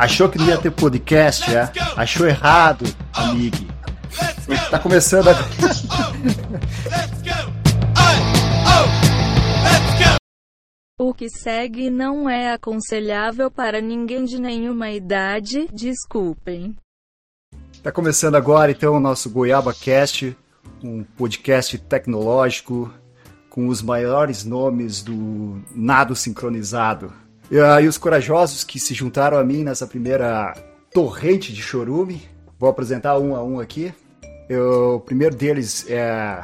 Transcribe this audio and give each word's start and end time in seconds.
Achou 0.00 0.30
que 0.30 0.38
não 0.38 0.46
ia 0.46 0.56
ter 0.56 0.70
podcast, 0.70 1.54
é? 1.54 1.70
Achou 1.94 2.26
errado, 2.26 2.86
amigo. 3.12 3.58
Tá 4.70 4.78
começando 4.78 5.28
a... 5.28 5.34
O 10.98 11.12
que 11.12 11.28
segue 11.28 11.90
não 11.90 12.30
é 12.30 12.50
aconselhável 12.50 13.50
para 13.50 13.82
ninguém 13.82 14.24
de 14.24 14.40
nenhuma 14.40 14.90
idade, 14.90 15.68
desculpem. 15.70 16.74
Tá 17.82 17.92
começando 17.92 18.36
agora 18.36 18.70
então 18.70 18.94
o 18.94 19.00
nosso 19.00 19.28
Goiaba 19.28 19.74
Cast, 19.74 20.34
um 20.82 21.04
podcast 21.04 21.76
tecnológico 21.76 22.90
com 23.50 23.68
os 23.68 23.82
maiores 23.82 24.46
nomes 24.46 25.02
do 25.02 25.60
nado 25.74 26.16
sincronizado. 26.16 27.12
E 27.50 27.58
aí 27.58 27.88
os 27.88 27.98
corajosos 27.98 28.62
que 28.62 28.78
se 28.78 28.94
juntaram 28.94 29.36
a 29.36 29.42
mim 29.42 29.64
nessa 29.64 29.84
primeira 29.84 30.54
torrente 30.92 31.52
de 31.52 31.60
chorume, 31.60 32.22
vou 32.56 32.70
apresentar 32.70 33.18
um 33.18 33.34
a 33.34 33.42
um 33.42 33.58
aqui. 33.58 33.92
Eu, 34.48 34.96
o 34.96 35.00
primeiro 35.00 35.34
deles 35.34 35.84
é, 35.88 36.42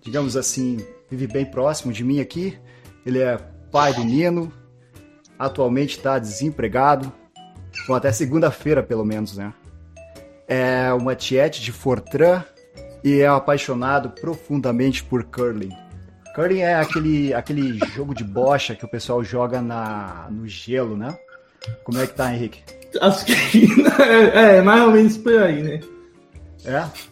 digamos 0.00 0.38
assim, 0.38 0.78
vive 1.10 1.26
bem 1.26 1.44
próximo 1.44 1.92
de 1.92 2.02
mim 2.02 2.20
aqui. 2.20 2.58
Ele 3.04 3.18
é 3.18 3.36
pai 3.70 3.92
do 3.92 4.02
Nino, 4.02 4.50
atualmente 5.38 5.98
está 5.98 6.18
desempregado, 6.18 7.12
bom, 7.86 7.94
até 7.94 8.10
segunda-feira 8.10 8.82
pelo 8.82 9.04
menos, 9.04 9.36
né? 9.36 9.52
É 10.48 10.90
uma 10.94 11.14
tiete 11.14 11.60
de 11.60 11.70
Fortran 11.70 12.42
e 13.04 13.20
é 13.20 13.26
apaixonado 13.26 14.10
profundamente 14.10 15.04
por 15.04 15.22
curling. 15.24 15.76
Curling 16.34 16.60
é 16.60 16.74
aquele, 16.74 17.34
aquele 17.34 17.78
jogo 17.94 18.14
de 18.14 18.24
bocha 18.24 18.74
que 18.74 18.84
o 18.84 18.88
pessoal 18.88 19.22
joga 19.22 19.60
na, 19.60 20.28
no 20.30 20.46
gelo, 20.46 20.96
né? 20.96 21.16
Como 21.84 21.98
é 21.98 22.06
que 22.06 22.14
tá, 22.14 22.32
Henrique? 22.34 22.62
Acho 23.00 23.24
que 23.24 23.32
é, 24.02 24.56
é 24.56 24.62
mais 24.62 24.82
ou 24.82 24.92
menos 24.92 25.16
por 25.16 25.36
aí, 25.42 25.62
né? 25.62 25.80
É? 26.64 27.10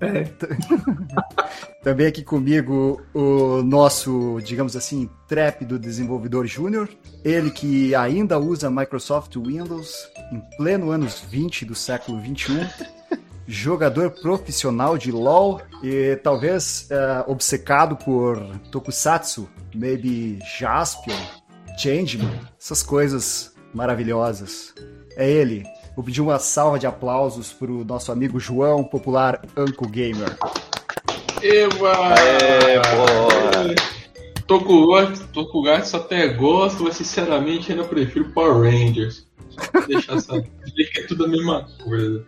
É. 0.00 0.24
Também 1.82 2.06
aqui 2.06 2.22
comigo 2.22 3.00
o 3.14 3.62
nosso, 3.62 4.40
digamos 4.42 4.76
assim, 4.76 5.08
trépido 5.28 5.78
desenvolvedor 5.78 6.46
júnior. 6.46 6.88
Ele 7.24 7.50
que 7.50 7.94
ainda 7.94 8.38
usa 8.38 8.70
Microsoft 8.70 9.36
Windows 9.36 10.08
em 10.32 10.40
pleno 10.56 10.90
anos 10.90 11.20
20 11.20 11.64
do 11.64 11.74
século 11.74 12.18
21. 12.20 12.66
Jogador 13.46 14.10
profissional 14.10 14.98
de 14.98 15.12
LoL 15.12 15.60
e 15.82 16.16
talvez 16.16 16.88
uh, 16.90 17.30
obcecado 17.30 17.96
por 17.96 18.38
Tokusatsu, 18.70 19.48
maybe 19.74 20.38
Jaspion, 20.58 21.16
Changeman, 21.78 22.40
essas 22.58 22.82
coisas 22.82 23.54
maravilhosas. 23.72 24.74
É 25.16 25.30
ele. 25.30 25.64
Vou 25.94 26.04
pedir 26.04 26.20
uma 26.20 26.38
salva 26.38 26.78
de 26.78 26.86
aplausos 26.86 27.52
para 27.52 27.70
o 27.70 27.84
nosso 27.84 28.12
amigo 28.12 28.38
João, 28.38 28.84
popular 28.84 29.40
Anco 29.56 29.88
Gamer. 29.88 30.36
Eba! 31.42 32.14
É, 32.18 32.80
porra! 32.80 33.96
Tokugatsu 34.46 35.96
até 35.96 36.28
gosto, 36.28 36.84
mas 36.84 36.96
sinceramente 36.96 37.72
ainda 37.72 37.84
prefiro 37.84 38.30
Power 38.32 38.62
Rangers. 38.62 39.26
Só 39.48 39.86
deixar 39.86 40.20
saber 40.20 40.50
que 40.92 41.00
é 41.00 41.06
tudo 41.06 41.24
a 41.24 41.28
mesma 41.28 41.66
coisa. 41.82 42.26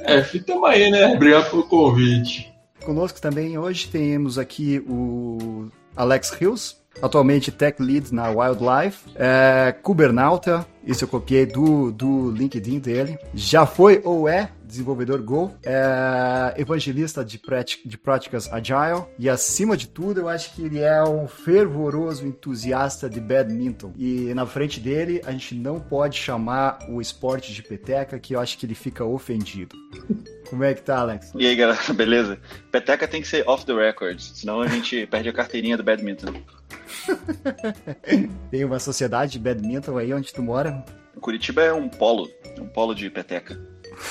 É, 0.00 0.20
tamo 0.40 0.66
aí, 0.66 0.90
né? 0.90 1.06
Obrigado 1.14 1.50
pelo 1.50 1.64
convite. 1.64 2.52
Conosco 2.84 3.20
também 3.20 3.58
hoje 3.58 3.88
temos 3.88 4.38
aqui 4.38 4.82
o 4.88 5.68
Alex 5.94 6.36
Hills, 6.40 6.76
atualmente 7.00 7.50
Tech 7.50 7.80
Lead 7.82 8.14
na 8.14 8.30
Wildlife, 8.30 9.10
é, 9.14 9.72
Kubernauta, 9.82 10.66
isso 10.84 11.04
eu 11.04 11.08
copiei 11.08 11.46
do, 11.46 11.92
do 11.92 12.30
LinkedIn 12.30 12.78
dele, 12.78 13.18
já 13.34 13.66
foi 13.66 14.00
ou 14.04 14.28
é 14.28 14.50
desenvolvedor 14.70 15.20
Go, 15.22 15.52
é 15.62 16.54
evangelista 16.56 17.24
de, 17.24 17.40
de 17.84 17.98
práticas 17.98 18.50
Agile 18.52 19.04
e, 19.18 19.28
acima 19.28 19.76
de 19.76 19.88
tudo, 19.88 20.20
eu 20.20 20.28
acho 20.28 20.54
que 20.54 20.62
ele 20.62 20.78
é 20.78 21.02
um 21.02 21.26
fervoroso 21.26 22.26
entusiasta 22.26 23.10
de 23.10 23.20
badminton. 23.20 23.92
E 23.96 24.32
na 24.32 24.46
frente 24.46 24.80
dele, 24.80 25.20
a 25.26 25.32
gente 25.32 25.54
não 25.56 25.80
pode 25.80 26.16
chamar 26.16 26.78
o 26.88 27.00
esporte 27.00 27.52
de 27.52 27.62
peteca, 27.62 28.18
que 28.18 28.34
eu 28.34 28.40
acho 28.40 28.56
que 28.56 28.64
ele 28.64 28.74
fica 28.74 29.04
ofendido. 29.04 29.76
Como 30.48 30.64
é 30.64 30.72
que 30.72 30.82
tá, 30.82 30.98
Alex? 30.98 31.32
E 31.34 31.46
aí, 31.46 31.56
galera, 31.56 31.80
beleza? 31.92 32.38
Peteca 32.70 33.06
tem 33.06 33.20
que 33.20 33.28
ser 33.28 33.46
off 33.48 33.66
the 33.66 33.74
record, 33.74 34.18
senão 34.20 34.60
a 34.60 34.68
gente 34.68 35.06
perde 35.06 35.28
a 35.28 35.32
carteirinha 35.32 35.76
do 35.76 35.82
badminton. 35.82 36.32
tem 38.50 38.64
uma 38.64 38.78
sociedade 38.78 39.32
de 39.32 39.38
badminton 39.38 39.96
aí 39.98 40.12
onde 40.12 40.32
tu 40.32 40.42
mora? 40.42 40.84
Curitiba 41.20 41.62
é 41.62 41.72
um 41.72 41.88
polo, 41.88 42.30
um 42.58 42.66
polo 42.66 42.94
de 42.94 43.10
peteca. 43.10 43.58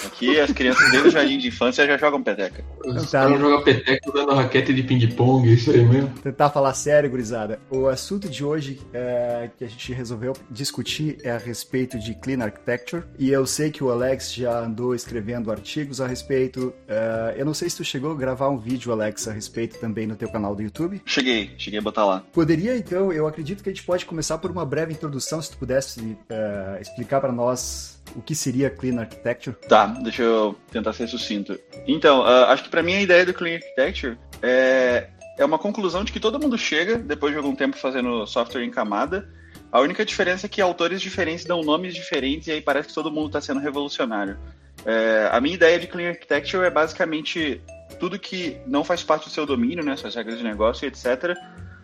Aqui 0.05 0.39
as 0.39 0.51
crianças 0.51 0.89
desde 0.91 1.09
o 1.09 1.11
jardim 1.11 1.37
de 1.37 1.47
infância 1.47 1.85
já 1.85 1.97
jogam 1.97 2.21
peteca. 2.21 2.63
Os 2.85 3.11
tá. 3.11 3.21
caras 3.23 3.39
jogam 3.39 3.63
peteca 3.63 4.09
usando 4.09 4.33
raquete 4.33 4.73
de 4.73 4.83
ping-pong, 4.83 5.51
isso 5.51 5.71
aí 5.71 5.85
mesmo. 5.85 6.09
Tentar 6.21 6.49
falar 6.49 6.73
sério, 6.73 7.09
gurizada. 7.09 7.59
O 7.69 7.87
assunto 7.87 8.29
de 8.29 8.43
hoje 8.43 8.79
é, 8.93 9.49
que 9.57 9.63
a 9.63 9.67
gente 9.67 9.93
resolveu 9.93 10.33
discutir 10.49 11.17
é 11.23 11.31
a 11.31 11.37
respeito 11.37 11.99
de 11.99 12.13
Clean 12.15 12.43
Architecture. 12.43 13.03
E 13.17 13.29
eu 13.29 13.45
sei 13.45 13.71
que 13.71 13.83
o 13.83 13.91
Alex 13.91 14.33
já 14.33 14.59
andou 14.59 14.95
escrevendo 14.95 15.51
artigos 15.51 15.99
a 16.01 16.07
respeito. 16.07 16.73
É, 16.87 17.35
eu 17.37 17.45
não 17.45 17.53
sei 17.53 17.69
se 17.69 17.77
tu 17.77 17.83
chegou 17.83 18.11
a 18.11 18.15
gravar 18.15 18.49
um 18.49 18.57
vídeo, 18.57 18.91
Alex, 18.91 19.27
a 19.27 19.31
respeito 19.31 19.77
também 19.79 20.07
no 20.07 20.15
teu 20.15 20.29
canal 20.29 20.55
do 20.55 20.61
YouTube. 20.61 21.01
Cheguei, 21.05 21.51
cheguei 21.57 21.79
a 21.79 21.81
botar 21.81 22.05
lá. 22.05 22.23
Poderia, 22.31 22.77
então, 22.77 23.11
eu 23.11 23.27
acredito 23.27 23.63
que 23.63 23.69
a 23.69 23.73
gente 23.73 23.83
pode 23.83 24.05
começar 24.05 24.37
por 24.37 24.51
uma 24.51 24.65
breve 24.65 24.93
introdução, 24.93 25.41
se 25.41 25.51
tu 25.51 25.57
pudesse 25.57 26.17
é, 26.29 26.79
explicar 26.81 27.19
para 27.19 27.31
nós 27.31 27.98
o 28.15 28.21
que 28.21 28.35
seria 28.35 28.69
Clean 28.69 28.99
Architecture? 28.99 29.55
Tá, 29.67 29.85
deixa 29.87 30.23
eu 30.23 30.55
tentar 30.71 30.93
ser 30.93 31.07
sucinto. 31.07 31.59
Então, 31.87 32.21
uh, 32.21 32.45
acho 32.47 32.63
que 32.63 32.69
para 32.69 32.83
mim 32.83 32.93
a 32.93 33.01
ideia 33.01 33.25
do 33.25 33.33
Clean 33.33 33.55
Architecture 33.55 34.17
é, 34.41 35.09
é 35.37 35.45
uma 35.45 35.59
conclusão 35.59 36.03
de 36.03 36.11
que 36.11 36.19
todo 36.19 36.39
mundo 36.39 36.57
chega, 36.57 36.97
depois 36.97 37.31
de 37.31 37.37
algum 37.37 37.55
tempo 37.55 37.77
fazendo 37.77 38.25
software 38.25 38.63
em 38.63 38.71
camada. 38.71 39.29
A 39.71 39.79
única 39.79 40.03
diferença 40.03 40.47
é 40.47 40.49
que 40.49 40.61
autores 40.61 41.01
diferentes 41.01 41.45
dão 41.45 41.61
nomes 41.61 41.93
diferentes 41.93 42.47
e 42.47 42.51
aí 42.51 42.61
parece 42.61 42.89
que 42.89 42.93
todo 42.93 43.11
mundo 43.11 43.27
está 43.27 43.41
sendo 43.41 43.59
revolucionário. 43.59 44.37
É, 44.85 45.29
a 45.31 45.39
minha 45.39 45.55
ideia 45.55 45.79
de 45.79 45.87
Clean 45.87 46.09
Architecture 46.09 46.65
é 46.65 46.69
basicamente 46.69 47.61
tudo 47.99 48.17
que 48.17 48.57
não 48.65 48.83
faz 48.83 49.03
parte 49.03 49.25
do 49.25 49.29
seu 49.29 49.45
domínio, 49.45 49.83
né, 49.83 49.95
suas 49.95 50.15
regras 50.15 50.37
de 50.37 50.43
negócio, 50.43 50.87
etc., 50.87 51.35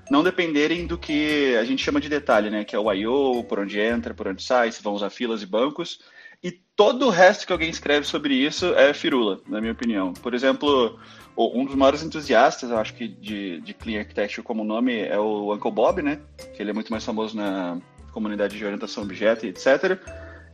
não 0.09 0.23
dependerem 0.23 0.85
do 0.85 0.97
que 0.97 1.55
a 1.55 1.63
gente 1.63 1.83
chama 1.83 1.99
de 1.99 2.07
detalhe, 2.07 2.49
né? 2.49 2.63
Que 2.63 2.75
é 2.75 2.79
o 2.79 2.93
I.O., 2.93 3.43
por 3.43 3.59
onde 3.59 3.79
entra, 3.79 4.13
por 4.13 4.27
onde 4.27 4.43
sai, 4.43 4.71
se 4.71 4.83
vão 4.83 4.93
usar 4.93 5.09
filas 5.09 5.41
e 5.41 5.47
bancos. 5.47 5.99
Todo 6.75 7.07
o 7.07 7.09
resto 7.09 7.47
que 7.47 7.53
alguém 7.53 7.69
escreve 7.69 8.05
sobre 8.05 8.33
isso 8.33 8.73
é 8.75 8.93
firula, 8.93 9.39
na 9.47 9.61
minha 9.61 9.71
opinião. 9.71 10.13
Por 10.13 10.33
exemplo, 10.33 10.99
um 11.37 11.63
dos 11.63 11.75
maiores 11.75 12.03
entusiastas, 12.03 12.69
eu 12.69 12.77
acho 12.77 12.93
que, 12.93 13.07
de, 13.07 13.61
de 13.61 13.73
Clean 13.73 13.99
Architecture 13.99 14.43
como 14.43 14.63
nome 14.63 14.99
é 14.99 15.17
o 15.17 15.53
Uncle 15.53 15.71
Bob, 15.71 16.01
né? 16.01 16.19
Que 16.53 16.61
ele 16.61 16.71
é 16.71 16.73
muito 16.73 16.91
mais 16.91 17.05
famoso 17.05 17.37
na 17.37 17.77
comunidade 18.11 18.57
de 18.57 18.63
orientação 18.63 19.03
objeto 19.03 19.45
e 19.45 19.49
etc. 19.49 19.97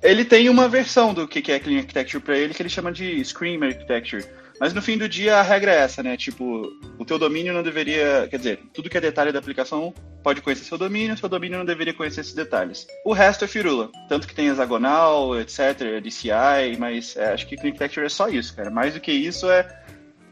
Ele 0.02 0.24
tem 0.24 0.48
uma 0.48 0.68
versão 0.68 1.14
do 1.14 1.28
que 1.28 1.52
é 1.52 1.60
Clean 1.60 1.80
Architecture 1.80 2.24
para 2.24 2.38
ele 2.38 2.54
que 2.54 2.62
ele 2.62 2.70
chama 2.70 2.92
de 2.92 3.24
Scream 3.24 3.64
Architecture 3.64 4.24
mas 4.62 4.76
no 4.76 4.82
fim 4.82 4.96
do 4.96 5.10
dia 5.10 5.38
a 5.38 5.42
regra 5.42 5.72
é 5.72 5.80
essa, 5.80 6.04
né? 6.04 6.16
Tipo, 6.16 6.72
o 7.00 7.04
teu 7.04 7.18
domínio 7.18 7.52
não 7.52 7.64
deveria. 7.64 8.28
Quer 8.30 8.38
dizer, 8.38 8.60
tudo 8.72 8.92
que 8.92 8.98
é 8.98 9.02
detalhe 9.02 9.32
da 9.32 9.40
aplicação 9.40 9.92
pode 10.22 10.40
conhecer 10.40 10.66
seu 10.66 10.78
domínio, 10.78 11.18
seu 11.18 11.28
domínio 11.28 11.58
não 11.58 11.66
deveria 11.66 11.96
conhecer 11.96 12.22
esses 12.22 12.36
detalhes. 12.36 12.86
O 13.04 13.12
resto 13.12 13.44
é 13.44 13.48
firula. 13.48 13.90
Tanto 14.08 14.28
que 14.28 14.36
tem 14.36 14.50
hexagonal, 14.50 15.36
etc., 15.40 16.00
DCI, 16.00 16.78
mas 16.78 17.18
é, 17.18 17.34
acho 17.34 17.48
que 17.48 17.56
Clean 17.56 17.72
Architecture 17.72 18.06
é 18.06 18.10
só 18.10 18.30
isso, 18.30 18.56
cara. 18.56 18.70
Mais 18.70 18.94
do 18.94 19.00
que 19.00 19.12
isso 19.12 19.50
é 19.50 19.68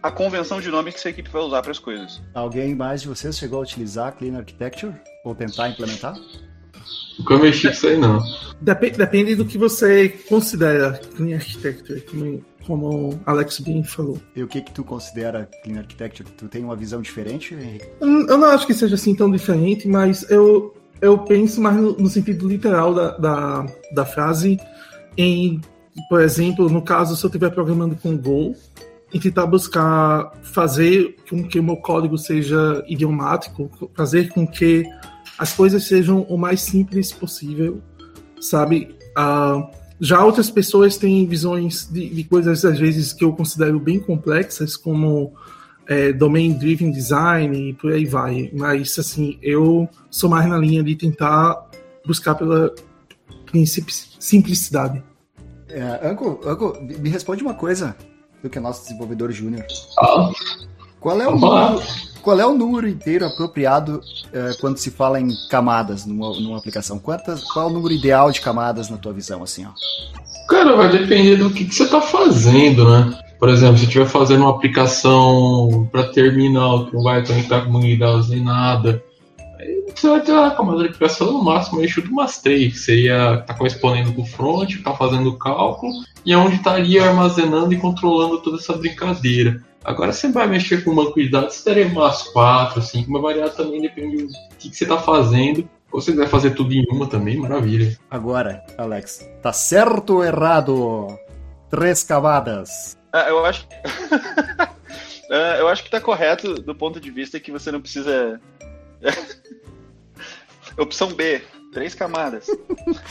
a 0.03 0.11
convenção 0.11 0.61
de 0.61 0.69
nomes 0.69 0.93
que 0.93 0.99
sua 0.99 1.09
equipe 1.09 1.27
vai 1.31 1.41
usar 1.41 1.63
para 1.63 1.71
as 1.71 1.79
coisas. 1.79 2.21
Alguém 2.35 2.75
mais 2.75 3.01
de 3.01 3.07
vocês 3.07 3.35
chegou 3.35 3.57
a 3.57 3.63
utilizar 3.63 4.15
Clean 4.15 4.37
Architecture? 4.37 4.93
Ou 5.25 5.33
tentar 5.33 5.69
implementar? 5.69 6.13
Nunca 7.17 7.37
mexi 7.37 7.67
com 7.67 7.73
isso 7.73 7.87
aí, 7.87 7.97
não. 7.97 8.19
Depende, 8.61 8.97
depende 8.97 9.35
do 9.35 9.45
que 9.45 9.57
você 9.57 10.09
considera 10.27 10.99
Clean 11.15 11.35
Architecture 11.35 12.03
como 12.65 13.19
Alex 13.25 13.59
Bean 13.61 13.83
falou. 13.83 14.19
E 14.35 14.43
o 14.43 14.47
que 14.47 14.61
que 14.61 14.71
tu 14.71 14.83
considera 14.83 15.49
Clean 15.63 15.79
Architecture? 15.79 16.29
Tu 16.37 16.47
tem 16.47 16.63
uma 16.63 16.75
visão 16.75 17.01
diferente, 17.01 17.55
Henrique? 17.55 17.87
Eu 17.99 18.37
não 18.37 18.45
acho 18.45 18.67
que 18.67 18.73
seja 18.73 18.95
assim 18.95 19.15
tão 19.15 19.31
diferente, 19.31 19.87
mas 19.87 20.29
eu, 20.29 20.75
eu 21.01 21.17
penso 21.17 21.59
mais 21.61 21.77
no, 21.77 21.93
no 21.97 22.07
sentido 22.07 22.47
literal 22.47 22.93
da, 22.93 23.17
da, 23.17 23.65
da 23.93 24.05
frase 24.05 24.59
em, 25.17 25.59
por 26.09 26.21
exemplo, 26.21 26.69
no 26.69 26.81
caso, 26.81 27.15
se 27.15 27.25
eu 27.25 27.27
estiver 27.27 27.49
programando 27.49 27.95
com 27.95 28.15
Go, 28.15 28.55
e 29.13 29.19
tentar 29.19 29.45
buscar 29.45 30.31
fazer 30.43 31.15
com 31.29 31.43
que 31.43 31.59
o 31.59 31.63
meu 31.63 31.77
código 31.77 32.17
seja 32.17 32.83
idiomático, 32.87 33.89
fazer 33.95 34.29
com 34.29 34.45
que 34.45 34.83
as 35.39 35.53
coisas 35.53 35.85
sejam 35.85 36.23
o 36.23 36.37
mais 36.37 36.61
simples 36.61 37.13
possível, 37.13 37.81
sabe? 38.41 38.93
Uh, 39.17 39.65
já 40.01 40.23
outras 40.23 40.49
pessoas 40.49 40.97
têm 40.97 41.25
visões 41.25 41.87
de, 41.89 42.09
de, 42.09 42.23
coisas, 42.25 42.65
às 42.65 42.77
vezes, 42.77 43.13
que 43.13 43.23
eu 43.23 43.31
considero 43.31 43.79
bem 43.79 43.99
complexas, 43.99 44.75
como 44.75 45.33
é, 45.87 46.11
Domain 46.11 46.53
Driven 46.53 46.91
Design 46.91 47.69
e 47.69 47.73
por 47.73 47.93
aí 47.93 48.05
vai. 48.05 48.51
Mas, 48.53 48.99
assim, 48.99 49.39
eu 49.41 49.87
sou 50.09 50.29
mais 50.29 50.47
na 50.47 50.57
linha 50.57 50.83
de 50.83 50.93
tentar 50.95 51.69
buscar 52.05 52.35
pela 52.35 52.73
simplicidade. 54.19 55.01
É, 55.69 56.09
Anco, 56.09 56.41
Anco, 56.45 56.77
me 56.81 57.09
responde 57.09 57.43
uma 57.43 57.53
coisa 57.53 57.95
do 58.43 58.49
que 58.49 58.57
é 58.57 58.61
nosso 58.61 58.83
desenvolvedor 58.83 59.31
júnior. 59.31 59.65
Ah, 59.97 60.31
Qual 60.99 61.21
é 61.21 61.27
o 61.27 61.37
número, 61.37 61.81
qual 62.21 62.39
é 62.39 62.45
o 62.45 62.53
número 62.53 62.87
inteiro 62.87 63.25
apropriado 63.25 64.01
é, 64.31 64.51
quando 64.59 64.77
se 64.77 64.91
fala 64.91 65.19
em 65.19 65.29
camadas 65.49 66.05
numa, 66.05 66.29
numa 66.39 66.57
aplicação? 66.57 66.99
Quantas, 66.99 67.43
qual 67.43 67.67
é 67.67 67.71
o 67.71 67.73
número 67.73 67.93
ideal 67.93 68.31
de 68.31 68.41
camadas 68.41 68.89
na 68.89 68.97
tua 68.97 69.13
visão, 69.13 69.43
assim, 69.43 69.65
ó? 69.65 69.71
Cara, 70.47 70.75
vai 70.75 70.89
depender 70.89 71.37
do 71.37 71.51
que, 71.51 71.65
que 71.65 71.75
você 71.75 71.83
está 71.83 72.01
fazendo, 72.01 72.89
né? 72.89 73.17
Por 73.39 73.49
exemplo, 73.49 73.77
se 73.77 73.85
estiver 73.85 74.05
fazendo 74.05 74.41
uma 74.41 74.49
aplicação 74.49 75.87
para 75.91 76.03
terminal 76.03 76.87
que 76.87 76.93
não 76.93 77.03
vai 77.03 77.25
conectar 77.25 77.61
com 77.61 77.71
unidades 77.71 78.27
nem 78.29 78.43
nada, 78.43 79.01
aí 79.57 79.85
você 79.95 80.09
vai 80.09 80.19
ter 80.19 80.33
a 80.33 80.51
camada 80.51 80.79
de 80.79 80.87
aplicação 80.87 81.31
no 81.31 81.43
máximo 81.43 81.79
aí 81.79 81.87
chuta 81.87 82.09
umas 82.09 82.39
três, 82.39 82.73
que 82.73 82.79
seria 82.79 83.43
tá 83.47 83.53
correspondendo 83.53 84.11
com 84.11 84.23
o 84.23 84.25
front, 84.25 84.75
tá 84.83 84.93
fazendo 84.93 85.29
o 85.29 85.37
cálculo, 85.37 85.93
e 86.25 86.33
é 86.33 86.37
onde 86.37 86.55
estaria 86.55 87.07
armazenando 87.07 87.73
e 87.73 87.77
controlando 87.77 88.39
toda 88.39 88.57
essa 88.57 88.73
brincadeira. 88.73 89.63
Agora 89.83 90.11
você 90.11 90.29
vai 90.29 90.47
mexer 90.47 90.83
com 90.83 90.93
banco 90.93 91.19
de 91.19 91.29
dados, 91.29 91.55
você 91.55 91.63
teria 91.63 91.87
umas 91.87 92.23
quatro, 92.23 92.81
cinco, 92.81 93.11
mas 93.11 93.21
variar 93.21 93.49
também 93.51 93.81
depende 93.81 94.23
do 94.23 94.33
que, 94.57 94.69
que 94.69 94.75
você 94.75 94.83
está 94.83 94.97
fazendo. 94.97 95.67
Ou 95.91 95.99
você 95.99 96.11
quiser 96.11 96.27
fazer 96.27 96.51
tudo 96.51 96.71
em 96.71 96.85
uma 96.91 97.07
também, 97.07 97.37
maravilha. 97.37 97.97
Agora, 98.11 98.63
Alex, 98.77 99.27
tá 99.41 99.51
certo 99.51 100.17
ou 100.17 100.23
errado? 100.23 101.07
Três 101.69 102.03
camadas. 102.03 102.97
Ah, 103.11 103.27
eu 103.29 103.43
acho. 103.45 103.67
Ah, 105.31 105.57
eu 105.59 105.67
acho 105.67 105.83
que 105.83 105.91
tá 105.91 106.01
correto 106.01 106.55
do 106.55 106.73
ponto 106.73 106.99
de 106.99 107.11
vista 107.11 107.39
que 107.39 107.51
você 107.51 107.71
não 107.71 107.79
precisa. 107.79 108.41
Opção 110.75 111.13
B, 111.13 111.43
três 111.71 111.93
camadas. 111.93 112.47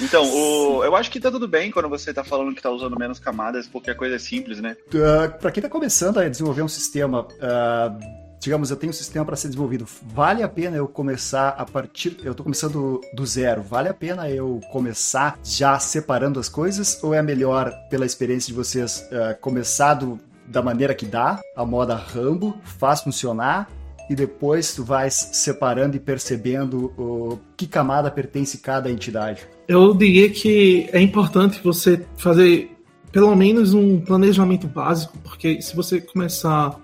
Então, 0.01 0.25
o... 0.25 0.85
eu 0.85 0.95
acho 0.97 1.11
que 1.11 1.21
tá 1.21 1.31
tudo 1.31 1.47
bem 1.47 1.71
quando 1.71 1.89
você 1.89 2.13
tá 2.13 2.25
falando 2.25 2.55
que 2.55 2.63
tá 2.63 2.71
usando 2.71 2.99
menos 2.99 3.19
camadas, 3.19 3.67
porque 3.67 3.91
a 3.91 3.95
coisa 3.95 4.17
é 4.17 4.19
simples, 4.19 4.61
né? 4.61 4.77
Uh, 4.89 5.39
para 5.39 5.51
quem 5.51 5.61
está 5.61 5.69
começando 5.69 6.19
a 6.19 6.29
desenvolver 6.29 6.63
um 6.63 6.69
sistema, 6.69 7.23
uh, 7.23 8.29
digamos, 8.41 8.71
eu 8.71 8.77
tenho 8.77 8.91
um 8.91 8.95
sistema 8.95 9.25
para 9.25 9.37
ser 9.37 9.49
desenvolvido, 9.49 9.87
vale 10.03 10.43
a 10.43 10.49
pena 10.49 10.77
eu 10.77 10.89
começar 10.89 11.51
a 11.51 11.65
partir. 11.65 12.17
Eu 12.23 12.33
estou 12.33 12.45
começando 12.45 13.01
do 13.15 13.27
zero, 13.27 13.63
vale 13.63 13.89
a 13.89 13.95
pena 13.95 14.31
eu 14.31 14.61
começar 14.73 15.39
já 15.43 15.79
separando 15.79 16.41
as 16.41 16.49
coisas? 16.49 17.03
Ou 17.03 17.15
é 17.15 17.23
melhor, 17.23 17.73
pela 17.91 18.07
experiência 18.07 18.49
de 18.49 18.55
vocês, 18.55 19.09
uh, 19.13 19.39
começar 19.41 19.95
do, 19.95 20.19
da 20.47 20.63
maneira 20.63 20.95
que 20.95 21.07
dá, 21.07 21.41
a 21.57 21.65
moda 21.65 21.95
Rambo, 21.95 22.59
faz 22.65 23.03
funcionar? 23.03 23.69
E 24.09 24.15
depois 24.15 24.75
tu 24.75 24.85
vais 24.85 25.13
separando 25.33 25.97
e 25.97 26.01
percebendo 26.01 26.93
uh, 26.97 27.39
que 27.57 27.67
camada 27.67 28.11
pertence 28.11 28.59
cada 28.59 28.91
entidade. 28.91 29.43
Eu 29.67 29.93
diria 29.95 30.31
que 30.31 30.89
é 30.93 31.01
importante 31.01 31.61
você 31.63 32.05
fazer 32.17 32.71
pelo 33.13 33.35
menos 33.35 33.75
um 33.75 34.01
planejamento 34.01 34.67
básico, 34.67 35.17
porque 35.19 35.61
se 35.61 35.75
você 35.75 36.01
começar 36.01 36.79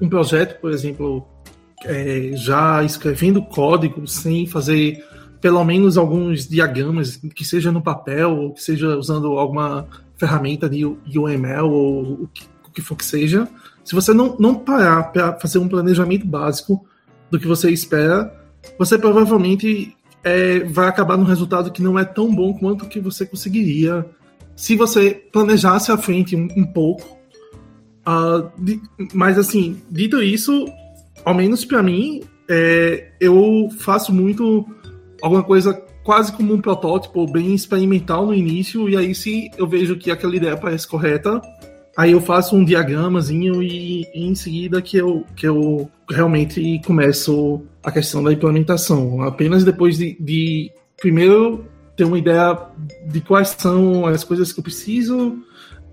um 0.00 0.08
projeto, 0.08 0.60
por 0.60 0.72
exemplo, 0.72 1.26
é, 1.84 2.30
já 2.34 2.82
escrevendo 2.82 3.42
código 3.42 4.06
sem 4.06 4.46
fazer 4.46 5.04
pelo 5.40 5.62
menos 5.62 5.98
alguns 5.98 6.48
diagramas, 6.48 7.16
que 7.34 7.44
seja 7.44 7.70
no 7.70 7.82
papel 7.82 8.34
ou 8.34 8.54
que 8.54 8.62
seja 8.62 8.96
usando 8.96 9.38
alguma 9.38 9.86
ferramenta 10.16 10.68
de 10.68 10.86
UML 10.86 11.70
ou 11.70 12.12
o 12.22 12.28
que, 12.32 12.44
o 12.66 12.70
que 12.70 12.80
for 12.80 12.96
que 12.96 13.04
seja, 13.04 13.46
se 13.84 13.94
você 13.94 14.14
não, 14.14 14.36
não 14.38 14.54
parar 14.54 15.04
para 15.12 15.38
fazer 15.38 15.58
um 15.58 15.68
planejamento 15.68 16.26
básico 16.26 16.84
do 17.30 17.38
que 17.38 17.46
você 17.46 17.70
espera, 17.70 18.34
você 18.78 18.98
provavelmente 18.98 19.94
é, 20.22 20.60
vai 20.60 20.88
acabar 20.88 21.18
num 21.18 21.24
resultado 21.24 21.70
que 21.70 21.82
não 21.82 21.98
é 21.98 22.04
tão 22.04 22.34
bom 22.34 22.54
quanto 22.54 22.86
que 22.86 22.98
você 22.98 23.26
conseguiria 23.26 24.06
se 24.56 24.76
você 24.76 25.10
planejasse 25.32 25.92
à 25.92 25.98
frente 25.98 26.34
um, 26.34 26.48
um 26.56 26.64
pouco. 26.64 27.18
Uh, 28.06 28.50
de, 28.58 28.80
mas 29.12 29.38
assim, 29.38 29.82
dito 29.90 30.22
isso, 30.22 30.66
ao 31.24 31.34
menos 31.34 31.64
para 31.64 31.82
mim, 31.82 32.22
é, 32.48 33.12
eu 33.20 33.68
faço 33.78 34.12
muito 34.12 34.64
alguma 35.20 35.42
coisa 35.42 35.74
quase 36.04 36.32
como 36.32 36.52
um 36.52 36.60
protótipo, 36.60 37.26
bem 37.26 37.54
experimental 37.54 38.26
no 38.26 38.34
início, 38.34 38.88
e 38.88 38.96
aí 38.96 39.14
se 39.14 39.50
eu 39.56 39.66
vejo 39.66 39.96
que 39.96 40.10
aquela 40.10 40.36
ideia 40.36 40.56
parece 40.56 40.86
correta, 40.86 41.40
aí 41.96 42.12
eu 42.12 42.20
faço 42.20 42.56
um 42.56 42.64
diagramazinho 42.64 43.62
e, 43.62 44.02
e 44.14 44.24
em 44.26 44.34
seguida 44.34 44.82
que 44.82 44.96
eu, 44.96 45.24
que 45.36 45.46
eu 45.46 45.90
realmente 46.08 46.80
começo 46.84 47.62
a 47.82 47.90
questão 47.90 48.22
da 48.22 48.32
implementação. 48.32 49.22
Apenas 49.22 49.64
depois 49.64 49.98
de, 49.98 50.16
de 50.20 50.70
primeiro 51.00 51.66
ter 51.96 52.04
uma 52.04 52.18
ideia 52.18 52.58
de 53.06 53.20
quais 53.20 53.54
são 53.56 54.06
as 54.06 54.24
coisas 54.24 54.52
que 54.52 54.58
eu 54.58 54.64
preciso, 54.64 55.38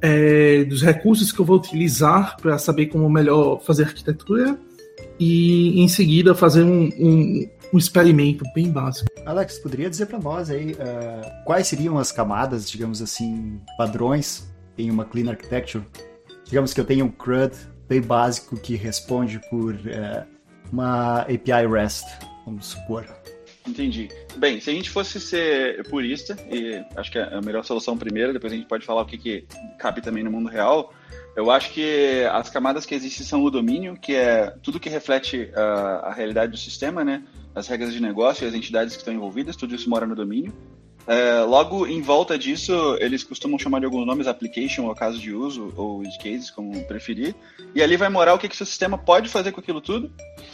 é, 0.01 0.63
dos 0.63 0.81
recursos 0.81 1.31
que 1.31 1.39
eu 1.39 1.45
vou 1.45 1.57
utilizar 1.57 2.35
para 2.37 2.57
saber 2.57 2.87
como 2.87 3.07
melhor 3.09 3.61
fazer 3.61 3.83
arquitetura 3.83 4.57
e 5.19 5.79
em 5.79 5.87
seguida 5.87 6.33
fazer 6.33 6.63
um, 6.63 6.89
um, 6.99 7.47
um 7.73 7.77
experimento 7.77 8.43
bem 8.55 8.69
básico. 8.71 9.07
Alex, 9.25 9.59
poderia 9.59 9.89
dizer 9.89 10.07
para 10.07 10.17
nós 10.17 10.49
aí 10.49 10.71
uh, 10.71 11.45
quais 11.45 11.67
seriam 11.67 11.99
as 11.99 12.11
camadas, 12.11 12.69
digamos 12.69 13.01
assim, 13.01 13.59
padrões 13.77 14.50
em 14.77 14.89
uma 14.89 15.05
clean 15.05 15.29
architecture? 15.29 15.83
Digamos 16.45 16.73
que 16.73 16.79
eu 16.79 16.85
tenho 16.85 17.05
um 17.05 17.11
CRUD 17.11 17.55
bem 17.87 18.01
básico 18.01 18.57
que 18.57 18.75
responde 18.75 19.39
por 19.49 19.73
uh, 19.73 20.25
uma 20.71 21.21
API 21.21 21.67
REST, 21.69 22.05
vamos 22.45 22.67
supor. 22.67 23.05
Entendi. 23.67 24.09
Bem, 24.37 24.59
se 24.59 24.69
a 24.69 24.73
gente 24.73 24.89
fosse 24.89 25.19
ser 25.19 25.87
purista, 25.87 26.35
e 26.49 26.83
acho 26.95 27.11
que 27.11 27.19
é 27.19 27.33
a 27.33 27.41
melhor 27.41 27.63
solução 27.63 27.97
primeiro, 27.97 28.33
depois 28.33 28.51
a 28.51 28.55
gente 28.55 28.67
pode 28.67 28.85
falar 28.85 29.03
o 29.03 29.05
que, 29.05 29.17
que 29.17 29.45
cabe 29.77 30.01
também 30.01 30.23
no 30.23 30.31
mundo 30.31 30.49
real, 30.49 30.93
eu 31.35 31.49
acho 31.49 31.71
que 31.71 32.23
as 32.31 32.49
camadas 32.49 32.85
que 32.85 32.93
existem 32.93 33.25
são 33.25 33.43
o 33.43 33.49
domínio, 33.49 33.95
que 33.95 34.13
é 34.13 34.53
tudo 34.61 34.79
que 34.79 34.89
reflete 34.89 35.49
a, 35.55 36.09
a 36.09 36.13
realidade 36.13 36.51
do 36.51 36.57
sistema, 36.57 37.03
né? 37.03 37.23
As 37.55 37.67
regras 37.67 37.93
de 37.93 38.01
negócio 38.01 38.45
e 38.45 38.47
as 38.47 38.53
entidades 38.53 38.95
que 38.95 39.01
estão 39.01 39.13
envolvidas, 39.13 39.55
tudo 39.55 39.75
isso 39.75 39.89
mora 39.89 40.05
no 40.05 40.15
domínio. 40.15 40.53
É, 41.07 41.39
logo, 41.41 41.87
em 41.87 42.01
volta 42.01 42.37
disso, 42.37 42.97
eles 42.99 43.23
costumam 43.23 43.57
chamar 43.57 43.79
de 43.79 43.85
alguns 43.85 44.05
nomes 44.05 44.27
application, 44.27 44.85
ou 44.85 44.95
caso 44.95 45.17
de 45.17 45.33
uso, 45.33 45.73
ou 45.75 45.99
use 45.99 46.17
cases, 46.17 46.49
como 46.49 46.83
preferir. 46.85 47.35
E 47.73 47.81
ali 47.81 47.97
vai 47.97 48.09
morar 48.09 48.33
o 48.33 48.37
que, 48.37 48.47
que 48.47 48.55
seu 48.55 48.65
sistema 48.65 48.97
pode 48.97 49.29
fazer 49.29 49.51
com 49.51 49.59
aquilo 49.59 49.81
tudo. 49.81 50.11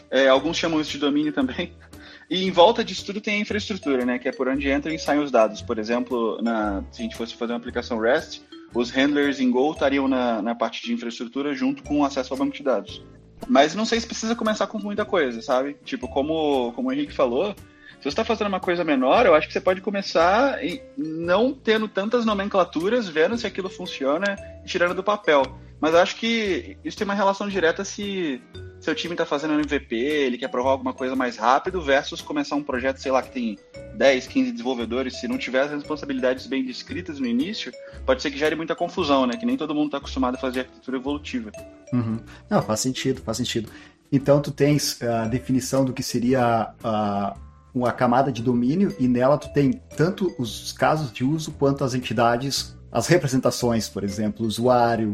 É, 0.10 0.28
alguns 0.28 0.58
chamam 0.58 0.80
isso 0.80 0.92
de 0.92 1.00
domínio 1.00 1.34
também. 1.34 1.74
E 2.30 2.44
em 2.44 2.52
volta 2.52 2.84
disso 2.84 3.06
tudo 3.06 3.22
tem 3.22 3.36
a 3.36 3.40
infraestrutura, 3.40 4.04
né? 4.04 4.20
Que 4.20 4.28
é 4.28 4.34
por 4.34 4.50
onde 4.50 4.70
entram 4.70 4.94
e 4.94 5.00
saem 5.00 5.22
os 5.22 5.32
dados. 5.32 5.62
Por 5.62 5.80
exemplo, 5.80 6.38
na, 6.42 6.84
se 6.92 7.02
a 7.02 7.04
gente 7.04 7.16
fosse 7.16 7.34
fazer 7.34 7.54
uma 7.54 7.58
aplicação 7.58 7.98
REST, 7.98 8.42
os 8.74 8.90
handlers 8.90 9.40
em 9.40 9.50
Go 9.50 9.72
estariam 9.72 10.10
na, 10.10 10.42
na 10.42 10.54
parte 10.54 10.84
de 10.84 10.92
infraestrutura 10.92 11.54
junto 11.54 11.84
com 11.84 12.02
o 12.02 12.04
acesso 12.04 12.34
ao 12.34 12.38
banco 12.38 12.54
de 12.54 12.64
dados. 12.64 13.02
Mas 13.48 13.76
não 13.76 13.86
sei 13.86 14.00
se 14.00 14.06
precisa 14.06 14.36
começar 14.36 14.68
com 14.68 14.78
muita 14.78 15.06
coisa, 15.06 15.42
sabe? 15.42 15.78
Tipo, 15.86 16.10
como, 16.10 16.74
como 16.74 16.90
o 16.90 16.92
Henrique 16.92 17.14
falou, 17.14 17.56
se 17.98 18.04
você 18.04 18.10
está 18.10 18.24
fazendo 18.24 18.48
uma 18.48 18.60
coisa 18.60 18.84
menor, 18.84 19.26
eu 19.26 19.34
acho 19.34 19.48
que 19.48 19.54
você 19.54 19.62
pode 19.62 19.82
começar 19.82 20.60
não 20.98 21.54
tendo 21.54 21.88
tantas 21.88 22.26
nomenclaturas, 22.26 23.08
vendo 23.08 23.38
se 23.38 23.48
aquilo 23.48 23.70
funciona 23.70 24.38
e 24.64 24.68
tirando 24.68 24.94
do 24.94 25.04
papel. 25.04 25.44
Mas 25.80 25.94
eu 25.94 26.00
acho 26.00 26.16
que 26.16 26.78
isso 26.84 26.98
tem 26.98 27.06
uma 27.06 27.14
relação 27.14 27.48
direta 27.48 27.84
se 27.84 28.42
seu 28.80 28.94
time 28.94 29.14
está 29.14 29.26
fazendo 29.26 29.56
MVP, 29.56 29.96
ele 29.96 30.38
quer 30.38 30.50
provar 30.50 30.72
alguma 30.72 30.94
coisa 30.94 31.16
mais 31.16 31.38
rápido, 31.38 31.82
versus 31.82 32.22
começar 32.22 32.56
um 32.56 32.64
projeto, 32.64 32.98
sei 32.98 33.12
lá, 33.12 33.22
que 33.22 33.32
tem 33.32 33.58
10, 33.96 34.28
15 34.28 34.52
desenvolvedores, 34.52 35.20
se 35.20 35.28
não 35.28 35.38
tiver 35.38 35.62
as 35.62 35.72
responsabilidades 35.72 36.46
bem 36.46 36.64
descritas 36.64 37.20
no 37.20 37.26
início, 37.26 37.72
pode 38.06 38.22
ser 38.22 38.30
que 38.30 38.38
gere 38.38 38.56
muita 38.56 38.76
confusão, 38.76 39.26
né? 39.26 39.36
Que 39.36 39.46
nem 39.46 39.58
todo 39.58 39.74
mundo 39.74 39.88
está 39.88 39.98
acostumado 39.98 40.36
a 40.36 40.38
fazer 40.38 40.62
arquitetura 40.62 40.98
evolutiva. 40.98 41.52
Uhum. 41.92 42.20
Não, 42.50 42.62
faz 42.62 42.80
sentido, 42.80 43.22
faz 43.22 43.38
sentido. 43.38 43.70
Então 44.12 44.42
tu 44.42 44.52
tens 44.52 45.02
a 45.02 45.26
definição 45.26 45.84
do 45.84 45.92
que 45.92 46.04
seria 46.04 46.72
a, 46.84 47.36
uma 47.78 47.92
camada 47.92 48.32
de 48.32 48.42
domínio 48.42 48.96
e 49.00 49.08
nela 49.08 49.38
tu 49.38 49.52
tem 49.54 49.74
tanto 49.96 50.34
os 50.38 50.72
casos 50.72 51.12
de 51.12 51.24
uso 51.24 51.52
quanto 51.52 51.84
as 51.84 51.94
entidades 51.94 52.78
as 52.92 53.06
representações, 53.08 53.90
por 53.90 54.04
exemplo, 54.04 54.46
usuário, 54.46 55.14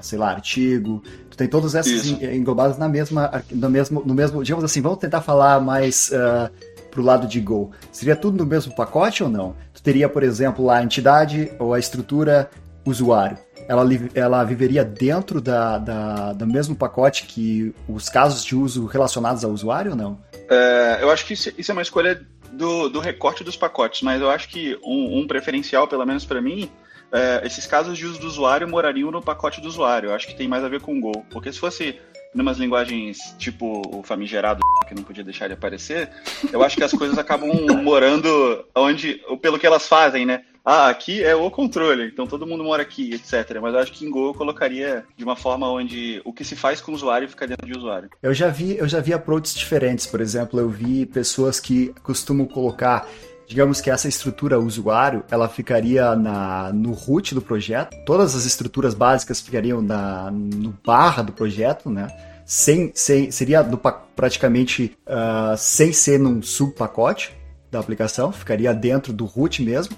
sei 0.00 0.18
lá, 0.18 0.30
artigo, 0.30 1.02
tu 1.28 1.36
tem 1.36 1.46
todas 1.46 1.74
essas 1.74 2.06
Isso. 2.06 2.24
englobadas 2.24 2.78
na 2.78 2.88
mesma, 2.88 3.30
no 3.50 3.70
mesmo, 3.70 4.02
no 4.04 4.14
mesmo, 4.14 4.42
digamos 4.42 4.64
assim, 4.64 4.80
vamos 4.80 4.98
tentar 4.98 5.20
falar 5.20 5.60
mais 5.60 6.10
uh, 6.10 6.50
pro 6.90 7.02
lado 7.02 7.26
de 7.26 7.40
Go. 7.40 7.70
Seria 7.92 8.16
tudo 8.16 8.38
no 8.38 8.46
mesmo 8.46 8.74
pacote 8.74 9.22
ou 9.22 9.28
não? 9.28 9.54
Tu 9.72 9.82
teria, 9.82 10.08
por 10.08 10.22
exemplo, 10.22 10.64
lá 10.64 10.78
a 10.78 10.82
entidade 10.82 11.52
ou 11.58 11.74
a 11.74 11.78
estrutura 11.78 12.50
usuário. 12.84 13.38
Ela, 13.68 13.84
ela 14.14 14.42
viveria 14.42 14.84
dentro 14.84 15.40
da, 15.40 15.78
da, 15.78 16.32
do 16.32 16.46
mesmo 16.46 16.74
pacote 16.74 17.26
que 17.26 17.72
os 17.86 18.08
casos 18.08 18.44
de 18.44 18.56
uso 18.56 18.86
relacionados 18.86 19.44
ao 19.44 19.52
usuário 19.52 19.92
ou 19.92 19.96
não? 19.96 20.18
É, 20.50 20.98
eu 21.00 21.10
acho 21.10 21.24
que 21.24 21.34
isso, 21.34 21.50
é 21.50 21.72
uma 21.72 21.82
escolha 21.82 22.26
do, 22.52 22.88
do 22.88 22.98
recorte 22.98 23.44
dos 23.44 23.56
pacotes, 23.56 24.02
mas 24.02 24.20
eu 24.20 24.28
acho 24.28 24.48
que 24.48 24.76
um, 24.82 25.20
um 25.20 25.26
preferencial, 25.26 25.86
pelo 25.86 26.04
menos 26.04 26.24
para 26.24 26.42
mim, 26.42 26.68
é, 27.12 27.42
esses 27.44 27.66
casos 27.66 27.96
de 27.96 28.04
uso 28.04 28.20
do 28.20 28.26
usuário 28.26 28.68
morariam 28.68 29.12
no 29.12 29.22
pacote 29.22 29.60
do 29.60 29.68
usuário. 29.68 30.10
Eu 30.10 30.14
acho 30.14 30.26
que 30.26 30.34
tem 30.34 30.48
mais 30.48 30.64
a 30.64 30.68
ver 30.68 30.80
com 30.80 30.98
o 30.98 31.00
Go. 31.00 31.24
Porque 31.30 31.52
se 31.52 31.58
fosse 31.58 32.00
numas 32.34 32.58
linguagens 32.58 33.34
tipo 33.38 33.82
o 33.92 34.02
famigerado 34.02 34.60
que 34.88 34.94
não 34.94 35.04
podia 35.04 35.24
deixar 35.24 35.46
de 35.46 35.54
aparecer, 35.54 36.10
eu 36.52 36.62
acho 36.62 36.76
que 36.76 36.84
as 36.84 36.92
coisas 36.92 37.16
acabam 37.16 37.50
morando 37.82 38.64
onde, 38.74 39.20
pelo 39.40 39.58
que 39.58 39.66
elas 39.66 39.86
fazem, 39.86 40.26
né? 40.26 40.44
Ah, 40.64 40.88
aqui 40.88 41.22
é 41.22 41.34
o 41.34 41.50
controle, 41.50 42.06
então 42.06 42.26
todo 42.26 42.46
mundo 42.46 42.62
mora 42.62 42.82
aqui, 42.82 43.14
etc. 43.14 43.58
Mas 43.60 43.74
eu 43.74 43.80
acho 43.80 43.92
que 43.92 44.04
em 44.04 44.10
Go 44.10 44.28
eu 44.28 44.34
colocaria 44.34 45.04
de 45.16 45.24
uma 45.24 45.36
forma 45.36 45.70
onde 45.70 46.20
o 46.24 46.32
que 46.32 46.44
se 46.44 46.54
faz 46.54 46.80
com 46.80 46.92
o 46.92 46.94
usuário 46.94 47.28
fica 47.28 47.46
dentro 47.46 47.66
de 47.66 47.76
usuário. 47.76 48.10
Eu 48.22 48.34
já 48.34 48.48
vi, 48.48 48.76
eu 48.76 48.88
já 48.88 49.00
vi 49.00 49.12
approaches 49.12 49.54
diferentes. 49.54 50.06
Por 50.06 50.20
exemplo, 50.20 50.60
eu 50.60 50.68
vi 50.68 51.06
pessoas 51.06 51.58
que 51.58 51.94
costumam 52.02 52.46
colocar 52.46 53.08
digamos 53.50 53.80
que 53.80 53.90
essa 53.90 54.06
estrutura 54.06 54.60
usuário, 54.60 55.24
ela 55.28 55.48
ficaria 55.48 56.14
na, 56.14 56.72
no 56.72 56.92
root 56.92 57.34
do 57.34 57.42
projeto, 57.42 57.96
todas 58.06 58.36
as 58.36 58.44
estruturas 58.44 58.94
básicas 58.94 59.40
ficariam 59.40 59.82
na, 59.82 60.30
no 60.30 60.72
barra 60.86 61.20
do 61.20 61.32
projeto, 61.32 61.90
né? 61.90 62.06
Sem, 62.46 62.92
sem, 62.94 63.32
seria 63.32 63.62
do, 63.62 63.76
praticamente 64.14 64.96
uh, 65.04 65.56
sem 65.56 65.92
ser 65.92 66.20
num 66.20 66.40
subpacote 66.40 67.36
da 67.72 67.80
aplicação, 67.80 68.30
ficaria 68.30 68.72
dentro 68.72 69.12
do 69.12 69.24
root 69.24 69.64
mesmo. 69.64 69.96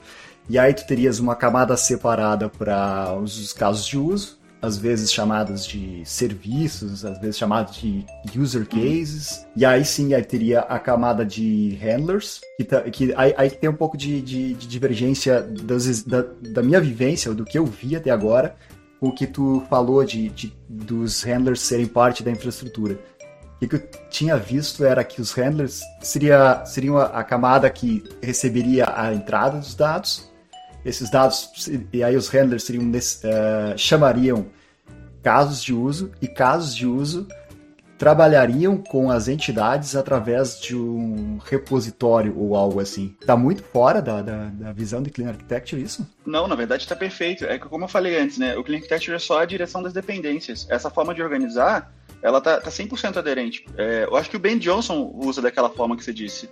E 0.49 0.59
aí 0.59 0.75
tu 0.75 0.87
terias 0.87 1.19
uma 1.19 1.37
camada 1.37 1.77
separada 1.77 2.49
para 2.49 3.15
os 3.15 3.53
casos 3.53 3.87
de 3.87 3.97
uso, 3.97 4.39
às 4.63 4.79
vezes 4.79 5.13
chamadas 5.13 5.67
de 5.67 6.03
serviços, 6.05 7.05
às 7.05 7.19
vezes 7.19 7.37
chamadas 7.37 7.75
de 7.75 8.07
user 8.37 8.65
cases, 8.67 9.45
e 9.57 9.65
aí 9.65 9.85
sim 9.85 10.15
aí 10.15 10.23
teria 10.23 10.61
a 10.61 10.79
camada 10.79 11.27
de 11.27 11.77
handlers, 11.81 12.41
que, 12.57 12.65
tá, 12.65 12.81
que 12.83 13.13
aí, 13.17 13.35
aí, 13.37 13.51
tem 13.51 13.69
um 13.69 13.75
pouco 13.75 13.97
de, 13.97 14.23
de, 14.23 14.55
de 14.55 14.69
divergência 14.69 15.43
das, 15.43 16.05
da, 16.05 16.25
da, 16.41 16.63
minha 16.63 16.81
vivência, 16.81 17.35
do 17.35 17.45
que 17.45 17.59
eu 17.59 17.67
vi 17.67 17.97
até 17.97 18.11
agora, 18.11 18.55
com 19.01 19.09
o 19.09 19.15
que 19.15 19.27
tu 19.27 19.65
falou 19.69 20.05
de, 20.05 20.29
de 20.29 20.57
dos 20.69 21.23
handlers 21.25 21.61
serem 21.61 21.87
parte 21.87 22.23
da 22.23 22.31
infraestrutura. 22.31 22.97
O 23.61 23.67
que 23.67 23.77
eu 23.77 23.83
tinha 24.11 24.37
visto 24.37 24.85
era 24.85 25.03
que 25.05 25.21
os 25.21 25.33
handlers 25.33 25.83
seria, 26.01 26.65
seriam 26.65 26.99
a, 26.99 27.05
a 27.07 27.25
camada 27.25 27.69
que 27.69 28.05
receberia 28.21 28.87
a 28.95 29.13
entrada 29.13 29.59
dos 29.59 29.75
dados, 29.75 30.32
esses 30.85 31.11
dados, 31.11 31.69
e 31.93 32.03
aí 32.03 32.17
os 32.17 32.29
handlers 32.29 32.65
seriam, 32.65 32.85
uh, 32.85 33.77
chamariam 33.77 34.47
casos 35.23 35.63
de 35.63 35.73
uso, 35.73 36.11
e 36.21 36.27
casos 36.27 36.75
de 36.75 36.87
uso 36.87 37.27
trabalhariam 38.03 38.79
com 38.79 39.13
as 39.13 39.29
entidades 39.29 39.95
através 39.95 40.61
de 40.61 40.75
um 40.75 41.39
repositório 41.39 42.37
ou 42.37 42.57
algo 42.57 42.81
assim. 42.81 43.15
Está 43.21 43.37
muito 43.37 43.63
fora 43.63 44.03
da, 44.03 44.21
da, 44.21 44.47
da, 44.47 44.73
visão 44.73 45.01
de 45.01 45.09
Clean 45.09 45.29
Architecture 45.29 45.81
isso? 45.81 46.05
Não, 46.27 46.49
na 46.49 46.57
verdade 46.57 46.83
está 46.83 46.97
perfeito. 46.97 47.45
É 47.45 47.61
que 47.61 47.69
como 47.69 47.85
eu 47.85 47.89
falei 47.89 48.19
antes, 48.19 48.39
né, 48.39 48.57
o 48.57 48.65
Clean 48.65 48.79
Architecture 48.79 49.15
é 49.15 49.21
só 49.21 49.39
a 49.39 49.45
direção 49.45 49.81
das 49.85 49.93
dependências. 49.93 50.67
Essa 50.69 50.91
forma 50.91 51.15
de 51.15 51.23
organizar, 51.23 51.95
ela 52.21 52.41
tá, 52.41 52.61
tá 52.61 52.71
100% 52.71 53.19
aderente. 53.19 53.65
É, 53.79 54.03
eu 54.11 54.17
acho 54.17 54.29
que 54.29 54.37
o 54.37 54.41
Ben 54.41 54.59
Johnson 54.59 55.13
usa 55.15 55.41
daquela 55.41 55.71
forma 55.71 55.97
que 55.97 56.03
você 56.03 56.13
disse. 56.13 56.51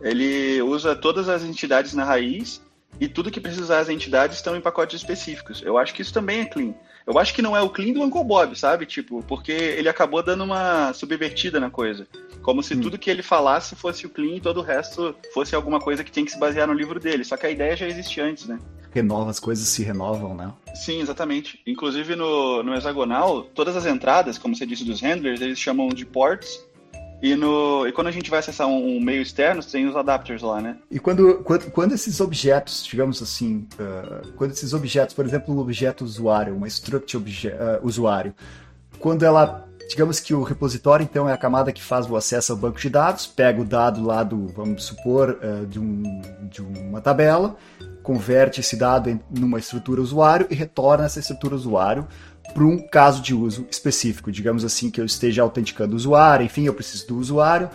Ele 0.00 0.62
usa 0.62 0.94
todas 0.94 1.28
as 1.28 1.42
entidades 1.42 1.94
na 1.94 2.04
raiz 2.04 2.62
e 3.00 3.08
tudo 3.08 3.30
que 3.30 3.40
precisar 3.40 3.80
as 3.80 3.88
entidades 3.88 4.36
estão 4.36 4.56
em 4.56 4.60
pacotes 4.60 5.00
específicos. 5.00 5.62
Eu 5.62 5.78
acho 5.78 5.94
que 5.94 6.02
isso 6.02 6.12
também 6.12 6.40
é 6.40 6.44
clean. 6.44 6.74
Eu 7.06 7.18
acho 7.18 7.34
que 7.34 7.42
não 7.42 7.56
é 7.56 7.60
o 7.60 7.68
clean 7.68 7.92
do 7.92 8.02
Uncle 8.02 8.24
Bob, 8.24 8.56
sabe? 8.56 8.86
Tipo, 8.86 9.22
porque 9.24 9.52
ele 9.52 9.88
acabou 9.88 10.22
dando 10.22 10.44
uma 10.44 10.92
subvertida 10.92 11.58
na 11.58 11.68
coisa. 11.68 12.06
Como 12.42 12.62
se 12.62 12.74
hum. 12.74 12.80
tudo 12.80 12.98
que 12.98 13.10
ele 13.10 13.22
falasse 13.22 13.74
fosse 13.74 14.06
o 14.06 14.10
clean 14.10 14.36
e 14.36 14.40
todo 14.40 14.60
o 14.60 14.62
resto 14.62 15.14
fosse 15.34 15.54
alguma 15.54 15.80
coisa 15.80 16.04
que 16.04 16.12
tem 16.12 16.24
que 16.24 16.30
se 16.30 16.38
basear 16.38 16.66
no 16.66 16.74
livro 16.74 17.00
dele. 17.00 17.24
Só 17.24 17.36
que 17.36 17.46
a 17.46 17.50
ideia 17.50 17.76
já 17.76 17.86
existe 17.86 18.20
antes, 18.20 18.46
né? 18.46 18.58
Renova, 18.92 19.30
as 19.30 19.40
coisas 19.40 19.66
se 19.66 19.82
renovam, 19.82 20.34
né? 20.34 20.52
Sim, 20.74 21.00
exatamente. 21.00 21.60
Inclusive 21.66 22.14
no, 22.14 22.62
no 22.62 22.74
hexagonal, 22.74 23.42
todas 23.42 23.74
as 23.74 23.86
entradas, 23.86 24.38
como 24.38 24.54
você 24.54 24.66
disse 24.66 24.84
dos 24.84 25.00
handlers, 25.00 25.40
eles 25.40 25.58
chamam 25.58 25.88
de 25.88 26.04
ports 26.04 26.62
e, 27.22 27.36
no, 27.36 27.86
e 27.86 27.92
quando 27.92 28.08
a 28.08 28.10
gente 28.10 28.28
vai 28.28 28.40
acessar 28.40 28.66
um, 28.66 28.98
meio 28.98 29.22
externo, 29.22 29.62
tem 29.62 29.86
os 29.86 29.94
adapters 29.94 30.42
lá, 30.42 30.60
né? 30.60 30.76
E 30.90 30.98
quando, 30.98 31.36
quando, 31.44 31.70
quando 31.70 31.92
esses 31.92 32.20
objetos, 32.20 32.84
digamos 32.84 33.22
assim, 33.22 33.68
uh, 33.74 34.32
quando 34.32 34.50
esses 34.50 34.72
objetos, 34.72 35.14
por 35.14 35.24
exemplo, 35.24 35.54
um 35.54 35.60
objeto 35.60 36.04
usuário, 36.04 36.56
uma 36.56 36.66
structure 36.66 37.22
uh, 37.22 37.86
usuário, 37.86 38.34
quando 38.98 39.24
ela, 39.24 39.68
digamos 39.88 40.18
que 40.18 40.34
o 40.34 40.42
repositório, 40.42 41.04
então, 41.04 41.28
é 41.28 41.32
a 41.32 41.36
camada 41.36 41.70
que 41.70 41.80
faz 41.80 42.10
o 42.10 42.16
acesso 42.16 42.50
ao 42.50 42.58
banco 42.58 42.80
de 42.80 42.90
dados, 42.90 43.24
pega 43.24 43.60
o 43.60 43.64
dado 43.64 44.04
lá 44.04 44.24
do, 44.24 44.48
vamos 44.48 44.82
supor, 44.82 45.38
uh, 45.40 45.64
de, 45.64 45.78
um, 45.78 46.22
de 46.50 46.60
uma 46.60 47.00
tabela, 47.00 47.56
converte 48.02 48.58
esse 48.58 48.74
dado 48.74 49.08
em 49.08 49.20
numa 49.30 49.60
estrutura 49.60 50.00
usuário 50.00 50.48
e 50.50 50.56
retorna 50.56 51.04
essa 51.04 51.20
estrutura 51.20 51.54
usuário 51.54 52.08
para 52.52 52.64
um 52.64 52.78
caso 52.78 53.22
de 53.22 53.34
uso 53.34 53.66
específico, 53.70 54.30
digamos 54.30 54.64
assim, 54.64 54.90
que 54.90 55.00
eu 55.00 55.04
esteja 55.04 55.42
autenticando 55.42 55.94
o 55.94 55.96
usuário, 55.96 56.44
enfim, 56.44 56.64
eu 56.64 56.74
preciso 56.74 57.08
do 57.08 57.18
usuário. 57.18 57.70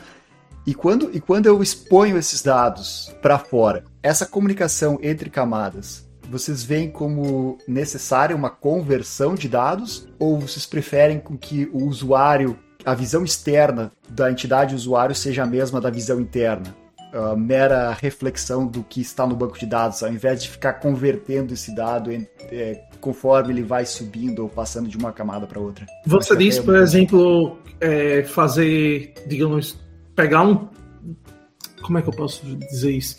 E 0.66 0.74
quando, 0.74 1.10
e 1.16 1.20
quando 1.20 1.46
eu 1.46 1.62
exponho 1.64 2.18
esses 2.18 2.42
dados 2.42 3.14
para 3.22 3.40
fora, 3.40 3.86
essa 4.04 4.26
comunicação 4.26 5.00
entre 5.02 5.30
camadas, 5.30 6.08
vocês 6.30 6.64
veem 6.64 6.92
como 6.92 7.58
necessária 7.68 8.36
uma 8.36 8.50
conversão 8.50 9.34
de 9.34 9.48
dados 9.48 10.08
ou 10.20 10.40
vocês 10.40 10.66
preferem 10.66 11.20
com 11.20 11.38
que 11.38 11.70
o 11.72 11.86
usuário, 11.86 12.60
a 12.86 12.94
visão 12.94 13.24
externa 13.24 13.92
da 14.10 14.30
entidade 14.30 14.76
usuário 14.76 15.16
seja 15.16 15.44
a 15.44 15.48
mesma 15.48 15.80
da 15.80 15.90
visão 15.90 16.20
interna? 16.20 16.76
Uh, 17.18 17.36
mera 17.36 17.94
reflexão 17.94 18.68
do 18.68 18.84
que 18.84 19.02
está 19.02 19.26
no 19.26 19.36
banco 19.36 19.58
de 19.58 19.66
dados, 19.66 20.04
ao 20.04 20.12
invés 20.12 20.44
de 20.44 20.50
ficar 20.50 20.74
convertendo 20.74 21.52
esse 21.52 21.74
dado 21.74 22.12
em, 22.12 22.28
é, 22.52 22.84
conforme 23.02 23.54
ele 23.54 23.64
vai 23.64 23.88
subindo 23.88 24.44
ou 24.44 24.50
passando 24.50 24.88
de 24.88 24.96
uma 24.96 25.12
camada 25.12 25.48
para 25.48 25.60
outra. 25.60 25.84
Você 26.06 26.36
disse, 26.36 26.62
por 26.62 26.76
exemplo, 26.76 27.58
é, 27.82 28.24
fazer, 28.24 29.16
digamos, 29.26 29.80
pegar 30.16 30.44
um. 30.44 30.68
Como 31.82 31.98
é 31.98 32.04
que 32.04 32.10
eu 32.10 32.14
posso 32.14 32.46
dizer 32.46 32.92
isso? 32.92 33.18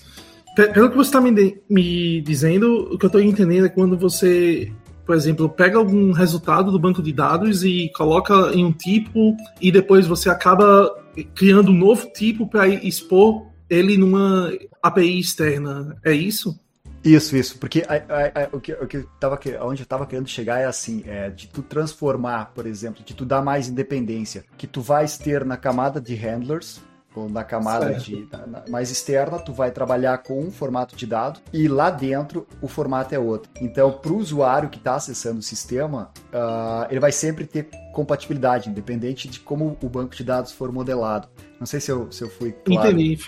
Pelo 0.55 0.91
que 0.91 0.97
você 0.97 1.09
está 1.09 1.21
me, 1.21 1.61
me 1.69 2.21
dizendo, 2.21 2.93
o 2.93 2.99
que 2.99 3.05
eu 3.05 3.09
estou 3.09 3.21
entendendo 3.21 3.67
é 3.67 3.69
quando 3.69 3.97
você, 3.97 4.73
por 5.07 5.15
exemplo, 5.15 5.49
pega 5.49 5.79
algum 5.79 6.13
resultado 6.13 6.71
do 6.71 6.79
banco 6.79 7.03
de 7.03 7.13
dados 7.13 7.65
e 7.65 7.91
coloca 7.97 8.53
em 8.53 8.65
um 8.65 8.73
tipo 8.73 9.37
e 9.61 9.71
depois 9.71 10.07
você 10.07 10.29
acaba 10.29 10.89
criando 11.35 11.71
um 11.71 11.77
novo 11.77 12.09
tipo 12.13 12.47
para 12.47 12.69
expor 12.69 13.47
ele 13.69 13.97
numa 13.97 14.53
API 14.83 15.21
externa. 15.21 15.97
É 16.05 16.13
isso? 16.13 16.59
Isso, 17.05 17.37
isso, 17.37 17.59
porque 17.59 17.85
a, 17.89 17.95
a, 17.95 18.45
a, 18.45 18.49
o 18.53 18.61
que, 18.61 18.73
o 18.73 18.87
que 18.87 18.97
eu 18.99 19.09
tava, 19.21 19.39
onde 19.63 19.83
eu 19.83 19.85
estava 19.85 20.05
querendo 20.05 20.29
chegar 20.29 20.59
é 20.59 20.65
assim, 20.65 21.05
é 21.07 21.31
de 21.31 21.47
tu 21.47 21.63
transformar, 21.63 22.53
por 22.53 22.67
exemplo, 22.67 23.05
de 23.05 23.15
tu 23.15 23.25
dar 23.25 23.41
mais 23.41 23.69
independência, 23.69 24.45
que 24.57 24.67
tu 24.67 24.81
vais 24.81 25.17
ter 25.17 25.45
na 25.45 25.57
camada 25.57 26.01
de 26.01 26.15
handlers, 26.15 26.81
ou 27.15 27.29
na 27.29 27.43
camada 27.43 27.95
de, 27.95 28.29
na, 28.47 28.65
mais 28.69 28.91
externa, 28.91 29.39
tu 29.39 29.53
vai 29.53 29.71
trabalhar 29.71 30.19
com 30.19 30.41
um 30.41 30.51
formato 30.51 30.95
de 30.95 31.07
dado 31.07 31.41
e 31.53 31.67
lá 31.67 31.91
dentro 31.91 32.47
o 32.61 32.69
formato 32.69 33.15
é 33.15 33.19
outro. 33.19 33.51
Então, 33.61 33.91
para 33.93 34.13
o 34.13 34.19
usuário 34.19 34.69
que 34.69 34.79
está 34.79 34.95
acessando 34.95 35.39
o 35.39 35.43
sistema, 35.43 36.11
uh, 36.33 36.87
ele 36.91 37.01
vai 37.01 37.13
sempre 37.13 37.47
ter 37.47 37.69
compatibilidade, 37.93 38.69
independente 38.69 39.29
de 39.29 39.41
como 39.41 39.77
o 39.83 39.89
banco 39.89 40.15
de 40.15 40.23
dados 40.23 40.53
for 40.53 40.71
modelado. 40.71 41.29
Não 41.59 41.67
sei 41.67 41.81
se 41.81 41.91
eu, 41.91 42.11
se 42.11 42.23
eu 42.23 42.31
fui 42.31 42.53
claro. 42.65 42.91
Entendi. 42.91 43.19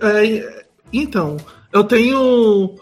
É, 0.00 0.64
então, 0.92 1.36
eu 1.72 1.84
tenho 1.84 2.76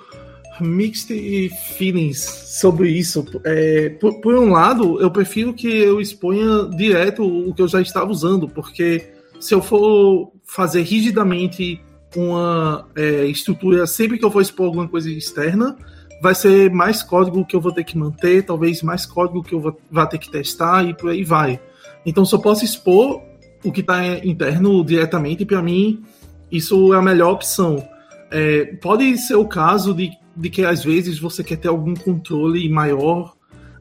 mixed 0.61 1.49
feelings 1.77 2.19
sobre 2.61 2.91
isso. 2.91 3.25
É, 3.45 3.91
por, 4.01 4.21
por, 4.21 4.35
um 4.35 4.51
lado, 4.51 5.01
eu 5.01 5.11
prefiro 5.11 5.55
que 5.55 5.69
eu 5.69 6.01
exponha 6.01 6.69
direto 6.77 7.25
o 7.25 7.55
que 7.55 7.63
eu 7.63 7.69
já 7.69 7.81
estava 7.81 8.11
usando, 8.11 8.49
porque 8.49 9.13
se 9.39 9.55
eu 9.55 9.63
for 9.63 10.33
fazer 10.45 10.83
rigidamente 10.83 11.81
uma 12.15 12.89
é, 12.97 13.25
estrutura 13.27 13.87
sempre 13.87 14.19
que 14.19 14.25
eu 14.25 14.31
for 14.31 14.43
expor 14.43 14.67
alguma 14.67 14.89
coisa 14.89 15.11
externa, 15.11 15.77
vai 16.21 16.35
ser 16.35 16.71
mais 16.71 17.03
código 17.03 17.47
que 17.47 17.57
eu 17.57 17.61
vou 17.61 17.73
ter 17.73 17.85
que 17.85 17.97
manter, 17.97 18.45
talvez 18.45 18.83
mais 18.83 19.07
código 19.07 19.43
que 19.43 19.55
eu 19.55 19.75
vá 19.91 20.07
ter 20.07 20.19
que 20.19 20.31
testar 20.31 20.85
e 20.85 20.93
por 20.93 21.11
aí 21.11 21.25
vai. 21.25 21.61
Então, 22.05 22.25
se 22.25 22.35
eu 22.35 22.41
posso 22.41 22.65
expor 22.65 23.23
o 23.65 23.71
que 23.71 23.81
está 23.81 24.19
interno 24.25 24.85
diretamente, 24.85 25.45
para 25.45 25.63
mim, 25.63 26.03
isso 26.51 26.93
é 26.95 26.97
a 26.97 27.03
melhor 27.03 27.33
opção. 27.33 27.87
É, 28.31 28.77
pode 28.81 29.17
ser 29.19 29.35
o 29.35 29.47
caso 29.47 29.95
de, 29.95 30.11
de 30.37 30.51
que 30.51 30.65
às 30.65 30.85
vezes 30.85 31.19
você 31.19 31.43
quer 31.43 31.57
ter 31.57 31.69
algum 31.69 31.95
controle 31.95 32.69
maior, 32.69 33.35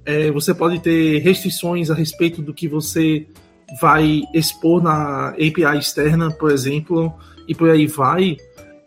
é, 0.05 0.31
você 0.31 0.53
pode 0.53 0.79
ter 0.79 1.19
restrições 1.19 1.89
a 1.89 1.93
respeito 1.93 2.41
do 2.41 2.53
que 2.53 2.67
você 2.67 3.27
vai 3.79 4.23
expor 4.33 4.81
na 4.81 5.29
API 5.29 5.77
externa, 5.77 6.31
por 6.31 6.51
exemplo, 6.51 7.13
e 7.47 7.53
por 7.53 7.69
aí 7.69 7.85
vai. 7.85 8.37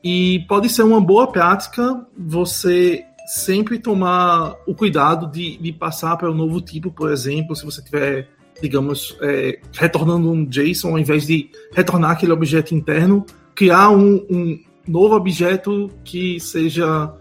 E 0.02 0.44
pode 0.48 0.68
ser 0.68 0.82
uma 0.82 1.00
boa 1.00 1.30
prática 1.30 2.04
você 2.18 3.04
sempre 3.26 3.78
tomar 3.78 4.56
o 4.66 4.74
cuidado 4.74 5.30
de, 5.30 5.56
de 5.58 5.72
passar 5.72 6.16
para 6.16 6.30
um 6.30 6.34
novo 6.34 6.60
tipo, 6.60 6.90
por 6.90 7.10
exemplo, 7.12 7.54
se 7.54 7.64
você 7.64 7.80
tiver, 7.80 8.28
digamos, 8.62 9.16
é, 9.20 9.58
retornando 9.72 10.30
um 10.30 10.46
JSON, 10.46 10.90
ao 10.90 10.98
invés 10.98 11.26
de 11.26 11.50
retornar 11.72 12.12
aquele 12.12 12.32
objeto 12.32 12.74
interno, 12.74 13.26
criar 13.54 13.90
um, 13.90 14.24
um 14.30 14.60
novo 14.86 15.16
objeto 15.16 15.90
que 16.04 16.38
seja, 16.38 17.12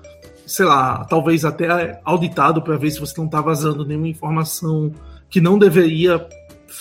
sei 0.46 0.66
lá, 0.66 1.04
talvez 1.06 1.44
até 1.44 2.00
auditado 2.06 2.62
para 2.62 2.78
ver 2.78 2.92
se 2.92 3.00
você 3.00 3.16
não 3.18 3.26
está 3.26 3.42
vazando 3.42 3.84
nenhuma 3.84 4.08
informação 4.08 4.94
que 5.30 5.42
não 5.42 5.58
deveria 5.58 6.28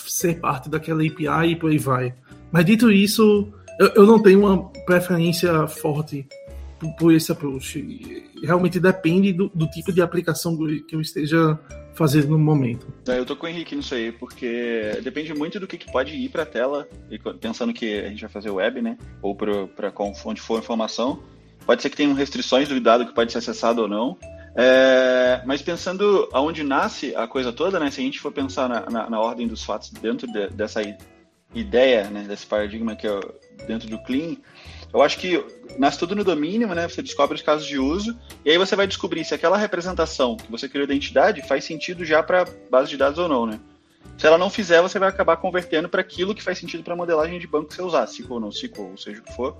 ser 0.07 0.38
parte 0.38 0.69
daquela 0.69 1.02
API 1.02 1.52
e 1.52 1.57
por 1.57 1.71
aí 1.71 1.79
vai. 1.79 2.14
Mas 2.52 2.67
dito 2.67 2.90
isso, 2.90 3.49
eu, 3.79 3.88
eu 3.97 4.07
não 4.07 4.23
tenho 4.23 4.40
uma 4.40 4.69
preferência 4.85 5.67
forte 5.67 6.26
por, 6.79 6.93
por 6.97 7.14
esse 7.14 7.33
approach. 7.33 8.25
Realmente 8.43 8.79
depende 8.79 9.33
do, 9.33 9.50
do, 9.55 9.67
tipo 9.69 9.93
de 9.93 10.02
aplicação 10.02 10.57
que 10.87 10.95
eu 10.95 11.00
esteja 11.00 11.59
fazendo 12.00 12.28
no 12.28 12.38
momento. 12.38 12.87
É, 13.07 13.19
eu 13.19 13.26
tô 13.26 13.37
com 13.37 13.45
o 13.45 13.49
Henrique 13.50 13.76
nisso 13.76 13.95
aí, 13.95 14.11
porque 14.11 14.99
depende 15.02 15.35
muito 15.35 15.61
do 15.61 15.66
que, 15.66 15.76
que 15.76 15.92
pode 15.92 16.16
ir 16.16 16.30
para 16.30 16.45
a 16.45 16.47
tela, 16.47 16.88
pensando 17.38 17.75
que 17.75 18.00
a 18.00 18.09
gente 18.09 18.23
vai 18.23 18.30
fazer 18.30 18.49
web, 18.49 18.80
né? 18.80 18.97
Ou 19.21 19.37
para 19.37 19.92
onde 20.25 20.40
for 20.40 20.57
a 20.57 20.61
informação. 20.61 21.23
Pode 21.66 21.83
ser 21.83 21.90
que 21.90 21.99
tenham 21.99 22.14
restrições 22.14 22.71
do 22.71 22.80
dado 22.80 23.04
que 23.04 23.14
pode 23.14 23.30
ser 23.30 23.38
acessado 23.38 23.83
ou 23.83 23.88
não. 23.88 24.16
É, 24.57 25.42
mas 25.45 25.61
pensando 25.61 26.26
aonde 26.33 26.62
nasce 26.62 27.14
a 27.14 27.26
coisa 27.26 27.52
toda, 27.52 27.78
né? 27.78 27.90
Se 27.90 28.00
a 28.00 28.04
gente 28.04 28.19
for 28.19 28.33
pensar 28.33 28.66
na, 28.66 28.88
na, 28.88 29.11
na 29.11 29.21
ordem 29.21 29.47
dos 29.47 29.62
fatos 29.62 29.90
dentro 29.90 30.26
de, 30.26 30.49
dessa 30.49 30.80
ideia, 31.54 32.04
né, 32.04 32.25
desse 32.26 32.47
paradigma 32.47 32.97
que 32.97 33.07
é 33.07 33.21
dentro 33.66 33.90
do 33.90 33.99
Clean, 34.04 34.37
eu 34.92 35.02
acho 35.02 35.18
que 35.18 35.44
nasce 35.78 35.99
tudo 35.99 36.14
no 36.14 36.25
domínio, 36.25 36.68
né? 36.68 36.88
Você 36.88 37.02
descobre 37.02 37.37
os 37.37 37.42
casos 37.42 37.66
de 37.66 37.78
uso 37.78 38.18
e 38.44 38.50
aí 38.50 38.59
você 38.59 38.75
vai 38.75 38.87
descobrir 38.87 39.25
se 39.25 39.35
aquela 39.35 39.56
representação 39.56 40.37
que 40.37 40.50
você 40.50 40.68
criou 40.68 40.87
da 40.87 40.94
entidade 40.94 41.47
faz 41.47 41.64
sentido 41.64 42.04
já 42.04 42.23
para 42.23 42.47
base 42.70 42.90
de 42.90 42.97
dados 42.97 43.18
ou 43.18 43.28
não, 43.28 43.47
né? 43.47 43.61
Se 44.18 44.26
ela 44.26 44.37
não 44.37 44.50
fizer, 44.50 44.82
você 44.82 44.99
vai 44.99 45.09
acabar 45.09 45.37
convertendo 45.37 45.88
para 45.88 46.00
aquilo 46.00 46.35
que 46.35 46.42
faz 46.42 46.59
sentido 46.59 46.82
para 46.82 46.92
a 46.92 46.97
modelagem 46.97 47.38
de 47.38 47.47
banco 47.47 47.68
que 47.68 47.75
você 47.75 47.82
usar, 47.82 48.04
SQL 48.04 48.35
ou 48.35 48.40
não 48.40 48.49
SQL, 48.50 48.90
ou 48.90 48.97
seja 48.97 49.20
o 49.20 49.25
que 49.25 49.32
for. 49.35 49.56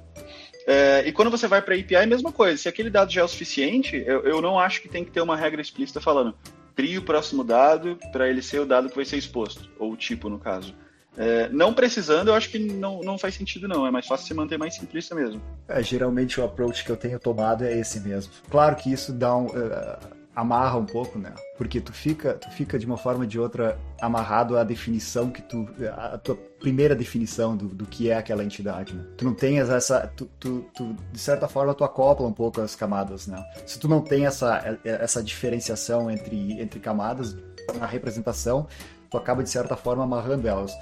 É, 0.67 1.03
e 1.07 1.13
quando 1.13 1.31
você 1.31 1.47
vai 1.49 1.63
para 1.63 1.75
API, 1.75 1.95
é 1.95 2.07
mesma 2.07 2.31
coisa. 2.31 2.61
Se 2.61 2.69
aquele 2.69 2.91
dado 2.91 3.11
já 3.11 3.23
é 3.23 3.25
o 3.25 3.29
suficiente, 3.29 3.97
eu, 4.07 4.23
eu 4.23 4.43
não 4.43 4.59
acho 4.59 4.83
que 4.83 4.89
tem 4.89 5.05
que 5.05 5.11
ter 5.11 5.21
uma 5.21 5.37
regra 5.37 5.63
explícita 5.63 6.01
falando 6.01 6.35
crie 6.75 6.99
o 6.99 7.03
próximo 7.03 7.45
dado 7.45 7.99
para 8.13 8.29
ele 8.29 8.41
ser 8.41 8.61
o 8.61 8.67
dado 8.67 8.89
que 8.89 8.97
vai 8.97 9.05
ser 9.05 9.17
exposto, 9.17 9.71
ou 9.79 9.93
o 9.93 9.97
tipo, 9.97 10.29
no 10.29 10.39
caso. 10.39 10.75
É, 11.17 11.49
não 11.49 11.75
precisando, 11.75 12.29
eu 12.29 12.35
acho 12.35 12.51
que 12.51 12.59
não, 12.59 13.01
não 13.01 13.19
faz 13.19 13.35
sentido, 13.35 13.67
não. 13.67 13.87
É 13.87 13.91
mais 13.91 14.07
fácil 14.07 14.27
se 14.27 14.35
manter 14.35 14.59
mais 14.59 14.75
simplista 14.75 15.15
mesmo. 15.15 15.41
É, 15.69 15.83
geralmente 15.83 16.41
o 16.41 16.45
approach 16.45 16.85
que 16.85 16.91
eu 16.91 16.97
tenho 16.97 17.19
tomado 17.19 17.65
é 17.65 17.79
esse 17.79 18.01
mesmo. 18.01 18.33
Claro 18.49 18.77
que 18.77 18.93
isso 18.93 19.13
dá 19.13 19.37
um. 19.37 19.47
Uh 19.47 20.21
amarra 20.35 20.79
um 20.79 20.87
pouco, 20.87 21.19
né? 21.19 21.35
Porque 21.57 21.81
tu 21.81 21.93
fica, 21.93 22.35
tu 22.35 22.51
fica 22.51 22.79
de 22.79 22.87
uma 22.87 22.97
forma 22.97 23.21
ou 23.21 23.27
de 23.27 23.39
outra 23.39 23.79
amarrado 24.01 24.57
à 24.57 24.65
definição 24.65 25.31
que 25.31 25.43
tu, 25.43 25.69
a 25.97 26.17
tua 26.19 26.37
primeira 26.59 26.95
definição 26.95 27.57
do, 27.57 27.69
do 27.69 27.85
que 27.85 28.11
é 28.11 28.17
aquela 28.17 28.45
entidade, 28.45 28.95
né? 28.95 29.05
Tu 29.17 29.25
não 29.25 29.35
tens 29.35 29.69
essa, 29.69 30.07
tu, 30.17 30.31
tu, 30.39 30.65
tu, 30.75 30.97
de 31.13 31.19
certa 31.19 31.49
forma 31.49 31.75
tu 31.75 31.85
acopla 31.85 32.27
um 32.27 32.33
pouco 32.33 32.61
as 32.61 32.75
camadas, 32.75 33.27
né? 33.27 33.43
Se 33.67 33.79
tu 33.79 33.89
não 33.89 34.01
tem 34.01 34.27
essa, 34.27 34.79
essa 34.85 35.23
diferenciação 35.23 36.11
entre, 36.11 36.61
entre 36.61 36.81
camadas 36.81 37.37
na 37.79 37.87
representação, 37.87 38.67
tu 39.11 39.17
acaba 39.17 39.43
de 39.43 39.51
certa 39.51 39.77
forma 39.77 40.05
amarrando 40.05 40.47
elas. 40.47 40.73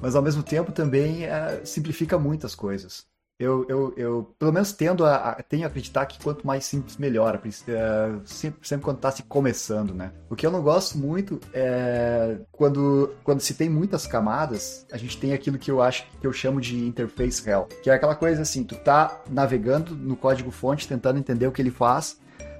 Mas 0.00 0.14
ao 0.14 0.22
mesmo 0.22 0.42
tempo 0.42 0.72
também 0.72 1.24
é, 1.24 1.60
simplifica 1.64 2.18
muitas 2.18 2.54
coisas 2.54 3.06
eu, 3.38 3.66
eu, 3.68 3.92
eu 3.96 4.34
pelo 4.38 4.52
menos 4.52 4.72
tendo 4.72 5.04
a, 5.04 5.16
a, 5.16 5.42
tenho 5.42 5.64
a 5.64 5.66
acreditar 5.66 6.06
que 6.06 6.18
quanto 6.22 6.46
mais 6.46 6.64
simples, 6.64 6.96
melhor. 6.96 7.40
É, 7.68 8.12
sempre, 8.24 8.66
sempre 8.66 8.84
quando 8.84 8.96
está 8.96 9.10
se 9.10 9.22
começando, 9.24 9.94
né? 9.94 10.12
O 10.30 10.34
que 10.34 10.46
eu 10.46 10.50
não 10.50 10.62
gosto 10.62 10.96
muito 10.96 11.38
é 11.52 12.38
quando, 12.50 13.14
quando 13.22 13.40
se 13.40 13.54
tem 13.54 13.68
muitas 13.68 14.06
camadas, 14.06 14.86
a 14.90 14.96
gente 14.96 15.18
tem 15.18 15.34
aquilo 15.34 15.58
que 15.58 15.70
eu 15.70 15.82
acho 15.82 16.06
que 16.18 16.26
eu 16.26 16.32
chamo 16.32 16.60
de 16.60 16.86
interface 16.86 17.48
hell, 17.48 17.68
que 17.82 17.90
é 17.90 17.94
aquela 17.94 18.14
coisa 18.14 18.42
assim, 18.42 18.64
tu 18.64 18.74
tá 18.76 19.22
navegando 19.28 19.94
no 19.94 20.16
código 20.16 20.50
fonte 20.50 20.88
tentando 20.88 21.18
entender 21.18 21.46
o 21.46 21.52
que 21.52 21.60
ele 21.60 21.70
faz, 21.70 22.18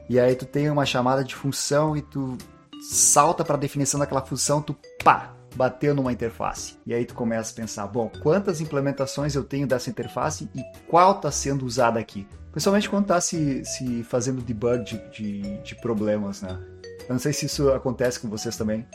e 0.08 0.20
aí 0.20 0.34
tu 0.34 0.44
tem 0.44 0.70
uma 0.70 0.84
chamada 0.84 1.24
de 1.24 1.34
função 1.34 1.96
e 1.96 2.02
tu 2.02 2.36
salta 2.90 3.44
para 3.44 3.56
a 3.56 3.58
definição 3.58 3.98
daquela 3.98 4.22
função, 4.22 4.60
tu 4.60 4.76
pá, 5.02 5.35
bateu 5.54 5.94
numa 5.94 6.12
interface. 6.12 6.76
E 6.86 6.92
aí 6.92 7.04
tu 7.04 7.14
começa 7.14 7.52
a 7.52 7.56
pensar, 7.56 7.86
bom, 7.86 8.10
quantas 8.22 8.60
implementações 8.60 9.34
eu 9.34 9.44
tenho 9.44 9.66
dessa 9.66 9.90
interface 9.90 10.48
e 10.54 10.62
qual 10.88 11.12
está 11.12 11.30
sendo 11.30 11.64
usada 11.64 11.98
aqui? 11.98 12.26
Principalmente 12.50 12.88
quando 12.88 13.04
está 13.04 13.20
se, 13.20 13.64
se 13.64 14.02
fazendo 14.04 14.42
debug 14.42 14.84
de, 14.84 15.10
de, 15.10 15.58
de 15.58 15.74
problemas, 15.76 16.42
né? 16.42 16.58
Eu 17.08 17.12
não 17.12 17.18
sei 17.18 17.32
se 17.32 17.46
isso 17.46 17.70
acontece 17.70 18.18
com 18.18 18.28
vocês 18.28 18.56
também. 18.56 18.86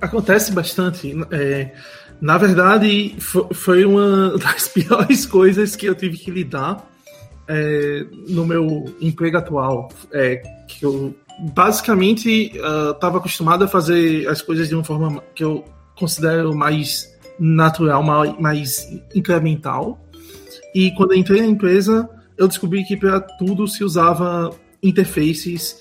Acontece 0.00 0.52
bastante. 0.52 1.14
É, 1.30 1.72
na 2.20 2.38
verdade, 2.38 3.16
foi 3.52 3.84
uma 3.84 4.36
das 4.38 4.68
piores 4.68 5.26
coisas 5.26 5.76
que 5.76 5.86
eu 5.86 5.94
tive 5.94 6.16
que 6.16 6.30
lidar 6.30 6.88
é, 7.46 8.06
no 8.28 8.46
meu 8.46 8.84
emprego 9.00 9.38
atual. 9.38 9.88
É, 10.12 10.36
que 10.66 10.84
eu 10.84 11.14
basicamente 11.52 12.52
estava 12.54 13.16
uh, 13.16 13.18
acostumado 13.18 13.64
a 13.64 13.68
fazer 13.68 14.28
as 14.28 14.40
coisas 14.40 14.68
de 14.68 14.74
uma 14.74 14.84
forma 14.84 15.22
que 15.34 15.42
eu 15.42 15.64
considero 15.96 16.54
mais 16.54 17.12
natural, 17.38 18.02
mais 18.38 18.88
incremental. 19.14 20.00
E 20.74 20.90
quando 20.92 21.14
entrei 21.14 21.42
na 21.42 21.48
empresa, 21.48 22.08
eu 22.36 22.48
descobri 22.48 22.84
que 22.84 22.96
para 22.96 23.20
tudo 23.20 23.66
se 23.66 23.84
usava 23.84 24.50
interfaces 24.82 25.76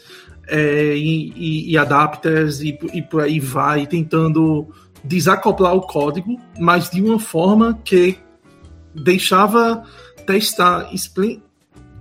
é, 0.47 0.95
e, 0.95 1.33
e, 1.35 1.71
e, 1.71 1.77
adapters 1.77 2.61
e, 2.61 2.77
e 2.93 3.01
por 3.01 3.21
aí 3.21 3.39
vai, 3.39 3.87
tentando 3.87 4.67
desacoplar 5.03 5.73
o 5.73 5.81
código, 5.81 6.39
mas 6.59 6.89
de 6.89 7.01
uma 7.01 7.19
forma 7.19 7.79
que 7.83 8.17
deixava 8.95 9.83
testar, 10.25 10.89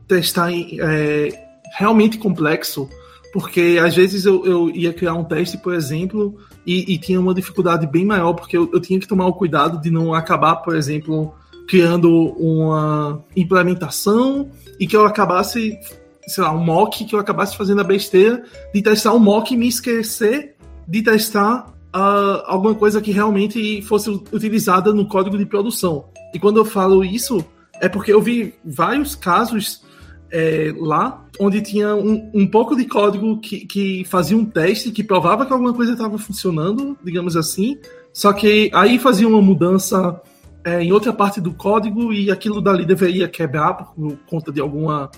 testar 0.06 0.52
é, 0.52 1.28
realmente 1.76 2.18
complexo, 2.18 2.88
porque 3.32 3.78
às 3.82 3.96
vezes 3.96 4.24
eu, 4.24 4.44
eu 4.44 4.70
ia 4.70 4.92
criar 4.92 5.14
um 5.14 5.24
teste, 5.24 5.56
por 5.56 5.74
exemplo, 5.74 6.38
e, 6.66 6.94
e 6.94 6.98
tinha 6.98 7.20
uma 7.20 7.34
dificuldade 7.34 7.86
bem 7.86 8.04
maior, 8.04 8.34
porque 8.34 8.56
eu, 8.56 8.70
eu 8.72 8.80
tinha 8.80 8.98
que 8.98 9.08
tomar 9.08 9.26
o 9.26 9.34
cuidado 9.34 9.80
de 9.80 9.90
não 9.90 10.14
acabar, 10.14 10.56
por 10.56 10.76
exemplo, 10.76 11.34
criando 11.66 12.10
uma 12.36 13.22
implementação 13.36 14.50
e 14.78 14.86
que 14.86 14.96
eu 14.96 15.04
acabasse, 15.04 15.78
sei 16.26 16.44
lá, 16.44 16.52
um 16.52 16.62
mock, 16.62 17.04
que 17.04 17.14
eu 17.14 17.18
acabasse 17.18 17.56
fazendo 17.56 17.80
a 17.80 17.84
besteira 17.84 18.44
de 18.74 18.82
testar 18.82 19.12
um 19.12 19.18
mock 19.18 19.52
e 19.52 19.56
me 19.56 19.68
esquecer 19.68 20.54
de 20.86 21.02
testar 21.02 21.68
uh, 21.94 22.42
alguma 22.46 22.74
coisa 22.74 23.00
que 23.00 23.12
realmente 23.12 23.82
fosse 23.82 24.10
utilizada 24.10 24.92
no 24.92 25.06
código 25.06 25.38
de 25.38 25.46
produção. 25.46 26.06
E 26.34 26.38
quando 26.38 26.58
eu 26.58 26.64
falo 26.64 27.04
isso, 27.04 27.44
é 27.80 27.88
porque 27.88 28.12
eu 28.12 28.20
vi 28.20 28.54
vários 28.64 29.14
casos 29.14 29.82
é, 30.32 30.72
lá, 30.78 31.24
onde 31.38 31.60
tinha 31.60 31.94
um, 31.94 32.30
um 32.32 32.46
pouco 32.46 32.74
de 32.74 32.86
código 32.86 33.38
que, 33.38 33.66
que 33.66 34.04
fazia 34.06 34.36
um 34.36 34.46
teste, 34.46 34.90
que 34.90 35.04
provava 35.04 35.44
que 35.44 35.52
alguma 35.52 35.74
coisa 35.74 35.92
estava 35.92 36.16
funcionando, 36.16 36.96
digamos 37.04 37.36
assim, 37.36 37.76
só 38.14 38.32
que 38.32 38.70
aí 38.72 38.98
fazia 38.98 39.28
uma 39.28 39.42
mudança 39.42 40.20
é, 40.64 40.82
em 40.82 40.90
outra 40.90 41.12
parte 41.12 41.40
do 41.40 41.52
código 41.52 42.12
e 42.12 42.30
aquilo 42.30 42.62
dali 42.62 42.86
deveria 42.86 43.28
quebrar 43.28 43.74
por 43.74 44.16
conta 44.26 44.50
de 44.50 44.60
alguma, 44.60 45.10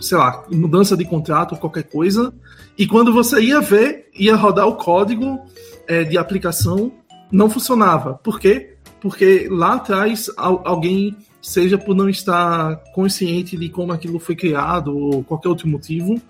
sei 0.00 0.18
lá, 0.18 0.44
mudança 0.50 0.96
de 0.96 1.04
contrato 1.04 1.52
ou 1.52 1.58
qualquer 1.58 1.84
coisa. 1.84 2.34
E 2.76 2.86
quando 2.86 3.12
você 3.12 3.40
ia 3.40 3.60
ver, 3.60 4.08
ia 4.18 4.34
rodar 4.34 4.66
o 4.66 4.74
código 4.74 5.40
é, 5.86 6.02
de 6.02 6.18
aplicação, 6.18 6.92
não 7.30 7.48
funcionava. 7.48 8.14
Por 8.14 8.40
quê? 8.40 8.75
Porque 9.00 9.48
lá 9.50 9.74
atrás 9.74 10.30
alguém 10.36 11.16
seja 11.40 11.78
por 11.78 11.94
não 11.94 12.08
estar 12.08 12.76
consciente 12.92 13.56
de 13.56 13.68
como 13.68 13.92
aquilo 13.92 14.18
foi 14.18 14.34
criado 14.34 14.96
ou 14.96 15.22
qualquer 15.22 15.48
outro 15.48 15.68
motivo, 15.68 16.20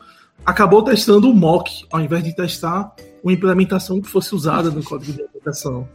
acabou 0.44 0.83
testando 0.83 1.31
o 1.31 1.35
mock, 1.35 1.87
ao 1.90 2.00
invés 2.00 2.22
de 2.22 2.35
testar 2.35 2.94
uma 3.22 3.33
implementação 3.33 4.00
que 4.00 4.09
fosse 4.09 4.35
usada 4.35 4.70
no 4.70 4.85
código 4.85 5.12
de 5.12 5.22
aplicação. 5.22 5.88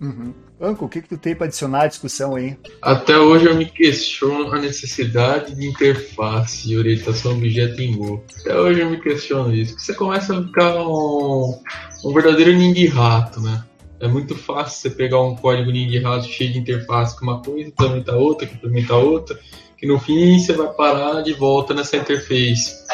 Uhum. 0.00 0.34
Anco, 0.60 0.84
o 0.84 0.88
que, 0.88 1.02
que 1.02 1.08
tu 1.08 1.16
tem 1.16 1.34
para 1.34 1.46
adicionar 1.46 1.82
à 1.82 1.86
discussão 1.86 2.36
aí? 2.36 2.56
Até 2.82 3.18
hoje 3.18 3.46
eu 3.46 3.54
me 3.54 3.66
questiono 3.66 4.52
a 4.52 4.60
necessidade 4.60 5.54
de 5.54 5.66
interface 5.66 6.70
e 6.70 6.76
orientação 6.76 7.32
objeto 7.32 7.80
em 7.80 7.96
Go. 7.96 8.22
Até 8.40 8.58
hoje 8.58 8.80
eu 8.80 8.90
me 8.90 9.00
questiono 9.00 9.54
isso. 9.54 9.78
Você 9.78 9.94
começa 9.94 10.38
a 10.38 10.42
ficar 10.42 10.76
um, 10.76 11.58
um 12.04 12.12
verdadeiro 12.12 12.52
ninguém 12.52 12.86
rato, 12.86 13.40
né? 13.40 13.64
É 14.04 14.08
muito 14.08 14.34
fácil 14.34 14.78
você 14.78 14.90
pegar 14.94 15.18
um 15.22 15.34
código 15.34 15.72
de 15.72 15.98
raso 15.98 16.28
cheio 16.28 16.52
de 16.52 16.58
interface 16.58 17.18
com 17.18 17.24
uma 17.24 17.40
coisa, 17.40 17.70
implementar 17.70 18.14
outra, 18.16 18.44
implementar 18.46 18.98
outra, 18.98 19.40
que 19.78 19.86
no 19.86 19.98
fim 19.98 20.38
você 20.38 20.52
vai 20.52 20.68
parar 20.68 21.22
de 21.22 21.32
volta 21.32 21.72
nessa 21.72 21.96
interface. 21.96 22.84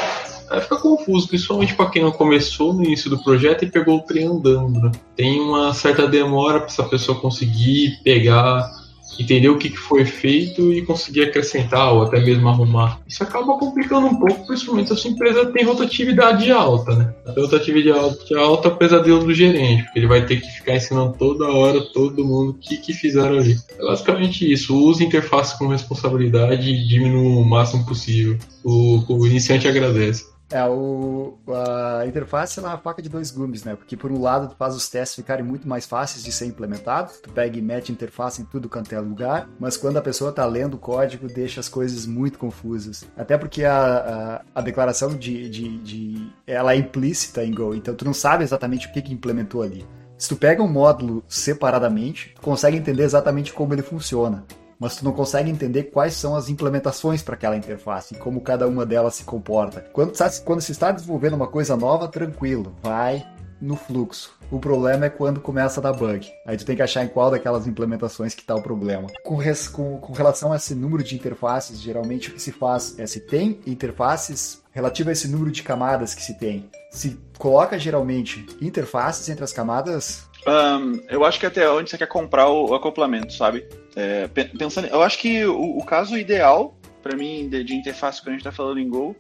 Aí 0.49 0.61
fica 0.61 0.77
confuso, 0.77 1.27
principalmente 1.27 1.75
para 1.75 1.90
quem 1.90 2.05
não 2.05 2.12
começou 2.12 2.73
no 2.73 2.85
início 2.85 3.11
do 3.11 3.20
projeto 3.25 3.64
e 3.64 3.70
pegou 3.70 3.99
o 3.99 4.03
trem 4.03 4.25
andando. 4.25 4.81
Né? 4.81 4.92
Tem 5.16 5.40
uma 5.40 5.75
certa 5.75 6.07
demora 6.07 6.61
para 6.61 6.68
essa 6.68 6.85
pessoa 6.85 7.20
conseguir 7.20 7.99
pegar 8.05 8.70
entender 9.18 9.49
o 9.49 9.59
que 9.59 9.75
foi 9.77 10.05
feito 10.05 10.73
e 10.73 10.83
conseguir 10.83 11.23
acrescentar 11.23 11.92
ou 11.92 12.03
até 12.03 12.20
mesmo 12.20 12.49
arrumar. 12.49 13.01
Isso 13.07 13.23
acaba 13.23 13.59
complicando 13.59 14.07
um 14.07 14.18
pouco, 14.18 14.46
principalmente 14.46 14.88
se 14.88 14.92
a 14.94 14.96
sua 14.96 15.11
empresa 15.11 15.46
tem 15.46 15.64
rotatividade 15.64 16.51
alta, 16.51 16.94
né? 16.94 17.14
A 17.27 17.33
rotatividade 17.33 18.35
alta 18.35 18.68
é 18.68 18.70
o 18.70 18.77
pesadelo 18.77 19.25
do 19.25 19.35
gerente, 19.35 19.85
porque 19.85 19.99
ele 19.99 20.07
vai 20.07 20.25
ter 20.25 20.40
que 20.40 20.49
ficar 20.49 20.77
ensinando 20.77 21.14
toda 21.18 21.49
hora 21.49 21.81
todo 21.81 22.25
mundo 22.25 22.51
o 22.51 22.55
que, 22.55 22.77
que 22.77 22.92
fizeram 22.92 23.38
ali. 23.38 23.57
É 23.79 23.85
basicamente 23.85 24.51
isso. 24.51 24.77
Use 24.77 25.05
interface 25.05 25.59
com 25.59 25.68
responsabilidade 25.68 26.70
e 26.70 26.87
diminua 26.87 27.40
o 27.40 27.44
máximo 27.44 27.85
possível. 27.85 28.38
O, 28.64 29.05
o 29.09 29.27
iniciante 29.27 29.68
agradece. 29.68 30.29
É, 30.50 30.64
o, 30.64 31.38
a 31.48 32.04
interface 32.06 32.58
é 32.58 32.62
uma 32.62 32.76
faca 32.76 33.00
de 33.00 33.08
dois 33.08 33.30
gumes, 33.30 33.62
né? 33.62 33.76
Porque 33.76 33.96
por 33.96 34.10
um 34.10 34.20
lado 34.20 34.48
tu 34.48 34.56
faz 34.56 34.74
os 34.74 34.88
testes 34.88 35.14
ficarem 35.14 35.44
muito 35.44 35.68
mais 35.68 35.86
fáceis 35.86 36.24
de 36.24 36.32
ser 36.32 36.46
implementados, 36.46 37.20
tu 37.20 37.30
pega 37.30 37.56
e 37.56 37.62
mete 37.62 37.92
interface 37.92 38.42
em 38.42 38.44
tudo 38.44 38.68
quanto 38.68 38.92
é 38.92 38.98
lugar, 38.98 39.48
mas 39.60 39.76
quando 39.76 39.98
a 39.98 40.02
pessoa 40.02 40.32
tá 40.32 40.44
lendo 40.44 40.74
o 40.74 40.78
código, 40.78 41.28
deixa 41.28 41.60
as 41.60 41.68
coisas 41.68 42.04
muito 42.04 42.38
confusas. 42.38 43.04
Até 43.16 43.38
porque 43.38 43.64
a, 43.64 44.42
a, 44.54 44.60
a 44.60 44.60
declaração 44.60 45.16
de, 45.16 45.48
de, 45.48 45.78
de, 45.78 46.32
ela 46.46 46.72
é 46.72 46.76
implícita 46.76 47.44
em 47.44 47.54
Go, 47.54 47.74
então 47.74 47.94
tu 47.94 48.04
não 48.04 48.14
sabe 48.14 48.42
exatamente 48.42 48.88
o 48.88 48.92
que, 48.92 49.02
que 49.02 49.12
implementou 49.12 49.62
ali. 49.62 49.86
Se 50.18 50.28
tu 50.28 50.36
pega 50.36 50.62
um 50.62 50.68
módulo 50.68 51.24
separadamente, 51.28 52.32
tu 52.34 52.42
consegue 52.42 52.76
entender 52.76 53.04
exatamente 53.04 53.52
como 53.52 53.72
ele 53.72 53.82
funciona 53.82 54.44
mas 54.80 54.96
tu 54.96 55.04
não 55.04 55.12
consegue 55.12 55.50
entender 55.50 55.84
quais 55.84 56.14
são 56.14 56.34
as 56.34 56.48
implementações 56.48 57.22
para 57.22 57.34
aquela 57.34 57.56
interface 57.56 58.14
e 58.14 58.18
como 58.18 58.40
cada 58.40 58.66
uma 58.66 58.86
delas 58.86 59.14
se 59.14 59.24
comporta. 59.24 59.84
Quando, 59.92 60.12
quando 60.44 60.62
se 60.62 60.72
está 60.72 60.90
desenvolvendo 60.90 61.34
uma 61.34 61.46
coisa 61.46 61.76
nova, 61.76 62.08
tranquilo, 62.08 62.74
vai 62.82 63.22
no 63.60 63.76
fluxo. 63.76 64.32
O 64.50 64.58
problema 64.58 65.04
é 65.04 65.10
quando 65.10 65.38
começa 65.38 65.80
a 65.80 65.82
dar 65.82 65.92
bug. 65.92 66.32
Aí 66.46 66.56
tu 66.56 66.64
tem 66.64 66.74
que 66.74 66.82
achar 66.82 67.04
em 67.04 67.08
qual 67.08 67.30
daquelas 67.30 67.66
implementações 67.66 68.34
que 68.34 68.40
está 68.40 68.54
o 68.54 68.62
problema. 68.62 69.06
Com, 69.22 69.36
res, 69.36 69.68
com, 69.68 69.98
com, 69.98 70.12
relação 70.12 70.52
a 70.52 70.56
esse 70.56 70.74
número 70.74 71.04
de 71.04 71.14
interfaces, 71.14 71.80
geralmente 71.80 72.30
o 72.30 72.32
que 72.32 72.42
se 72.42 72.50
faz 72.50 72.98
é 72.98 73.06
se 73.06 73.20
tem 73.20 73.60
interfaces 73.66 74.62
relativo 74.72 75.10
a 75.10 75.12
esse 75.12 75.28
número 75.28 75.50
de 75.50 75.62
camadas 75.62 76.14
que 76.14 76.22
se 76.22 76.38
tem. 76.38 76.70
Se 76.90 77.20
coloca 77.38 77.78
geralmente 77.78 78.46
interfaces 78.60 79.28
entre 79.28 79.44
as 79.44 79.52
camadas 79.52 80.24
um, 80.46 81.03
eu 81.09 81.24
acho 81.24 81.38
que 81.38 81.46
até 81.46 81.68
onde 81.70 81.90
você 81.90 81.98
quer 81.98 82.07
comprar 82.07 82.48
o, 82.48 82.70
o 82.70 82.74
acoplamento, 82.74 83.33
sabe? 83.33 83.66
É, 83.94 84.29
pensando, 84.59 84.88
eu 84.88 85.03
acho 85.03 85.18
que 85.18 85.44
o, 85.44 85.79
o 85.79 85.85
caso 85.85 86.16
ideal 86.16 86.76
para 87.03 87.16
mim 87.16 87.48
de, 87.48 87.64
de, 87.64 87.74
interface 87.74 88.20
quando 88.20 88.29
a 88.29 88.33
gente 88.33 88.40
está 88.40 88.53
falando 88.53 88.79
em 88.79 88.88
Go 88.88 89.16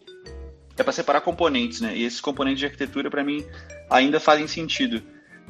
é 0.76 0.82
para 0.82 0.92
separar 0.92 1.20
componentes, 1.20 1.80
né? 1.80 1.96
E 1.96 2.04
esses 2.04 2.20
componentes 2.20 2.60
de 2.60 2.66
arquitetura 2.66 3.10
para 3.10 3.24
mim 3.24 3.44
ainda 3.90 4.18
fazem 4.18 4.46
sentido. 4.46 5.02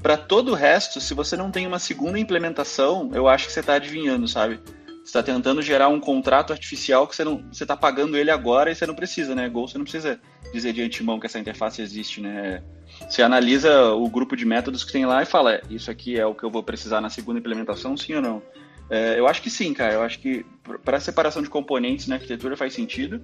Para 0.03 0.17
todo 0.17 0.53
o 0.53 0.55
resto, 0.55 1.01
se 1.01 1.13
você 1.15 1.37
não 1.37 1.51
tem 1.51 1.67
uma 1.67 1.79
segunda 1.79 2.19
implementação, 2.19 3.11
eu 3.13 3.29
acho 3.29 3.47
que 3.47 3.53
você 3.53 3.61
está 3.61 3.75
adivinhando, 3.75 4.27
sabe? 4.27 4.59
Você 4.87 5.19
está 5.19 5.23
tentando 5.23 5.63
gerar 5.63 5.89
um 5.89 6.01
contrato 6.01 6.53
artificial 6.53 7.07
que 7.07 7.15
você 7.15 7.23
não, 7.23 7.45
você 7.53 7.65
está 7.65 7.77
pagando 7.77 8.17
ele 8.17 8.31
agora 8.31 8.71
e 8.71 8.75
você 8.75 8.87
não 8.87 8.95
precisa, 8.95 9.35
né? 9.35 9.49
Go 9.49 9.69
você 9.69 9.79
não 9.79 9.85
precisa 9.85 10.19
dizer 10.53 10.73
de 10.73 10.83
antemão 10.83 11.21
que 11.21 11.27
essa 11.27 11.39
interface 11.39 11.81
existe, 11.83 12.21
né? 12.21 12.63
Você 13.09 13.23
analisa 13.23 13.93
o 13.93 14.09
grupo 14.09 14.37
de 14.37 14.45
métodos 14.45 14.85
que 14.85 14.93
tem 14.93 15.07
lá 15.07 15.23
e 15.23 15.27
fala, 15.27 15.55
é, 15.55 15.63
isso 15.69 15.91
aqui 15.91 16.19
é 16.19 16.25
o 16.25 16.35
que 16.35 16.45
eu 16.45 16.51
vou 16.51 16.63
precisar 16.63 17.01
na 17.01 17.11
segunda 17.11 17.39
implementação, 17.39 17.97
sim 17.97 18.15
ou 18.15 18.23
não? 18.23 18.43
É, 18.91 19.19
eu 19.19 19.29
acho 19.29 19.41
que 19.41 19.49
sim, 19.49 19.73
cara. 19.73 19.95
Eu 19.95 20.03
acho 20.03 20.19
que 20.19 20.45
para 20.85 20.99
separação 20.99 21.41
de 21.41 21.49
componentes 21.49 22.09
na 22.09 22.17
arquitetura 22.17 22.57
faz 22.57 22.75
sentido, 22.75 23.23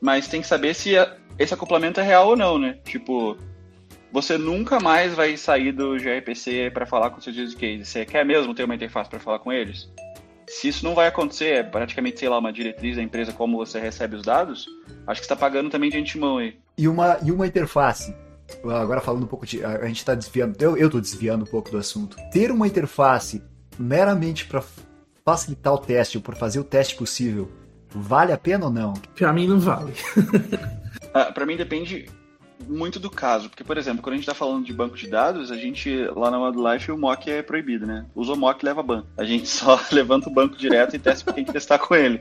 mas 0.00 0.28
tem 0.28 0.40
que 0.40 0.46
saber 0.46 0.74
se 0.74 0.96
a, 0.96 1.16
esse 1.38 1.52
acoplamento 1.52 1.98
é 2.00 2.04
real 2.04 2.28
ou 2.28 2.36
não, 2.36 2.56
né? 2.56 2.78
Tipo, 2.84 3.36
você 4.12 4.38
nunca 4.38 4.78
mais 4.78 5.14
vai 5.14 5.36
sair 5.36 5.72
do 5.72 5.96
gRPC 5.96 6.70
para 6.72 6.86
falar 6.86 7.10
com 7.10 7.20
seus 7.20 7.36
use 7.36 7.56
cases. 7.56 7.88
Você 7.88 8.04
quer 8.04 8.24
mesmo 8.24 8.54
ter 8.54 8.62
uma 8.62 8.76
interface 8.76 9.10
para 9.10 9.18
falar 9.18 9.40
com 9.40 9.52
eles? 9.52 9.90
Se 10.48 10.68
isso 10.68 10.84
não 10.84 10.94
vai 10.94 11.08
acontecer, 11.08 11.48
é 11.56 11.62
praticamente, 11.62 12.20
sei 12.20 12.28
lá, 12.28 12.38
uma 12.38 12.52
diretriz 12.52 12.96
da 12.96 13.02
empresa 13.02 13.32
como 13.32 13.58
você 13.58 13.78
recebe 13.78 14.16
os 14.16 14.22
dados, 14.22 14.66
acho 15.06 15.20
que 15.20 15.24
está 15.24 15.36
pagando 15.36 15.68
também 15.68 15.90
de 15.90 15.98
antemão 15.98 16.38
aí. 16.38 16.56
E 16.78 16.88
uma, 16.88 17.18
e 17.22 17.30
uma 17.30 17.46
interface 17.46 18.14
agora 18.64 19.00
falando 19.00 19.24
um 19.24 19.28
pouco 19.28 19.46
de. 19.46 19.64
A 19.64 19.86
gente 19.86 19.98
está 19.98 20.14
desviando. 20.14 20.56
Eu, 20.60 20.76
eu 20.76 20.90
tô 20.90 21.00
desviando 21.00 21.44
um 21.44 21.46
pouco 21.46 21.70
do 21.70 21.78
assunto. 21.78 22.16
Ter 22.32 22.50
uma 22.50 22.66
interface 22.66 23.42
meramente 23.78 24.46
para 24.46 24.62
facilitar 25.24 25.74
o 25.74 25.78
teste 25.78 26.16
ou 26.16 26.22
para 26.22 26.34
fazer 26.34 26.58
o 26.58 26.64
teste 26.64 26.96
possível, 26.96 27.50
vale 27.90 28.32
a 28.32 28.38
pena 28.38 28.66
ou 28.66 28.72
não? 28.72 28.94
Para 29.14 29.32
mim 29.32 29.46
não 29.46 29.60
vale. 29.60 29.92
ah, 31.12 31.26
para 31.26 31.44
mim 31.44 31.56
depende 31.56 32.08
muito 32.66 32.98
do 32.98 33.10
caso, 33.10 33.48
porque, 33.48 33.62
por 33.62 33.78
exemplo, 33.78 34.02
quando 34.02 34.14
a 34.14 34.16
gente 34.16 34.24
está 34.24 34.34
falando 34.34 34.64
de 34.64 34.72
banco 34.72 34.96
de 34.96 35.06
dados, 35.06 35.50
a 35.50 35.56
gente, 35.56 36.04
lá 36.16 36.30
na 36.30 36.40
Wildlife, 36.40 36.90
o 36.90 36.98
mock 36.98 37.30
é 37.30 37.42
proibido, 37.42 37.86
né? 37.86 38.06
Usa 38.14 38.32
o 38.32 38.36
mock 38.36 38.64
leva 38.64 38.82
ban. 38.82 39.04
A 39.16 39.24
gente 39.24 39.46
só 39.48 39.78
levanta 39.92 40.28
o 40.28 40.32
banco 40.32 40.56
direto 40.56 40.96
e 40.96 40.98
testa 40.98 41.24
porque 41.24 41.36
tem 41.36 41.44
que 41.44 41.52
testar 41.52 41.78
com 41.78 41.94
ele. 41.94 42.20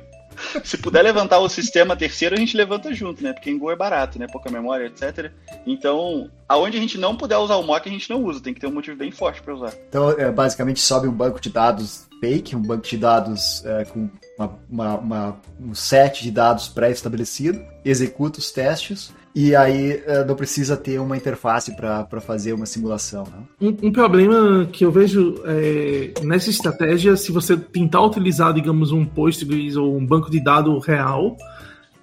Se 0.64 0.78
puder 0.78 1.02
levantar 1.02 1.40
o 1.40 1.50
sistema 1.50 1.96
terceiro, 1.96 2.36
a 2.36 2.40
gente 2.40 2.56
levanta 2.56 2.94
junto, 2.94 3.24
né? 3.24 3.34
Porque 3.34 3.50
em 3.50 3.58
Go 3.58 3.72
é 3.72 3.76
barato, 3.76 4.20
né? 4.20 4.28
Pouca 4.28 4.50
memória, 4.50 4.86
etc. 4.86 5.32
Então, 5.66 6.30
aonde 6.48 6.78
a 6.78 6.82
gente 6.82 6.98
não 6.98 7.16
puder 7.16 7.38
usar 7.38 7.56
o 7.56 7.64
mock, 7.64 7.88
a 7.88 7.92
gente 7.92 8.10
não 8.10 8.24
usa. 8.24 8.42
Tem 8.42 8.54
que 8.54 8.60
ter 8.60 8.68
um 8.68 8.74
motivo 8.74 8.98
bem 8.98 9.12
forte 9.12 9.42
para 9.42 9.54
usar. 9.54 9.74
Então, 9.90 10.12
é, 10.12 10.32
basicamente, 10.32 10.80
sobe 10.80 11.08
um 11.08 11.14
banco 11.14 11.40
de 11.40 11.50
dados 11.50 12.08
fake, 12.20 12.56
um 12.56 12.62
banco 12.62 12.88
de 12.88 12.98
dados 12.98 13.64
é, 13.66 13.86
com 13.86 14.10
uma, 14.38 14.60
uma, 14.70 14.98
uma, 14.98 15.42
um 15.60 15.74
set 15.74 16.24
de 16.24 16.32
dados 16.32 16.68
pré-estabelecido, 16.68 17.60
executa 17.84 18.40
os 18.40 18.52
testes 18.52 19.12
e 19.36 19.56
aí 19.56 19.94
uh, 19.94 20.26
não 20.28 20.36
precisa 20.36 20.76
ter 20.76 21.00
uma 21.00 21.16
interface 21.16 21.76
para 21.76 22.22
fazer 22.22 22.54
uma 22.54 22.66
simulação. 22.66 23.24
Né? 23.24 23.44
Um, 23.62 23.88
um, 23.88 23.92
problema 23.92 24.68
que 24.72 24.84
eu 24.84 24.92
vejo 24.92 25.36
é, 25.46 26.14
nessa 26.24 26.50
estratégia, 26.50 27.16
se 27.16 27.32
você 27.32 27.56
tentar 27.56 28.02
utilizar, 28.02 28.54
digamos, 28.54 28.92
um 28.92 29.06
Postgres 29.06 29.76
ou 29.76 29.96
um 29.96 30.06
banco 30.06 30.32
de 30.32 30.40
dados 30.40 30.86
real, 30.86 31.38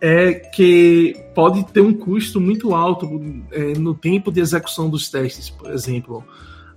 é 0.00 0.34
que 0.34 1.16
pode 1.34 1.64
ter 1.72 1.80
um 1.80 1.92
custo 1.92 2.40
muito 2.40 2.74
alto 2.74 3.20
é, 3.50 3.72
no 3.78 3.94
tempo 3.94 4.30
de 4.30 4.40
execução 4.40 4.88
dos 4.88 5.08
testes, 5.10 5.50
por 5.50 5.72
exemplo. 5.72 6.24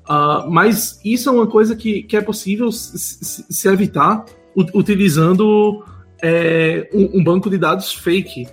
Uh, 0.10 0.50
mas 0.50 1.00
isso 1.04 1.28
é 1.30 1.32
uma 1.32 1.48
coisa 1.48 1.76
que, 1.76 2.04
que 2.04 2.16
é 2.16 2.22
possível 2.22 2.72
se, 2.72 3.44
se 3.50 3.68
evitar 3.68 4.26
utilizando 4.74 5.84
é, 6.24 6.90
um, 6.94 7.20
um 7.20 7.24
banco 7.24 7.50
de 7.50 7.58
dados 7.58 7.94
fake. 7.94 8.48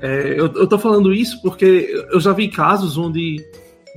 É, 0.00 0.32
eu, 0.38 0.46
eu 0.54 0.66
tô 0.66 0.78
falando 0.78 1.12
isso 1.12 1.40
porque 1.42 2.06
eu 2.10 2.20
já 2.20 2.32
vi 2.32 2.48
casos 2.48 2.96
onde, 2.96 3.44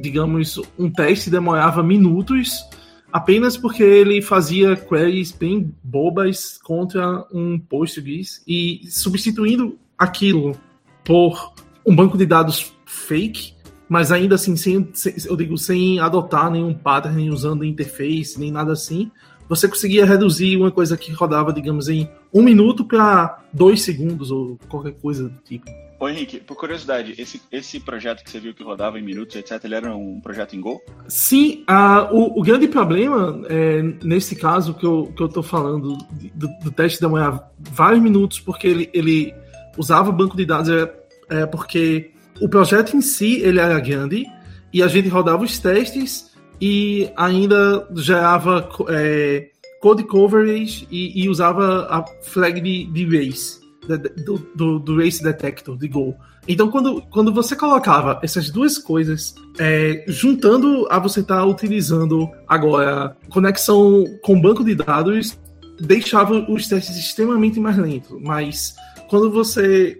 digamos, 0.02 0.60
um 0.78 0.90
teste 0.90 1.30
demorava 1.30 1.84
minutos 1.84 2.64
apenas 3.12 3.58
porque 3.58 3.84
ele 3.84 4.22
fazia 4.22 4.76
queries 4.76 5.32
bem 5.32 5.74
bobas 5.84 6.58
contra 6.64 7.26
um 7.32 7.60
Postgres 7.60 8.42
e 8.48 8.82
substituindo 8.90 9.78
aquilo 9.98 10.56
por 11.04 11.54
um 11.86 11.96
banco 11.96 12.18
de 12.18 12.26
dados 12.26 12.74
fake, 12.86 13.54
mas 13.90 14.12
ainda 14.12 14.36
assim 14.36 14.56
sem, 14.56 14.90
sem 14.94 15.14
eu 15.26 15.36
digo 15.36 15.58
sem 15.58 16.00
adotar 16.00 16.50
nenhum 16.50 16.74
pattern, 16.74 17.30
usando 17.30 17.66
interface 17.66 18.40
nem 18.40 18.52
nada 18.52 18.72
assim, 18.72 19.12
você 19.50 19.68
conseguia 19.68 20.06
reduzir 20.06 20.56
uma 20.56 20.72
coisa 20.72 20.96
que 20.96 21.12
rodava, 21.12 21.52
digamos, 21.52 21.90
em 21.90 22.10
um 22.34 22.42
minuto 22.42 22.86
para 22.86 23.44
dois 23.52 23.82
segundos 23.82 24.32
ou 24.32 24.58
qualquer 24.70 24.94
coisa 24.94 25.28
do 25.28 25.38
tipo. 25.44 25.70
Ô 26.02 26.10
Henrique, 26.10 26.40
por 26.40 26.58
curiosidade, 26.58 27.14
esse, 27.16 27.40
esse 27.52 27.80
projeto 27.80 28.24
que 28.24 28.32
você 28.32 28.40
viu 28.40 28.56
que 28.56 28.64
rodava 28.64 28.98
em 28.98 29.04
minutos, 29.04 29.36
etc., 29.36 29.64
ele 29.64 29.76
era 29.76 29.96
um 29.96 30.20
projeto 30.20 30.56
em 30.56 30.60
Go? 30.60 30.82
Sim, 31.08 31.64
uh, 31.70 32.12
o, 32.12 32.40
o, 32.40 32.42
grande 32.42 32.68
problema, 32.68 33.40
é, 33.48 33.84
nesse 34.04 34.36
caso 34.36 34.74
que 34.74 34.84
eu, 34.84 35.14
que 35.16 35.22
eu 35.22 35.30
tô 35.30 35.44
falando, 35.44 35.96
do, 36.34 36.48
do 36.64 36.72
teste 36.72 37.00
demorar 37.00 37.52
vários 37.60 38.02
minutos, 38.02 38.40
porque 38.40 38.66
ele, 38.66 38.90
ele 38.96 39.32
usava 39.78 40.12
banco 40.12 40.36
de 40.36 40.44
dados, 40.44 40.70
é, 40.70 40.92
é 41.30 41.46
porque 41.46 42.10
o 42.42 42.50
projeto 42.50 42.98
em 42.98 43.02
si 43.02 43.40
ele 43.40 43.60
era 43.60 43.80
grande 43.80 44.26
e 44.74 44.82
a 44.82 44.88
gente 44.88 45.08
rodava 45.08 45.44
os 45.44 45.60
testes 45.60 46.32
e 46.60 47.12
ainda 47.16 47.88
gerava 47.94 48.68
é, 48.90 49.52
code 49.80 50.04
coverage 50.06 50.88
e, 50.90 51.24
e, 51.24 51.30
usava 51.30 51.86
a 51.92 52.04
flag 52.24 52.60
de, 52.60 52.86
de 52.86 53.06
race, 53.06 53.61
do, 53.98 54.38
do, 54.56 54.80
do, 54.80 54.98
race 54.98 55.22
detector 55.24 55.78
de 55.78 55.88
Go. 55.88 56.16
Então, 56.48 56.70
quando, 56.70 57.02
quando 57.10 57.34
você 57.34 57.56
colocava 57.56 58.20
essas 58.24 58.50
duas 58.50 58.78
coisas, 58.78 59.36
é, 59.60 60.04
juntando 60.08 60.88
a 60.90 61.00
você 61.00 61.22
estar 61.22 61.38
tá 61.38 61.46
utilizando 61.46 62.30
agora 62.48 63.16
conexão 63.30 64.06
com 64.24 64.42
banco 64.42 64.64
de 64.64 64.76
dados, 64.76 65.40
deixava 65.80 66.34
os 66.52 66.68
testes 66.68 66.98
extremamente 66.98 67.60
mais 67.60 67.78
lentos. 67.78 68.20
Mas 68.22 68.76
quando 69.10 69.32
você 69.32 69.98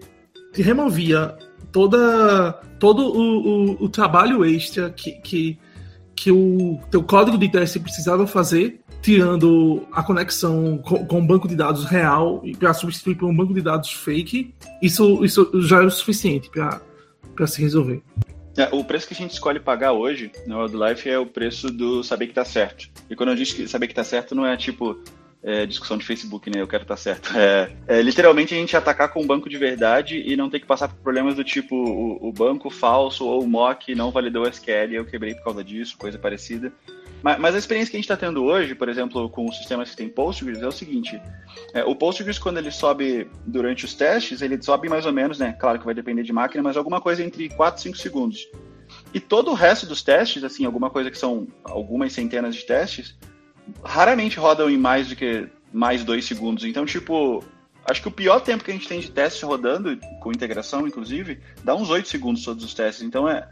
removia 0.52 1.36
toda, 1.70 2.52
todo 2.78 3.02
o, 3.06 3.76
o, 3.76 3.84
o 3.84 3.88
trabalho 3.88 4.44
extra 4.44 4.90
que, 4.90 5.12
que 5.12 5.58
que 6.22 6.30
o 6.30 6.78
teu 6.88 7.02
código 7.02 7.36
de 7.36 7.50
teste 7.50 7.80
precisava 7.80 8.28
fazer, 8.28 8.80
tirando 9.02 9.86
a 9.92 10.02
conexão 10.02 10.78
com, 10.78 11.04
com 11.04 11.18
um 11.18 11.26
banco 11.26 11.48
de 11.48 11.56
dados 11.56 11.84
real 11.84 12.40
e 12.44 12.56
para 12.56 12.72
substituir 12.72 13.16
por 13.16 13.28
um 13.28 13.36
banco 13.36 13.52
de 13.52 13.60
dados 13.60 13.90
fake, 13.90 14.54
isso, 14.80 15.24
isso 15.24 15.50
já 15.60 15.82
é 15.82 15.84
o 15.84 15.90
suficiente 15.90 16.48
para 16.48 17.46
se 17.46 17.60
resolver. 17.60 18.00
É, 18.56 18.68
o 18.70 18.84
preço 18.84 19.08
que 19.08 19.14
a 19.14 19.16
gente 19.16 19.32
escolhe 19.32 19.58
pagar 19.58 19.92
hoje 19.92 20.30
no 20.46 20.60
Wildlife 20.60 21.08
é 21.08 21.18
o 21.18 21.26
preço 21.26 21.68
do 21.68 22.04
saber 22.04 22.28
que 22.28 22.34
tá 22.34 22.44
certo. 22.44 22.88
E 23.10 23.16
quando 23.16 23.30
eu 23.30 23.34
digo 23.34 23.52
que 23.52 23.66
saber 23.66 23.88
que 23.88 23.94
tá 23.94 24.04
certo, 24.04 24.34
não 24.34 24.46
é 24.46 24.56
tipo 24.56 24.98
é, 25.42 25.66
discussão 25.66 25.98
de 25.98 26.04
Facebook, 26.04 26.48
né? 26.50 26.60
Eu 26.60 26.68
quero 26.68 26.82
estar 26.82 26.94
tá 26.94 27.00
certo. 27.00 27.36
É, 27.36 27.72
é, 27.88 28.02
literalmente 28.02 28.54
a 28.54 28.56
gente 28.56 28.76
atacar 28.76 29.10
com 29.10 29.22
um 29.22 29.26
banco 29.26 29.48
de 29.48 29.56
verdade 29.56 30.22
e 30.24 30.36
não 30.36 30.48
ter 30.48 30.60
que 30.60 30.66
passar 30.66 30.88
por 30.88 30.98
problemas 30.98 31.34
do 31.34 31.42
tipo 31.42 31.74
o, 31.74 32.28
o 32.28 32.32
banco 32.32 32.70
falso 32.70 33.26
ou 33.26 33.42
o 33.42 33.48
mock 33.48 33.94
não 33.94 34.10
validou 34.10 34.44
o 34.44 34.48
SQL 34.48 34.92
eu 34.92 35.04
quebrei 35.04 35.34
por 35.34 35.44
causa 35.44 35.64
disso, 35.64 35.96
coisa 35.98 36.18
parecida. 36.18 36.72
Mas, 37.22 37.38
mas, 37.38 37.54
a 37.54 37.58
experiência 37.58 37.90
que 37.90 37.96
a 37.96 38.00
gente 38.00 38.10
está 38.10 38.16
tendo 38.16 38.44
hoje, 38.44 38.74
por 38.74 38.88
exemplo, 38.88 39.28
com 39.30 39.46
o 39.46 39.52
sistema 39.52 39.84
que 39.84 39.96
tem 39.96 40.08
Postgres, 40.08 40.60
é 40.60 40.66
o 40.66 40.72
seguinte: 40.72 41.20
é, 41.72 41.84
o 41.84 41.94
Postgres, 41.94 42.38
quando 42.38 42.58
ele 42.58 42.70
sobe 42.70 43.28
durante 43.46 43.84
os 43.84 43.94
testes, 43.94 44.42
ele 44.42 44.60
sobe 44.60 44.88
mais 44.88 45.06
ou 45.06 45.12
menos, 45.12 45.38
né? 45.38 45.52
Claro 45.58 45.78
que 45.78 45.84
vai 45.84 45.94
depender 45.94 46.22
de 46.22 46.32
máquina, 46.32 46.62
mas 46.62 46.76
alguma 46.76 47.00
coisa 47.00 47.22
entre 47.22 47.48
4 47.48 47.78
e 47.78 47.82
5 47.84 47.96
segundos. 47.98 48.48
E 49.14 49.20
todo 49.20 49.50
o 49.50 49.54
resto 49.54 49.86
dos 49.86 50.02
testes, 50.02 50.44
assim, 50.44 50.64
alguma 50.64 50.90
coisa 50.90 51.10
que 51.10 51.18
são 51.18 51.46
algumas 51.64 52.12
centenas 52.12 52.54
de 52.54 52.66
testes, 52.66 53.16
raramente 53.84 54.38
rodam 54.38 54.68
em 54.68 54.76
mais 54.76 55.08
do 55.08 55.16
que 55.16 55.48
mais 55.72 56.04
2 56.04 56.24
segundos. 56.24 56.64
Então, 56.64 56.84
tipo, 56.84 57.42
acho 57.84 58.02
que 58.02 58.08
o 58.08 58.12
pior 58.12 58.40
tempo 58.40 58.64
que 58.64 58.70
a 58.70 58.74
gente 58.74 58.88
tem 58.88 59.00
de 59.00 59.10
teste 59.10 59.44
rodando, 59.44 59.98
com 60.20 60.32
integração, 60.32 60.86
inclusive, 60.86 61.40
dá 61.62 61.74
uns 61.74 61.90
8 61.90 62.08
segundos 62.08 62.44
todos 62.44 62.64
os 62.64 62.74
testes. 62.74 63.02
Então, 63.02 63.28
é 63.28 63.48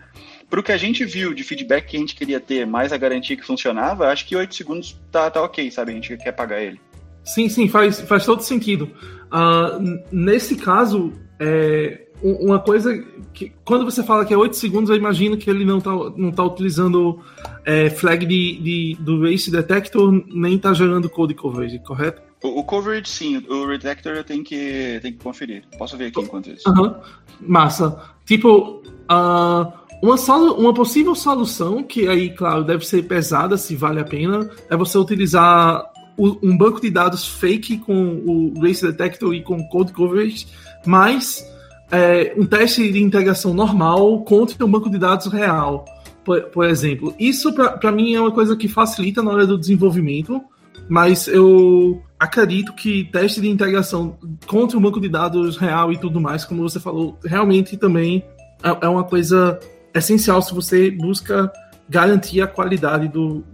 pro 0.51 0.63
que 0.63 0.73
a 0.73 0.77
gente 0.77 1.05
viu 1.05 1.33
de 1.33 1.45
feedback 1.45 1.87
que 1.87 1.97
a 1.97 2.01
gente 2.01 2.17
queria 2.17 2.41
ter, 2.41 2.67
mais 2.67 2.93
a 2.93 2.99
garantia 2.99 3.37
que 3.37 3.47
funcionava, 3.47 4.09
acho 4.09 4.27
que 4.27 4.35
8 4.35 4.55
segundos 4.55 5.01
tá, 5.11 5.31
tá 5.31 5.41
ok, 5.43 5.71
sabe? 5.71 5.93
A 5.93 5.95
gente 5.95 6.17
quer 6.17 6.33
pagar 6.33 6.61
ele. 6.61 6.81
Sim, 7.25 7.49
sim, 7.49 7.69
faz, 7.69 8.01
faz 8.01 8.27
todo 8.27 8.43
sentido. 8.43 8.91
Uh, 9.33 10.03
nesse 10.11 10.57
caso, 10.57 11.13
é, 11.39 12.07
uma 12.23 12.59
coisa 12.59 13.03
que 13.33 13.53
quando 13.65 13.85
você 13.85 14.03
fala 14.03 14.25
que 14.25 14.35
é 14.35 14.37
8 14.37 14.57
segundos, 14.57 14.91
eu 14.91 14.97
imagino 14.97 15.37
que 15.37 15.49
ele 15.49 15.65
não 15.65 15.79
está 15.79 15.93
não 16.17 16.33
tá 16.33 16.43
utilizando 16.43 17.21
é, 17.65 17.89
flag 17.89 18.27
de, 18.27 18.59
de, 18.61 18.97
do 19.01 19.23
Race 19.23 19.51
Detector, 19.51 20.13
nem 20.27 20.57
está 20.57 20.75
gerando 20.75 21.09
code 21.09 21.35
coverage, 21.35 21.79
correto? 21.81 22.23
O, 22.43 22.61
o, 22.61 22.65
coverage, 22.65 23.09
sim. 23.09 23.37
O 23.49 23.67
Detector 23.67 24.15
eu 24.15 24.25
tenho 24.25 24.43
que, 24.43 24.99
tenho 25.03 25.15
que 25.15 25.23
conferir. 25.23 25.63
Posso 25.79 25.97
ver 25.97 26.07
aqui 26.07 26.21
enquanto 26.21 26.51
isso. 26.51 26.69
Uhum. 26.69 26.95
Massa. 27.41 28.15
Tipo, 28.25 28.83
uh, 29.11 29.73
uma, 30.03 30.17
solu 30.17 30.55
uma 30.55 30.73
possível 30.73 31.15
solução, 31.15 31.83
que 31.83 32.09
aí, 32.09 32.31
claro, 32.31 32.65
deve 32.65 32.87
ser 32.87 33.03
pesada 33.03 33.57
se 33.57 33.77
vale 33.77 34.01
a 34.01 34.05
pena, 34.05 34.49
é 34.69 34.77
você 34.77 34.97
utilizar 34.97 35.85
o, 36.17 36.39
um 36.43 36.57
banco 36.57 36.81
de 36.81 36.91
dados 36.91 37.27
fake 37.27 37.79
com 37.79 38.23
o 38.27 38.61
Race 38.61 38.85
Detector 38.85 39.35
e 39.35 39.43
com 39.43 39.63
Code 39.69 39.93
Coverage, 39.93 40.47
mais 40.87 41.45
é, 41.91 42.35
um 42.37 42.47
teste 42.47 42.91
de 42.91 43.03
integração 43.03 43.53
normal 43.53 44.23
contra 44.25 44.65
um 44.65 44.71
banco 44.71 44.89
de 44.89 44.99
dados 44.99 45.27
real, 45.27 45.85
por, 46.25 46.43
por 46.45 46.65
exemplo. 46.67 47.15
Isso, 47.19 47.53
para 47.53 47.93
mim, 47.93 48.15
é 48.15 48.21
uma 48.21 48.33
coisa 48.33 48.57
que 48.57 48.69
facilita 48.69 49.23
na 49.23 49.31
hora 49.31 49.47
do 49.47 49.59
desenvolvimento, 49.59 50.41
mas 50.89 51.29
eu 51.29 52.03
acredito 52.19 52.73
que 52.75 53.05
teste 53.05 53.41
de 53.41 53.49
integração 53.49 54.19
contra 54.47 54.77
um 54.77 54.81
banco 54.81 55.01
de 55.01 55.09
dados 55.09 55.57
real 55.57 55.93
e 55.93 55.99
tudo 55.99 56.21
mais, 56.21 56.45
como 56.45 56.63
você 56.63 56.79
falou, 56.79 57.19
realmente 57.25 57.77
também 57.77 58.25
é, 58.63 58.87
é 58.87 58.89
uma 58.89 59.05
coisa 59.05 59.59
essencial 59.95 60.41
se 60.43 60.55
você 60.55 60.91
busca 60.91 61.53
garantir 61.89 62.41
a 62.41 62.47
qualidade 62.47 63.09
do, 63.09 63.45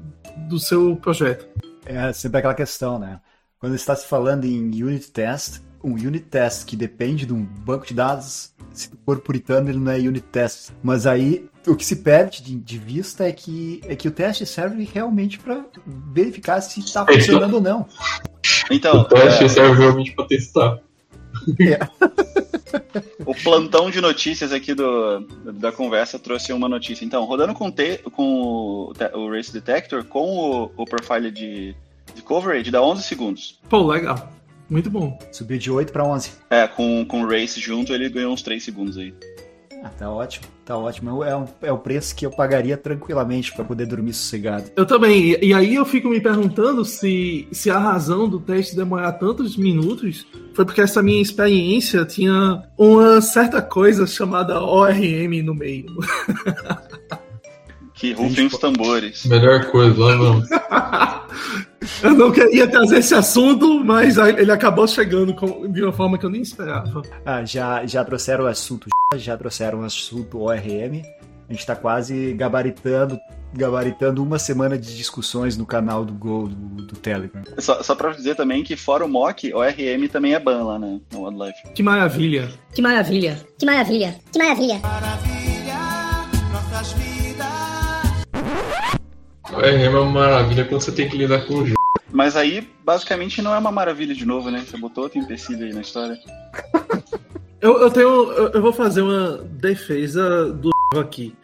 do 0.48 0.58
seu 0.58 0.96
projeto. 0.96 1.46
É 1.84 2.12
sempre 2.12 2.38
aquela 2.38 2.54
questão, 2.54 2.98
né? 2.98 3.20
Quando 3.58 3.74
está 3.74 3.96
se 3.96 4.06
falando 4.06 4.44
em 4.44 4.82
unit 4.82 5.10
test, 5.10 5.60
um 5.82 5.92
unit 5.92 6.26
test 6.26 6.66
que 6.66 6.76
depende 6.76 7.24
de 7.24 7.32
um 7.32 7.42
banco 7.42 7.86
de 7.86 7.94
dados, 7.94 8.52
se 8.72 8.90
for 9.04 9.20
puritano, 9.20 9.70
ele 9.70 9.78
não 9.78 9.92
é 9.92 9.98
unit 9.98 10.26
test. 10.26 10.70
Mas 10.82 11.06
aí 11.06 11.48
o 11.66 11.74
que 11.74 11.84
se 11.84 11.96
perde 11.96 12.42
de, 12.42 12.56
de 12.56 12.78
vista 12.78 13.26
é 13.26 13.32
que, 13.32 13.80
é 13.84 13.96
que 13.96 14.08
o 14.08 14.10
teste 14.10 14.44
serve 14.44 14.88
realmente 14.92 15.38
para 15.38 15.64
verificar 15.86 16.60
se 16.60 16.80
está 16.80 17.06
funcionando 17.06 17.54
ou 17.54 17.60
não. 17.60 17.86
Então, 18.70 19.00
o 19.00 19.04
teste 19.04 19.44
é... 19.44 19.48
serve 19.48 19.80
realmente 19.80 20.12
para 20.12 20.26
testar. 20.26 20.78
É. 21.60 21.78
o 23.24 23.34
plantão 23.34 23.90
de 23.90 24.00
notícias 24.00 24.52
aqui 24.52 24.74
do, 24.74 25.20
da 25.52 25.72
conversa 25.72 26.18
trouxe 26.18 26.52
uma 26.52 26.68
notícia. 26.68 27.04
Então, 27.04 27.24
rodando 27.24 27.54
com, 27.54 27.70
te, 27.70 27.98
com 28.12 28.24
o, 28.24 28.92
o 29.14 29.30
Race 29.30 29.52
Detector, 29.52 30.04
com 30.04 30.26
o, 30.26 30.70
o 30.76 30.84
profile 30.84 31.30
de, 31.30 31.74
de 32.14 32.22
coverage, 32.22 32.70
dá 32.70 32.82
11 32.82 33.02
segundos. 33.02 33.58
Pô, 33.68 33.86
legal. 33.86 34.30
Muito 34.68 34.90
bom. 34.90 35.16
Subiu 35.30 35.58
de 35.58 35.70
8 35.70 35.92
para 35.92 36.04
11. 36.04 36.32
É, 36.50 36.66
com, 36.66 37.04
com 37.04 37.22
o 37.22 37.28
Race 37.28 37.60
junto, 37.60 37.92
ele 37.92 38.08
ganhou 38.08 38.32
uns 38.32 38.42
3 38.42 38.62
segundos 38.62 38.98
aí. 38.98 39.14
Ah, 39.86 39.90
tá 39.96 40.10
ótimo, 40.10 40.46
tá 40.64 40.76
ótimo. 40.76 41.22
É, 41.22 41.36
um, 41.36 41.44
é 41.62 41.70
o 41.70 41.78
preço 41.78 42.16
que 42.16 42.26
eu 42.26 42.30
pagaria 42.30 42.76
tranquilamente 42.76 43.52
para 43.52 43.64
poder 43.64 43.86
dormir 43.86 44.12
sossegado. 44.12 44.68
Eu 44.74 44.84
também. 44.84 45.30
E, 45.30 45.46
e, 45.46 45.54
aí 45.54 45.76
eu 45.76 45.84
fico 45.84 46.08
me 46.08 46.20
perguntando 46.20 46.84
se, 46.84 47.46
se 47.52 47.70
a 47.70 47.78
razão 47.78 48.28
do 48.28 48.40
teste 48.40 48.74
demorar 48.74 49.12
tantos 49.12 49.56
minutos 49.56 50.26
foi 50.54 50.64
porque 50.64 50.80
essa 50.80 51.00
minha 51.02 51.22
experiência 51.22 52.04
tinha 52.04 52.64
uma 52.76 53.20
certa 53.20 53.62
coisa 53.62 54.06
chamada 54.08 54.60
ORM 54.60 55.40
no 55.44 55.54
meio. 55.54 55.86
Que 57.94 58.12
rufem 58.12 58.46
os 58.46 58.58
tambores. 58.58 59.24
Melhor 59.24 59.66
coisa, 59.70 59.98
lá 59.98 60.16
vamos. 60.16 60.48
eu 62.02 62.14
não 62.14 62.32
queria 62.32 62.66
trazer 62.66 62.98
esse 62.98 63.14
assunto, 63.14 63.84
mas 63.84 64.16
ele 64.16 64.52
acabou 64.52 64.86
chegando 64.86 65.34
de 65.68 65.82
uma 65.82 65.92
forma 65.92 66.18
que 66.18 66.26
eu 66.26 66.30
nem 66.30 66.42
esperava. 66.42 67.02
Ah, 67.24 67.44
já, 67.44 67.84
já 67.86 68.04
trouxeram 68.04 68.44
o 68.44 68.46
assunto, 68.46 68.88
já 69.16 69.36
trouxeram 69.36 69.80
o 69.80 69.84
assunto 69.84 70.40
ORM. 70.40 71.02
A 71.48 71.52
gente 71.52 71.60
está 71.60 71.76
quase 71.76 72.32
gabaritando 72.34 73.18
gabaritando 73.56 74.22
uma 74.22 74.38
semana 74.38 74.76
de 74.78 74.96
discussões 74.96 75.56
no 75.56 75.64
canal 75.64 76.04
do 76.04 76.12
Go 76.12 76.48
do, 76.48 76.84
do 76.84 76.96
Telegram. 76.96 77.42
Só, 77.58 77.82
só 77.82 77.94
pra 77.94 78.12
dizer 78.12 78.34
também 78.36 78.62
que 78.62 78.76
fora 78.76 79.04
o 79.04 79.08
mock, 79.08 79.52
o 79.52 79.62
RM 79.62 80.08
também 80.10 80.34
é 80.34 80.40
ban 80.40 80.62
lá 80.64 80.78
né, 80.78 81.00
no 81.12 81.24
Wildlife. 81.24 81.62
Que 81.74 81.82
maravilha. 81.82 82.50
Que 82.74 82.82
maravilha. 82.82 83.40
Que 83.58 83.64
maravilha. 83.64 84.20
Que 84.30 84.38
maravilha. 84.38 84.80
É, 89.62 89.84
é 89.84 89.88
uma 89.88 90.04
maravilha 90.04 90.64
quando 90.64 90.82
você 90.82 90.92
tem 90.92 91.08
que 91.08 91.16
lidar 91.16 91.46
com 91.46 91.54
o 91.54 91.66
jogo. 91.66 91.76
Mas 92.10 92.36
aí, 92.36 92.66
basicamente, 92.84 93.42
não 93.42 93.54
é 93.54 93.58
uma 93.58 93.72
maravilha 93.72 94.14
de 94.14 94.24
novo, 94.24 94.50
né? 94.50 94.64
Você 94.66 94.76
botou 94.76 95.04
outro 95.04 95.18
empecilho 95.18 95.66
aí 95.66 95.72
na 95.72 95.80
história. 95.80 96.18
eu, 97.60 97.78
eu 97.80 97.90
tenho. 97.90 98.08
Eu, 98.32 98.52
eu, 98.52 98.62
vou 98.62 98.72
fazer 98.72 99.02
uma 99.02 99.38
defesa 99.52 100.52
do 100.52 100.70
aqui. 100.98 101.34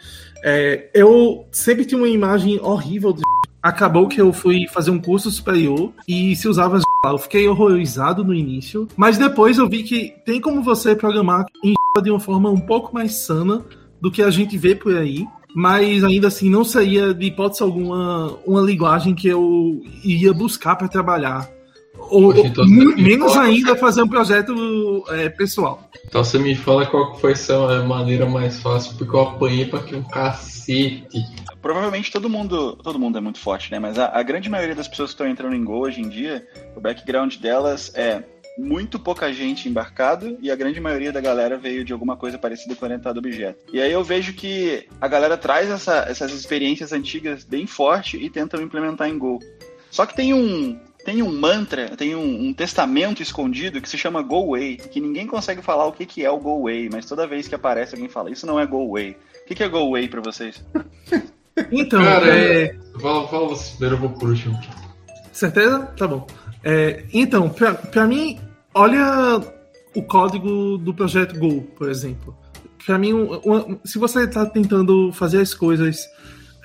É, 0.44 0.90
eu 0.94 1.46
sempre 1.52 1.84
tinha 1.84 1.98
uma 1.98 2.08
imagem 2.08 2.58
horrível 2.60 3.12
de. 3.12 3.22
Acabou 3.62 4.08
que 4.08 4.20
eu 4.20 4.32
fui 4.32 4.66
fazer 4.66 4.90
um 4.90 4.98
curso 4.98 5.30
superior 5.30 5.92
e 6.08 6.34
se 6.34 6.48
usava 6.48 6.80
eu 7.04 7.18
fiquei 7.18 7.46
horrorizado 7.48 8.24
no 8.24 8.34
início, 8.34 8.88
mas 8.96 9.18
depois 9.18 9.56
eu 9.56 9.68
vi 9.68 9.84
que 9.84 10.16
tem 10.26 10.40
como 10.40 10.62
você 10.62 10.96
programar 10.96 11.46
em 11.62 11.74
de 12.02 12.10
uma 12.10 12.18
forma 12.18 12.50
um 12.50 12.58
pouco 12.58 12.92
mais 12.92 13.14
sana 13.14 13.64
do 14.00 14.10
que 14.10 14.22
a 14.22 14.30
gente 14.30 14.56
vê 14.58 14.74
por 14.74 14.96
aí 14.96 15.28
mas 15.54 16.02
ainda 16.02 16.28
assim 16.28 16.48
não 16.48 16.64
seria 16.64 17.12
de 17.12 17.26
hipótese 17.26 17.62
alguma 17.62 18.38
uma 18.46 18.60
linguagem 18.60 19.14
que 19.14 19.28
eu 19.28 19.80
iria 20.02 20.32
buscar 20.32 20.76
para 20.76 20.88
trabalhar. 20.88 21.48
Ou, 22.10 22.34
então 22.36 22.66
menos 22.66 23.36
ainda 23.36 23.76
fazer 23.76 24.02
um 24.02 24.08
projeto 24.08 25.04
é, 25.10 25.28
pessoal. 25.28 25.88
Então 26.06 26.24
você 26.24 26.38
me 26.38 26.54
fala 26.54 26.86
qual 26.86 27.14
foi 27.16 27.32
a 27.32 27.82
maneira 27.84 28.26
mais 28.26 28.60
fácil, 28.60 28.96
porque 28.96 29.14
eu 29.14 29.20
apanhei 29.20 29.66
para 29.66 29.82
que 29.82 29.94
um 29.94 30.02
cacete. 30.02 31.00
Provavelmente 31.60 32.10
todo 32.10 32.28
mundo, 32.28 32.76
todo 32.76 32.98
mundo 32.98 33.18
é 33.18 33.20
muito 33.20 33.38
forte, 33.38 33.70
né? 33.70 33.78
Mas 33.78 33.98
a, 33.98 34.18
a 34.18 34.22
grande 34.22 34.50
maioria 34.50 34.74
das 34.74 34.88
pessoas 34.88 35.10
que 35.10 35.14
estão 35.14 35.28
entrando 35.28 35.54
em 35.54 35.64
Go 35.64 35.80
hoje 35.80 36.00
em 36.00 36.08
dia, 36.08 36.44
o 36.76 36.80
background 36.80 37.36
delas 37.36 37.92
é 37.94 38.24
muito 38.58 38.98
pouca 38.98 39.32
gente 39.32 39.68
embarcado 39.68 40.36
e 40.40 40.50
a 40.50 40.56
grande 40.56 40.80
maioria 40.80 41.12
da 41.12 41.20
galera 41.20 41.56
veio 41.56 41.84
de 41.84 41.92
alguma 41.92 42.16
coisa 42.16 42.38
parecida 42.38 42.74
com 42.74 42.84
orientado 42.84 43.18
objeto. 43.18 43.64
E 43.72 43.80
aí 43.80 43.92
eu 43.92 44.04
vejo 44.04 44.34
que 44.34 44.86
a 45.00 45.08
galera 45.08 45.36
traz 45.36 45.70
essa, 45.70 46.04
essas 46.08 46.32
experiências 46.32 46.92
antigas 46.92 47.44
bem 47.44 47.66
forte 47.66 48.16
e 48.16 48.28
tentam 48.28 48.62
implementar 48.62 49.08
em 49.08 49.18
Go. 49.18 49.38
Só 49.90 50.06
que 50.06 50.14
tem 50.14 50.32
um, 50.32 50.78
tem 51.04 51.22
um 51.22 51.32
mantra, 51.32 51.96
tem 51.96 52.14
um, 52.14 52.48
um, 52.48 52.54
testamento 52.54 53.22
escondido 53.22 53.80
que 53.80 53.88
se 53.88 53.98
chama 53.98 54.22
Go 54.22 54.36
Away, 54.36 54.76
que 54.76 55.00
ninguém 55.00 55.26
consegue 55.26 55.62
falar 55.62 55.86
o 55.86 55.92
que, 55.92 56.06
que 56.06 56.24
é 56.24 56.30
o 56.30 56.38
Go 56.38 56.50
Away, 56.50 56.88
mas 56.90 57.06
toda 57.06 57.26
vez 57.26 57.48
que 57.48 57.54
aparece 57.54 57.94
alguém 57.94 58.08
fala, 58.08 58.30
isso 58.30 58.46
não 58.46 58.58
é 58.58 58.66
Go 58.66 58.78
Away. 58.78 59.16
O 59.42 59.46
que, 59.46 59.54
que 59.54 59.62
é 59.62 59.68
Go 59.68 59.78
Away 59.78 60.08
pra 60.08 60.20
vocês? 60.20 60.64
então, 61.70 62.02
Cara, 62.02 62.26
é... 62.26 62.74
fala, 63.00 63.28
fala 63.28 63.48
você 63.48 63.70
primeiro, 63.72 63.96
eu 63.96 64.00
vou 64.00 64.18
por 64.18 64.30
último. 64.30 64.58
Certeza? 65.32 65.80
Tá 65.96 66.06
bom. 66.06 66.26
É, 66.64 67.05
então, 67.12 67.48
para 67.48 68.07
mim, 68.07 68.38
olha 68.75 69.40
o 69.94 70.03
código 70.03 70.79
do 70.79 70.94
projeto 70.94 71.38
Go, 71.38 71.62
por 71.77 71.88
exemplo. 71.88 72.37
Para 72.85 72.98
mim, 72.98 73.12
uma, 73.12 73.79
se 73.85 73.98
você 73.98 74.25
está 74.25 74.46
tentando 74.46 75.12
fazer 75.12 75.40
as 75.40 75.55
coisas 75.55 76.07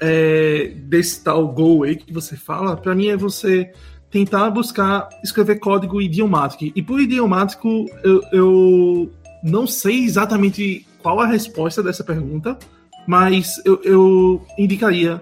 é, 0.02 0.74
desse 0.84 1.24
tal 1.24 1.48
Go 1.48 1.84
aí 1.84 1.96
que 1.96 2.14
você 2.14 2.36
fala, 2.36 2.76
para 2.78 2.96
mim 2.96 3.08
é 3.08 3.18
você 3.18 3.72
tentar 4.10 4.50
buscar 4.50 5.10
escrever 5.24 5.60
código 5.60 6.02
idiomático. 6.02 6.72
E 6.76 6.82
por 6.82 7.00
idiomático, 7.00 7.86
eu, 8.04 8.22
eu 8.32 9.12
não 9.44 9.68
sei 9.68 10.04
exatamente 10.04 10.86
qual 11.02 11.20
a 11.20 11.28
resposta 11.28 11.84
dessa 11.84 12.04
pergunta, 12.04 12.58
mas 13.08 13.62
eu, 13.66 13.82
eu 13.84 14.46
indicaria 14.58 15.22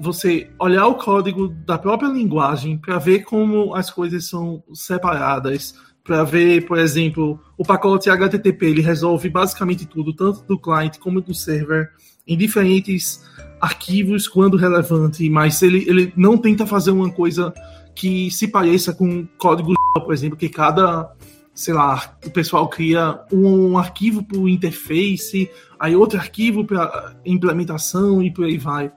você 0.00 0.50
olhar 0.58 0.86
o 0.86 0.94
código 0.94 1.48
da 1.48 1.78
própria 1.78 2.08
linguagem 2.08 2.78
para 2.78 2.98
ver 2.98 3.20
como 3.20 3.74
as 3.74 3.90
coisas 3.90 4.28
são 4.28 4.62
separadas, 4.72 5.74
para 6.04 6.22
ver, 6.22 6.64
por 6.66 6.78
exemplo, 6.78 7.40
o 7.58 7.64
pacote 7.64 8.08
HTTP 8.08 8.66
ele 8.66 8.80
resolve 8.80 9.28
basicamente 9.28 9.86
tudo, 9.86 10.14
tanto 10.14 10.44
do 10.44 10.58
client 10.58 10.98
como 10.98 11.20
do 11.20 11.34
server, 11.34 11.90
em 12.26 12.36
diferentes 12.36 13.24
arquivos 13.60 14.28
quando 14.28 14.56
relevante, 14.56 15.28
mas 15.28 15.60
ele, 15.62 15.84
ele 15.88 16.12
não 16.16 16.38
tenta 16.38 16.66
fazer 16.66 16.90
uma 16.90 17.10
coisa 17.10 17.52
que 17.94 18.30
se 18.30 18.46
pareça 18.46 18.92
com 18.92 19.26
código, 19.38 19.74
por 19.94 20.12
exemplo, 20.12 20.36
que 20.36 20.48
cada, 20.48 21.10
sei 21.54 21.72
lá, 21.72 22.16
o 22.24 22.30
pessoal 22.30 22.68
cria 22.68 23.18
um 23.32 23.78
arquivo 23.78 24.22
para 24.22 24.38
o 24.38 24.48
interface, 24.48 25.50
aí 25.80 25.96
outro 25.96 26.18
arquivo 26.18 26.64
para 26.64 27.16
implementação 27.24 28.22
e 28.22 28.30
por 28.30 28.44
aí 28.44 28.58
vai. 28.58 28.92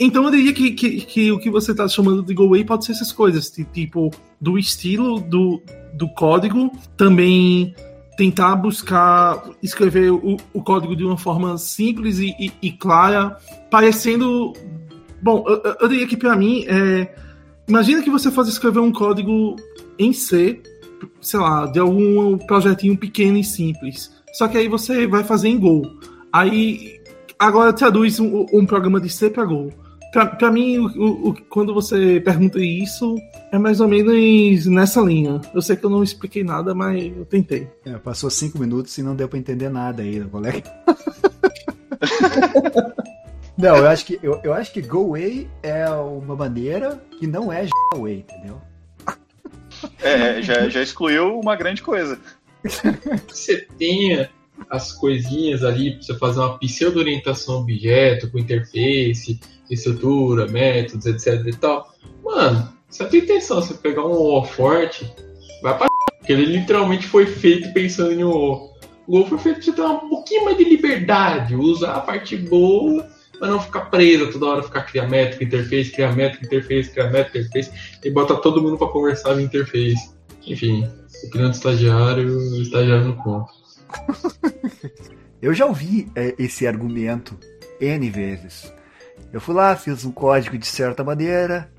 Então 0.00 0.24
eu 0.24 0.30
diria 0.30 0.52
que, 0.52 0.70
que, 0.72 1.00
que 1.02 1.32
o 1.32 1.38
que 1.38 1.50
você 1.50 1.72
está 1.72 1.86
chamando 1.86 2.22
de 2.22 2.34
Go 2.34 2.44
Away 2.44 2.64
pode 2.64 2.84
ser 2.84 2.92
essas 2.92 3.12
coisas, 3.12 3.50
tipo, 3.50 4.10
do 4.40 4.58
estilo 4.58 5.20
do, 5.20 5.62
do 5.94 6.08
código, 6.08 6.72
também 6.96 7.74
tentar 8.16 8.56
buscar 8.56 9.44
escrever 9.62 10.10
o, 10.10 10.38
o 10.52 10.62
código 10.62 10.96
de 10.96 11.04
uma 11.04 11.18
forma 11.18 11.58
simples 11.58 12.18
e, 12.18 12.34
e, 12.38 12.52
e 12.62 12.72
clara, 12.72 13.36
parecendo. 13.70 14.54
Bom, 15.22 15.44
eu, 15.46 15.76
eu 15.80 15.88
diria 15.88 16.06
que 16.06 16.16
para 16.16 16.34
mim 16.34 16.64
é. 16.66 17.14
Imagina 17.68 18.00
que 18.00 18.10
você 18.10 18.30
fosse 18.30 18.50
escrever 18.50 18.78
um 18.78 18.92
código 18.92 19.56
em 19.98 20.12
C, 20.12 20.60
sei 21.20 21.40
lá, 21.40 21.66
de 21.66 21.80
algum 21.80 22.38
projetinho 22.38 22.96
pequeno 22.96 23.36
e 23.36 23.44
simples. 23.44 24.12
Só 24.32 24.46
que 24.46 24.56
aí 24.56 24.68
você 24.68 25.06
vai 25.06 25.24
fazer 25.24 25.48
em 25.48 25.58
Go. 25.58 25.82
Aí 26.32 26.95
agora 27.38 27.72
traduz 27.72 28.18
um, 28.18 28.46
um 28.52 28.66
programa 28.66 29.00
de 29.00 29.08
C 29.08 29.30
para 29.30 29.44
Go. 29.44 29.72
Para 30.12 30.50
mim, 30.50 30.78
o, 30.78 31.28
o, 31.28 31.34
quando 31.50 31.74
você 31.74 32.20
pergunta 32.20 32.58
isso, 32.58 33.16
é 33.52 33.58
mais 33.58 33.80
ou 33.80 33.88
menos 33.88 34.64
nessa 34.66 35.00
linha. 35.02 35.42
Eu 35.54 35.60
sei 35.60 35.76
que 35.76 35.84
eu 35.84 35.90
não 35.90 36.02
expliquei 36.02 36.42
nada, 36.42 36.74
mas 36.74 37.14
eu 37.14 37.26
tentei. 37.26 37.68
É, 37.84 37.98
passou 37.98 38.30
cinco 38.30 38.58
minutos 38.58 38.96
e 38.96 39.02
não 39.02 39.14
deu 39.14 39.28
para 39.28 39.38
entender 39.38 39.68
nada 39.68 40.02
aí, 40.02 40.24
colega. 40.24 40.62
não, 43.58 43.76
eu 43.76 43.88
acho 43.88 44.06
que 44.06 44.18
eu, 44.22 44.40
eu 44.42 44.54
acho 44.54 44.72
que 44.72 44.80
Go 44.80 45.08
Away 45.08 45.50
é 45.62 45.86
uma 45.90 46.34
maneira 46.34 47.02
que 47.18 47.26
não 47.26 47.52
é 47.52 47.66
Away, 47.92 48.24
entendeu? 48.26 48.58
É, 50.00 50.40
já, 50.40 50.66
já 50.68 50.82
excluiu 50.82 51.38
uma 51.38 51.56
grande 51.56 51.82
coisa. 51.82 52.18
Você 53.28 53.66
tenha 53.78 54.30
as 54.70 54.92
coisinhas 54.92 55.62
ali 55.62 55.92
para 55.92 56.02
você 56.02 56.14
fazer 56.14 56.40
uma 56.40 56.58
pseudo-orientação 56.58 57.60
objeto 57.60 58.30
com 58.30 58.38
interface, 58.38 59.40
estrutura, 59.70 60.46
métodos, 60.46 61.06
etc 61.06 61.46
e 61.46 61.56
tal. 61.56 61.92
Mano, 62.24 62.72
se 62.88 63.02
a 63.02 63.06
tua 63.06 63.18
intenção 63.18 63.58
é 63.58 63.62
você 63.62 63.74
pegar 63.74 64.04
um 64.04 64.12
O 64.12 64.44
forte, 64.44 65.10
vai 65.62 65.76
pra 65.76 65.86
porque 66.18 66.32
ele 66.32 66.46
literalmente 66.46 67.06
foi 67.06 67.24
feito 67.24 67.72
pensando 67.72 68.12
em 68.12 68.24
um 68.24 68.30
O. 68.30 68.76
O 69.06 69.20
O 69.20 69.26
foi 69.26 69.38
feito 69.38 69.56
pra 69.56 69.64
você 69.64 69.72
ter 69.72 69.82
um 69.82 70.08
pouquinho 70.08 70.44
mais 70.44 70.56
de 70.56 70.64
liberdade, 70.64 71.54
usar 71.54 71.92
a 71.92 72.00
parte 72.00 72.36
boa, 72.36 73.08
mas 73.40 73.50
não 73.50 73.60
ficar 73.60 73.82
preso 73.82 74.32
toda 74.32 74.46
hora, 74.46 74.62
ficar 74.62 74.82
criar 74.82 75.08
métrica, 75.08 75.44
interface, 75.44 75.92
criar 75.92 76.16
métrica, 76.16 76.46
interface, 76.46 76.90
criar 76.90 77.10
métrica, 77.10 77.38
interface, 77.38 77.70
e 78.04 78.10
bota 78.10 78.34
todo 78.36 78.60
mundo 78.60 78.76
para 78.76 78.88
conversar 78.88 79.34
via 79.34 79.44
interface. 79.44 80.10
Enfim, 80.44 80.88
o 81.24 81.30
criando 81.30 81.54
estagiário, 81.54 82.36
o 82.36 82.62
estagiário 82.62 83.06
no 83.06 83.22
ponto. 83.22 83.52
Eu 85.40 85.52
já 85.52 85.66
ouvi 85.66 86.10
é, 86.14 86.34
esse 86.38 86.66
argumento 86.66 87.38
N 87.80 88.10
vezes. 88.10 88.72
Eu 89.32 89.40
fui 89.40 89.54
lá, 89.54 89.76
fiz 89.76 90.04
um 90.04 90.10
código 90.10 90.56
de 90.56 90.66
certa 90.66 91.04
maneira, 91.04 91.70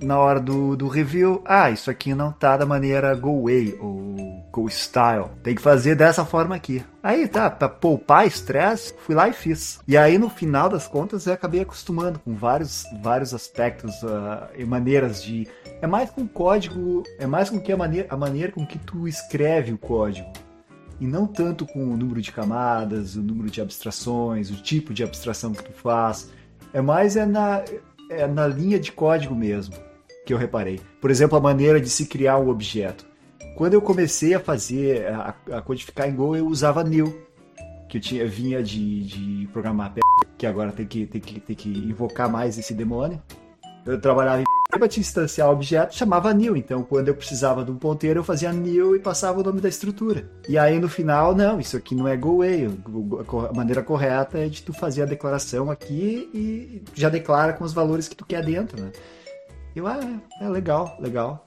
na 0.00 0.18
hora 0.18 0.40
do, 0.40 0.76
do 0.76 0.88
review, 0.88 1.42
ah, 1.44 1.70
isso 1.70 1.90
aqui 1.90 2.14
não 2.14 2.30
tá 2.30 2.56
da 2.56 2.66
maneira 2.66 3.14
Go 3.14 3.44
Way 3.44 3.78
ou 3.80 4.44
Go 4.52 4.68
Style. 4.68 5.30
Tem 5.42 5.54
que 5.54 5.62
fazer 5.62 5.94
dessa 5.94 6.24
forma 6.24 6.54
aqui. 6.54 6.84
Aí 7.02 7.26
tá, 7.26 7.48
pra 7.48 7.68
poupar 7.68 8.26
estresse, 8.26 8.94
fui 8.98 9.14
lá 9.14 9.28
e 9.28 9.32
fiz. 9.32 9.80
E 9.86 9.96
aí 9.96 10.18
no 10.18 10.28
final 10.28 10.68
das 10.68 10.86
contas 10.86 11.26
eu 11.26 11.32
acabei 11.32 11.60
acostumando 11.62 12.18
com 12.18 12.34
vários, 12.34 12.84
vários 13.02 13.32
aspectos 13.32 14.02
uh, 14.02 14.48
e 14.56 14.64
maneiras 14.64 15.22
de. 15.22 15.48
É 15.80 15.86
mais 15.86 16.10
com 16.10 16.26
código, 16.26 17.02
é 17.18 17.26
mais 17.26 17.50
com 17.50 17.60
que 17.60 17.72
a 17.72 17.76
maneira, 17.76 18.08
a 18.10 18.16
maneira 18.16 18.52
com 18.52 18.66
que 18.66 18.78
tu 18.78 19.06
escreve 19.08 19.72
o 19.72 19.78
código 19.78 20.30
e 21.00 21.06
não 21.06 21.26
tanto 21.26 21.66
com 21.66 21.84
o 21.84 21.96
número 21.96 22.20
de 22.20 22.32
camadas, 22.32 23.16
o 23.16 23.22
número 23.22 23.50
de 23.50 23.60
abstrações, 23.60 24.50
o 24.50 24.56
tipo 24.56 24.94
de 24.94 25.02
abstração 25.02 25.52
que 25.52 25.62
tu 25.62 25.72
faz. 25.72 26.30
É 26.72 26.80
mais 26.80 27.16
é 27.16 27.26
na, 27.26 27.62
é 28.10 28.26
na 28.26 28.46
linha 28.46 28.78
de 28.78 28.92
código 28.92 29.34
mesmo 29.34 29.74
que 30.24 30.32
eu 30.32 30.38
reparei. 30.38 30.80
Por 31.00 31.10
exemplo, 31.10 31.38
a 31.38 31.40
maneira 31.40 31.80
de 31.80 31.88
se 31.88 32.06
criar 32.06 32.38
um 32.38 32.48
objeto. 32.48 33.06
Quando 33.56 33.74
eu 33.74 33.80
comecei 33.80 34.34
a 34.34 34.40
fazer, 34.40 35.06
a, 35.06 35.34
a 35.52 35.62
codificar 35.62 36.08
em 36.08 36.14
Go, 36.14 36.36
eu 36.36 36.46
usava 36.46 36.82
new, 36.82 37.26
que 37.88 37.98
eu 37.98 38.00
tinha, 38.00 38.26
vinha 38.26 38.62
de, 38.62 39.04
de 39.04 39.48
programar 39.52 39.94
que 40.36 40.46
agora 40.46 40.72
tem 40.72 40.86
que, 40.86 41.06
tem, 41.06 41.20
que, 41.20 41.40
tem 41.40 41.56
que 41.56 41.68
invocar 41.68 42.30
mais 42.30 42.58
esse 42.58 42.74
demônio. 42.74 43.22
Eu 43.86 44.00
trabalhava 44.00 44.42
em 44.42 44.44
para 44.78 44.88
te 44.88 45.00
instanciar 45.00 45.50
objeto 45.50 45.94
chamava 45.94 46.32
new. 46.34 46.56
Então, 46.56 46.82
quando 46.82 47.08
eu 47.08 47.14
precisava 47.14 47.64
de 47.64 47.70
um 47.70 47.76
ponteiro, 47.76 48.20
eu 48.20 48.24
fazia 48.24 48.52
new 48.52 48.96
e 48.96 48.98
passava 48.98 49.40
o 49.40 49.42
nome 49.42 49.60
da 49.60 49.68
estrutura. 49.68 50.28
E 50.48 50.58
aí 50.58 50.78
no 50.78 50.88
final, 50.88 51.34
não, 51.34 51.60
isso 51.60 51.76
aqui 51.76 51.94
não 51.94 52.06
é 52.06 52.16
go 52.16 52.42
away. 52.42 52.68
A 53.48 53.52
maneira 53.52 53.82
correta 53.82 54.38
é 54.38 54.48
de 54.48 54.62
tu 54.62 54.72
fazer 54.72 55.02
a 55.02 55.06
declaração 55.06 55.70
aqui 55.70 56.28
e 56.34 56.82
já 56.94 57.08
declara 57.08 57.52
com 57.52 57.64
os 57.64 57.72
valores 57.72 58.08
que 58.08 58.16
tu 58.16 58.26
quer 58.26 58.44
dentro, 58.44 58.80
né? 58.80 58.90
Eu, 59.74 59.86
ah, 59.86 60.00
é 60.40 60.48
legal, 60.48 60.96
legal. 61.00 61.46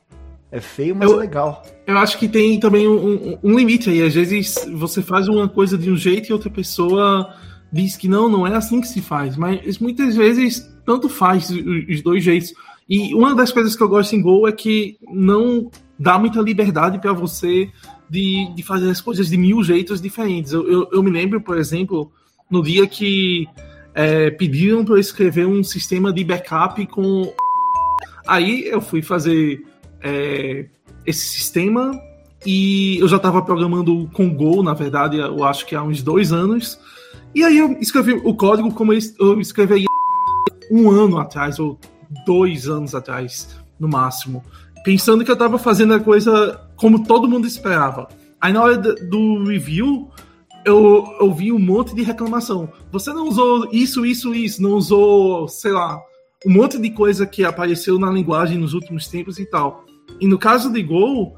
É 0.52 0.60
feio, 0.60 0.96
mas 0.96 1.10
eu, 1.10 1.18
é 1.18 1.20
legal. 1.20 1.64
Eu 1.86 1.98
acho 1.98 2.18
que 2.18 2.28
tem 2.28 2.60
também 2.60 2.88
um, 2.88 2.94
um, 2.94 3.40
um 3.44 3.58
limite 3.58 3.90
aí. 3.90 4.02
Às 4.02 4.16
vezes 4.16 4.56
você 4.74 5.02
faz 5.02 5.28
uma 5.28 5.48
coisa 5.48 5.78
de 5.78 5.92
um 5.92 5.96
jeito 5.96 6.30
e 6.30 6.34
outra 6.34 6.50
pessoa 6.50 7.36
diz 7.72 7.96
que 7.96 8.08
não, 8.08 8.28
não 8.28 8.48
é 8.48 8.56
assim 8.56 8.82
que 8.82 8.88
se 8.88 9.02
faz. 9.02 9.36
Mas 9.36 9.78
muitas 9.78 10.16
vezes 10.16 10.68
tanto 10.90 11.08
faz 11.08 11.52
os 11.52 12.02
dois 12.02 12.24
jeitos. 12.24 12.52
E 12.90 13.14
uma 13.14 13.36
das 13.36 13.52
coisas 13.52 13.76
que 13.76 13.84
eu 13.84 13.88
gosto 13.88 14.16
em 14.16 14.22
Go 14.24 14.48
é 14.48 14.52
que 14.52 14.98
não 15.08 15.70
dá 16.00 16.18
muita 16.18 16.42
liberdade 16.42 16.98
para 16.98 17.14
você 17.14 17.70
de, 18.10 18.52
de 18.56 18.64
fazer 18.64 18.90
as 18.90 19.00
coisas 19.00 19.30
de 19.30 19.38
mil 19.38 19.64
jeitos 19.64 20.02
diferentes. 20.02 20.52
Eu, 20.52 20.68
eu, 20.68 20.90
eu 20.92 21.04
me 21.04 21.12
lembro, 21.12 21.40
por 21.42 21.60
exemplo, 21.60 22.12
no 22.50 22.64
dia 22.64 22.88
que 22.88 23.48
é, 23.94 24.32
pediram 24.32 24.84
para 24.84 25.00
escrever 25.00 25.46
um 25.46 25.64
sistema 25.64 26.12
de 26.12 26.24
backup 26.24 26.84
com. 26.88 27.32
Aí 28.28 28.66
eu 28.66 28.82
fui 28.82 29.04
fazer 29.04 29.64
é, 30.02 30.66
esse 31.06 31.24
sistema 31.24 31.92
e 32.44 32.98
eu 32.98 33.08
já 33.08 33.18
estava 33.18 33.44
programando 33.44 34.10
com 34.12 34.34
Go, 34.34 34.64
na 34.64 34.74
verdade, 34.74 35.18
eu 35.18 35.44
acho 35.44 35.68
que 35.68 35.76
há 35.76 35.84
uns 35.84 36.02
dois 36.02 36.34
anos. 36.34 36.80
E 37.36 37.44
aí 37.44 37.60
eu 37.60 37.78
escrevi 37.80 38.14
o 38.14 38.34
código 38.34 38.74
como 38.74 38.92
eu 38.92 39.40
escrevi 39.40 39.86
um 40.70 40.90
ano 40.90 41.18
atrás, 41.18 41.60
ou 41.60 41.80
dois 42.26 42.68
anos 42.68 42.96
atrás, 42.96 43.56
no 43.80 43.88
máximo, 43.88 44.44
pensando 44.84 45.24
que 45.24 45.32
eu 45.32 45.34
estava 45.34 45.58
fazendo 45.58 45.94
a 45.94 46.00
coisa 46.00 46.60
como 46.76 47.04
todo 47.04 47.28
mundo 47.28 47.48
esperava. 47.48 48.08
Aí 48.40 48.54
na 48.54 48.64
hora 48.64 48.78
do 48.78 49.44
review, 49.44 50.10
eu, 50.66 51.06
eu 51.20 51.34
vi 51.34 51.52
um 51.52 51.60
monte 51.60 51.94
de 51.96 52.04
reclamação. 52.04 52.70
Você 52.92 53.12
não 53.12 53.28
usou 53.28 53.68
isso, 53.72 54.06
isso, 54.06 54.34
isso, 54.34 54.62
não 54.62 54.72
usou, 54.72 55.48
sei 55.48 55.72
lá, 55.72 56.00
um 56.46 56.52
monte 56.52 56.78
de 56.78 56.90
coisa 56.92 57.26
que 57.26 57.44
apareceu 57.44 58.00
na 58.00 58.10
linguagem 58.10 58.58
nos 58.58 58.74
últimos 58.74 59.08
tempos 59.08 59.40
e 59.40 59.46
tal. 59.46 59.86
E 60.20 60.28
no 60.28 60.38
caso 60.38 60.72
de 60.72 60.82
Go, 60.82 61.34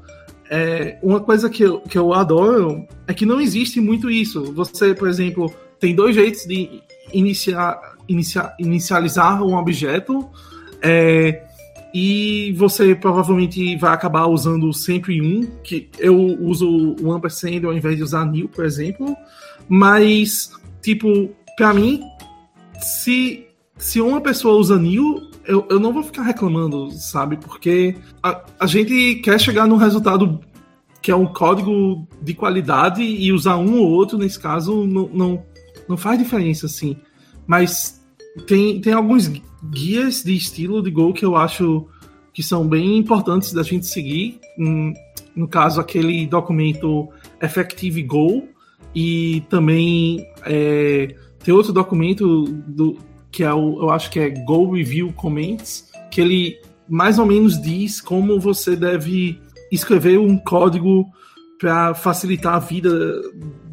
é, 0.50 0.98
uma 1.02 1.20
coisa 1.20 1.48
que 1.48 1.62
eu, 1.62 1.80
que 1.80 1.98
eu 1.98 2.12
adoro 2.12 2.86
é 3.06 3.14
que 3.14 3.26
não 3.26 3.40
existe 3.40 3.80
muito 3.80 4.10
isso. 4.10 4.52
Você, 4.52 4.94
por 4.94 5.08
exemplo, 5.08 5.52
tem 5.80 5.94
dois 5.94 6.14
jeitos 6.14 6.44
de 6.44 6.82
iniciar, 7.12 7.91
iniciar, 8.08 8.54
inicializar 8.58 9.42
um 9.42 9.54
objeto 9.54 10.28
é, 10.80 11.44
e 11.94 12.52
você 12.56 12.94
provavelmente 12.94 13.76
vai 13.76 13.92
acabar 13.92 14.26
usando 14.26 14.72
sempre 14.72 15.20
um, 15.20 15.46
que 15.62 15.88
eu 15.98 16.16
uso 16.16 16.96
o 17.00 17.12
ampersand 17.12 17.64
ao 17.64 17.72
invés 17.72 17.96
de 17.96 18.02
usar 18.02 18.24
nil, 18.24 18.48
por 18.48 18.64
exemplo. 18.64 19.14
Mas, 19.68 20.50
tipo, 20.80 21.30
para 21.56 21.74
mim, 21.74 22.02
se, 22.80 23.46
se 23.76 24.00
uma 24.00 24.20
pessoa 24.20 24.54
usa 24.54 24.78
nil, 24.78 25.30
eu, 25.44 25.66
eu 25.68 25.78
não 25.78 25.92
vou 25.92 26.02
ficar 26.02 26.22
reclamando, 26.22 26.90
sabe? 26.92 27.36
Porque 27.36 27.94
a, 28.22 28.42
a 28.58 28.66
gente 28.66 29.16
quer 29.16 29.38
chegar 29.40 29.66
num 29.66 29.76
resultado 29.76 30.40
que 31.02 31.10
é 31.10 31.16
um 31.16 31.26
código 31.26 32.06
de 32.22 32.32
qualidade 32.32 33.02
e 33.02 33.32
usar 33.32 33.56
um 33.56 33.78
ou 33.80 33.88
outro, 33.88 34.16
nesse 34.16 34.38
caso, 34.38 34.86
não, 34.86 35.08
não, 35.12 35.44
não 35.88 35.96
faz 35.96 36.18
diferença, 36.18 36.66
assim. 36.66 36.96
Mas 37.46 38.02
tem, 38.46 38.80
tem 38.80 38.92
alguns 38.92 39.30
guias 39.70 40.22
de 40.22 40.34
estilo 40.34 40.82
de 40.82 40.90
Go 40.90 41.12
que 41.12 41.24
eu 41.24 41.36
acho 41.36 41.86
que 42.32 42.42
são 42.42 42.66
bem 42.66 42.96
importantes 42.96 43.52
da 43.52 43.62
gente 43.62 43.86
seguir. 43.86 44.40
No 45.36 45.46
caso, 45.48 45.80
aquele 45.80 46.26
documento 46.26 47.08
Effective 47.40 48.02
Go 48.02 48.48
e 48.94 49.42
também 49.48 50.26
é, 50.44 51.14
tem 51.42 51.52
outro 51.52 51.72
documento 51.72 52.44
do, 52.44 52.98
que 53.30 53.42
é 53.42 53.52
o, 53.52 53.82
eu 53.82 53.90
acho 53.90 54.10
que 54.10 54.20
é 54.20 54.30
Go 54.30 54.72
Review 54.72 55.12
Comments, 55.14 55.90
que 56.10 56.20
ele 56.20 56.58
mais 56.88 57.18
ou 57.18 57.24
menos 57.24 57.60
diz 57.60 58.00
como 58.00 58.38
você 58.38 58.76
deve 58.76 59.40
escrever 59.70 60.18
um 60.18 60.36
código 60.36 61.06
para 61.58 61.94
facilitar 61.94 62.54
a 62.54 62.58
vida 62.58 62.90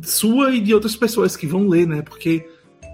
sua 0.02 0.56
e 0.56 0.62
de 0.62 0.74
outras 0.74 0.96
pessoas 0.96 1.36
que 1.36 1.48
vão 1.48 1.68
ler, 1.68 1.88
né? 1.88 2.02
Porque 2.02 2.48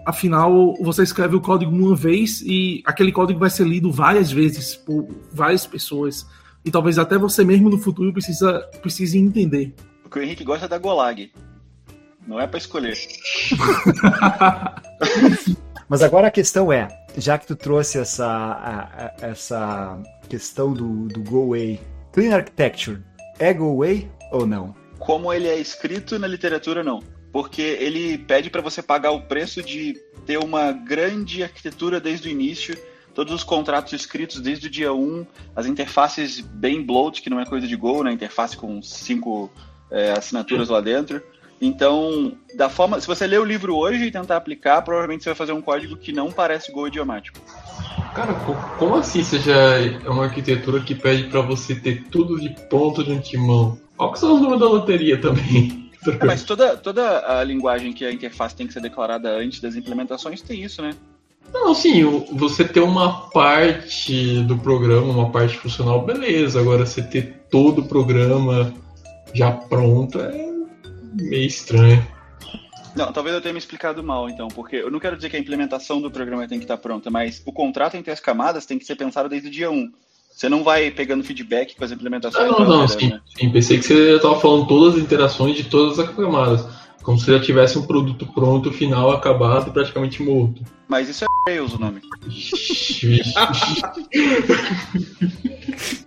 afinal 0.05 0.75
você 0.75 1.03
escreve 1.03 1.35
o 1.35 1.41
código 1.41 1.71
uma 1.71 1.95
vez 1.95 2.41
e 2.41 2.83
aquele 2.85 3.11
código 3.11 3.39
vai 3.39 3.49
ser 3.49 3.65
lido 3.65 3.91
várias 3.91 4.31
vezes 4.31 4.75
por 4.75 5.07
várias 5.31 5.65
pessoas 5.65 6.25
e 6.63 6.71
talvez 6.71 6.99
até 6.99 7.17
você 7.17 7.43
mesmo 7.43 7.69
no 7.69 7.77
futuro 7.77 8.13
precisa 8.13 8.59
precise 8.81 9.17
entender. 9.17 9.73
Porque 10.03 10.19
o 10.19 10.21
Henrique 10.21 10.43
gosta 10.43 10.67
da 10.67 10.77
Golag. 10.77 11.31
Não 12.27 12.39
é 12.39 12.47
para 12.47 12.57
escolher. 12.57 12.97
Mas 15.87 16.01
agora 16.01 16.27
a 16.27 16.31
questão 16.31 16.73
é, 16.73 16.87
já 17.15 17.37
que 17.37 17.45
tu 17.45 17.55
trouxe 17.55 17.99
essa, 17.99 18.25
a, 18.25 18.81
a, 18.81 19.13
essa 19.27 20.01
questão 20.27 20.73
do, 20.73 21.07
do 21.07 21.21
Go 21.21 21.43
Away, 21.43 21.79
Clean 22.11 22.35
Architecture 22.35 23.03
é 23.37 23.53
Go 23.53 23.65
Away 23.65 24.09
ou 24.31 24.47
não? 24.47 24.73
Como 24.97 25.31
ele 25.31 25.47
é 25.47 25.59
escrito 25.59 26.17
na 26.17 26.25
literatura, 26.25 26.83
não. 26.83 27.03
Porque 27.35 27.61
ele 27.61 28.17
pede 28.17 28.49
para 28.49 28.61
você 28.61 28.81
pagar 28.81 29.11
o 29.11 29.19
preço 29.19 29.61
de 29.61 30.01
ter 30.25 30.37
uma 30.37 30.71
grande 30.71 31.43
arquitetura 31.43 31.99
desde 31.99 32.29
o 32.29 32.31
início, 32.31 32.77
todos 33.13 33.33
os 33.33 33.43
contratos 33.43 33.91
escritos 33.91 34.39
desde 34.39 34.67
o 34.67 34.69
dia 34.69 34.93
1, 34.93 35.27
as 35.53 35.65
interfaces 35.65 36.39
bem 36.39 36.81
bloat, 36.81 37.21
que 37.21 37.29
não 37.29 37.37
é 37.37 37.45
coisa 37.45 37.67
de 37.67 37.75
Go, 37.75 38.03
né? 38.03 38.13
Interface 38.13 38.55
com 38.55 38.81
cinco 38.81 39.51
é, 39.91 40.13
assinaturas 40.13 40.69
lá 40.69 40.79
dentro. 40.79 41.21
Então, 41.59 42.37
da 42.55 42.69
forma, 42.69 43.01
se 43.01 43.05
você 43.05 43.27
ler 43.27 43.41
o 43.41 43.45
livro 43.45 43.75
hoje 43.75 44.05
e 44.05 44.11
tentar 44.11 44.37
aplicar, 44.37 44.81
provavelmente 44.83 45.25
você 45.25 45.31
vai 45.31 45.35
fazer 45.35 45.51
um 45.51 45.61
código 45.61 45.97
que 45.97 46.13
não 46.13 46.31
parece 46.31 46.71
Go 46.71 46.87
idiomático. 46.87 47.37
Cara, 48.15 48.33
como 48.79 48.95
assim 48.95 49.21
já 49.41 49.77
é 49.81 50.09
uma 50.09 50.23
arquitetura 50.23 50.79
que 50.79 50.95
pede 50.95 51.25
para 51.25 51.41
você 51.41 51.75
ter 51.75 52.05
tudo 52.05 52.39
de 52.39 52.55
ponto 52.69 53.03
de 53.03 53.11
antemão? 53.11 53.77
Qual 53.97 54.13
que 54.13 54.19
são 54.19 54.35
os 54.35 54.41
números 54.41 54.61
da 54.61 54.67
loteria 54.67 55.19
também? 55.19 55.84
É, 56.07 56.25
mas 56.25 56.43
toda, 56.43 56.77
toda 56.77 57.39
a 57.39 57.43
linguagem 57.43 57.93
que 57.93 58.05
a 58.05 58.11
interface 58.11 58.55
tem 58.55 58.67
que 58.67 58.73
ser 58.73 58.81
declarada 58.81 59.29
antes 59.29 59.59
das 59.59 59.75
implementações 59.75 60.41
tem 60.41 60.63
isso, 60.63 60.81
né? 60.81 60.91
Não, 61.53 61.73
sim, 61.73 62.03
você 62.33 62.63
ter 62.63 62.81
uma 62.81 63.29
parte 63.29 64.41
do 64.43 64.57
programa, 64.57 65.07
uma 65.11 65.31
parte 65.31 65.57
funcional, 65.57 66.03
beleza. 66.03 66.59
Agora, 66.59 66.85
você 66.85 67.03
ter 67.03 67.45
todo 67.49 67.81
o 67.81 67.87
programa 67.87 68.73
já 69.33 69.51
pronto 69.51 70.19
é 70.19 70.53
meio 71.13 71.47
estranho. 71.47 72.05
Não, 72.95 73.11
talvez 73.11 73.35
eu 73.35 73.41
tenha 73.41 73.53
me 73.53 73.59
explicado 73.59 74.01
mal, 74.01 74.29
então, 74.29 74.47
porque 74.47 74.77
eu 74.77 74.89
não 74.89 74.99
quero 74.99 75.17
dizer 75.17 75.29
que 75.29 75.35
a 75.35 75.39
implementação 75.39 76.01
do 76.01 76.09
programa 76.09 76.47
tem 76.47 76.57
que 76.57 76.63
estar 76.63 76.77
pronta, 76.77 77.11
mas 77.11 77.41
o 77.45 77.51
contrato 77.51 77.95
entre 77.97 78.11
as 78.11 78.21
camadas 78.21 78.65
tem 78.65 78.79
que 78.79 78.85
ser 78.85 78.95
pensado 78.95 79.27
desde 79.27 79.49
o 79.49 79.51
dia 79.51 79.69
1. 79.69 79.91
Você 80.35 80.49
não 80.49 80.65
vai 80.65 80.91
pegando 80.91 81.23
feedback 81.23 81.77
com 81.77 81.85
as 81.85 81.93
implementações. 81.93 82.51
Ah, 82.51 82.59
não, 82.59 82.67
não, 82.67 82.85
sim, 82.89 83.07
né? 83.07 83.21
sim. 83.37 83.49
Pensei 83.49 83.77
que 83.77 83.85
você 83.85 84.17
estava 84.17 84.37
falando 84.37 84.67
todas 84.67 84.95
as 84.95 85.01
interações 85.01 85.55
de 85.55 85.63
todas 85.63 85.97
as 85.97 86.09
camadas. 86.09 86.67
Como 87.01 87.17
se 87.17 87.31
já 87.31 87.39
tivesse 87.39 87.77
um 87.77 87.87
produto 87.87 88.27
pronto, 88.27 88.69
final, 88.69 89.11
acabado, 89.11 89.71
praticamente 89.71 90.21
morto. 90.21 90.61
Mas 90.89 91.07
isso 91.07 91.23
é 91.23 91.27
Rails 91.49 91.73
o 91.73 91.79
nome. 91.79 92.01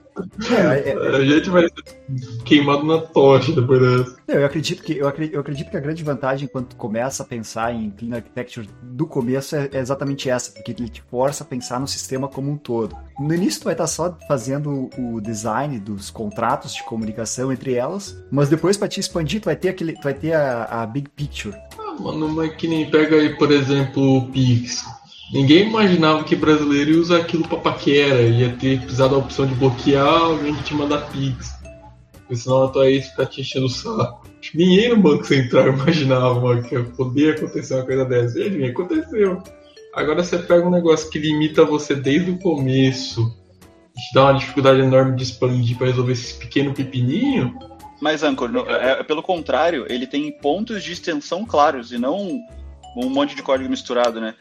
É, 0.51 0.91
é, 0.91 1.17
a 1.17 1.25
gente 1.25 1.51
vai 1.51 1.63
ser 1.63 2.43
queimado 2.45 2.85
na 2.85 2.99
tocha 2.99 3.53
depois 3.53 3.81
dessa. 3.81 4.17
Eu 4.27 4.45
acredito 4.45 4.83
que 4.83 4.97
eu 4.97 5.09
acredito, 5.09 5.35
eu 5.35 5.41
acredito 5.41 5.71
que 5.71 5.77
a 5.77 5.81
grande 5.81 6.03
vantagem 6.03 6.49
quando 6.49 6.67
tu 6.67 6.77
começa 6.77 7.23
a 7.23 7.27
pensar 7.27 7.75
em 7.75 7.91
Clean 7.91 8.17
Architecture 8.17 8.69
do 8.83 9.07
começo 9.07 9.57
é, 9.57 9.69
é, 9.73 9.79
exatamente 9.79 10.29
essa, 10.29 10.53
porque 10.53 10.73
ele 10.73 10.89
te 10.89 11.03
força 11.11 11.45
a 11.45 11.47
pensar 11.47 11.81
no 11.81 11.89
sistema 11.89 12.29
como 12.29 12.51
um 12.51 12.57
todo. 12.57 12.97
No 13.19 13.35
início 13.35 13.61
tu 13.61 13.65
vai 13.65 13.75
estar 13.75 13.87
só 13.87 14.17
fazendo 14.27 14.91
o 14.99 15.21
design 15.21 15.79
dos 15.79 16.11
contratos 16.11 16.75
de 16.75 16.83
comunicação 16.85 17.53
entre 17.53 17.75
elas, 17.75 18.23
mas 18.31 18.49
depois 18.49 18.77
para 18.77 18.89
te 18.89 19.01
expandir 19.01 19.41
tu 19.41 19.47
vai 19.47 19.57
ter 19.57 19.71
aquele, 19.71 19.95
tu 19.95 20.03
vai 20.03 20.15
ter 20.15 20.33
a, 20.33 20.65
a 20.65 20.87
big 20.87 21.09
picture. 21.11 21.57
Ah, 21.79 22.01
mano, 22.01 22.29
mas 22.29 22.55
que 22.55 22.69
nem 22.69 22.91
pega 22.91 23.17
aí, 23.17 23.37
por 23.37 23.51
exemplo, 23.51 24.19
o 24.19 24.27
Pix 24.31 24.85
Ninguém 25.33 25.69
imaginava 25.69 26.25
que 26.25 26.35
brasileiro 26.35 26.93
ia 26.93 27.01
usar 27.01 27.19
aquilo 27.19 27.47
pra 27.47 27.59
paquera, 27.59 28.23
ia 28.23 28.57
ter 28.57 28.81
precisado 28.81 29.11
da 29.11 29.19
opção 29.19 29.47
de 29.47 29.55
bloquear 29.55 30.07
alguém 30.07 30.55
que 30.55 30.63
te 30.63 30.75
mandar 30.75 31.11
pix. 31.11 31.59
Senão 32.35 32.65
a 32.65 32.69
tua 32.69 32.91
ex 32.91 33.09
fica 33.09 33.27
te 33.27 33.41
enchendo 33.41 33.67
o 33.67 33.71
saco. 33.71 34.27
Ninguém 34.55 34.91
no 34.91 34.97
Banco 34.99 35.25
Central 35.25 35.69
imaginava 35.75 36.41
mano, 36.41 36.63
que 36.63 36.79
podia 36.79 37.33
acontecer 37.33 37.75
uma 37.75 37.85
coisa 37.85 38.05
dessa. 38.05 38.39
E 38.41 38.51
ninguém 38.51 38.71
aconteceu. 38.71 39.43
Agora 39.95 40.23
você 40.23 40.39
pega 40.39 40.67
um 40.67 40.71
negócio 40.71 41.11
que 41.11 41.19
limita 41.19 41.65
você 41.65 41.95
desde 41.95 42.31
o 42.31 42.39
começo, 42.39 43.35
te 43.95 44.15
dá 44.15 44.25
uma 44.25 44.39
dificuldade 44.39 44.81
enorme 44.81 45.17
de 45.17 45.25
expandir 45.25 45.77
para 45.77 45.89
resolver 45.89 46.13
esses 46.13 46.33
pequenos 46.33 46.75
pepininhos. 46.75 47.53
Mas, 48.01 48.23
Anchor, 48.23 48.51
é, 48.69 49.01
é, 49.01 49.03
pelo 49.03 49.23
contrário, 49.23 49.85
ele 49.89 50.07
tem 50.07 50.31
pontos 50.31 50.85
de 50.85 50.93
extensão 50.93 51.45
claros 51.45 51.91
e 51.91 51.99
não 51.99 52.39
um 52.97 53.09
monte 53.09 53.35
de 53.35 53.43
código 53.43 53.69
misturado, 53.69 54.21
né? 54.21 54.35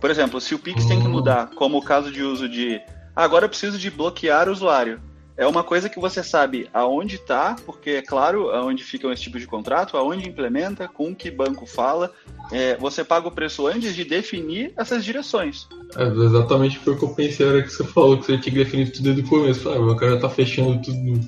Por 0.00 0.10
exemplo, 0.10 0.40
se 0.40 0.54
o 0.54 0.58
Pix 0.58 0.84
tem 0.84 1.00
que 1.00 1.06
hum. 1.06 1.12
mudar, 1.12 1.50
como 1.54 1.78
o 1.78 1.82
caso 1.82 2.10
de 2.10 2.22
uso 2.22 2.48
de 2.48 2.80
ah, 3.16 3.24
agora 3.24 3.44
eu 3.44 3.48
preciso 3.48 3.78
de 3.78 3.90
bloquear 3.90 4.48
o 4.48 4.52
usuário. 4.52 5.00
É 5.36 5.46
uma 5.46 5.64
coisa 5.64 5.88
que 5.88 5.98
você 5.98 6.22
sabe 6.22 6.68
aonde 6.72 7.16
está, 7.16 7.56
porque 7.66 7.90
é 7.90 8.02
claro 8.02 8.50
aonde 8.50 8.84
ficam 8.84 9.12
esse 9.12 9.22
tipo 9.22 9.38
de 9.38 9.48
contrato, 9.48 9.96
aonde 9.96 10.28
implementa, 10.28 10.86
com 10.86 11.12
que 11.14 11.28
banco 11.28 11.66
fala. 11.66 12.12
É, 12.52 12.76
você 12.76 13.02
paga 13.02 13.26
o 13.26 13.32
preço 13.32 13.66
antes 13.66 13.96
de 13.96 14.04
definir 14.04 14.72
essas 14.76 15.04
direções. 15.04 15.66
É, 15.96 16.06
exatamente 16.06 16.78
foi 16.78 16.94
o 16.94 16.98
que 16.98 17.04
eu 17.04 17.14
pensei 17.14 17.48
era 17.48 17.62
que 17.62 17.70
você 17.70 17.82
falou, 17.82 18.18
que 18.18 18.26
você 18.26 18.38
tinha 18.38 18.54
que 18.54 18.64
definir 18.64 18.92
tudo 18.92 19.04
desde 19.04 19.22
o 19.22 19.28
começo. 19.28 19.68
Ah, 19.68 19.78
o 19.78 19.96
cara 19.96 20.20
tá 20.20 20.30
fechando 20.30 20.80
tudo 20.80 20.98
no 20.98 21.20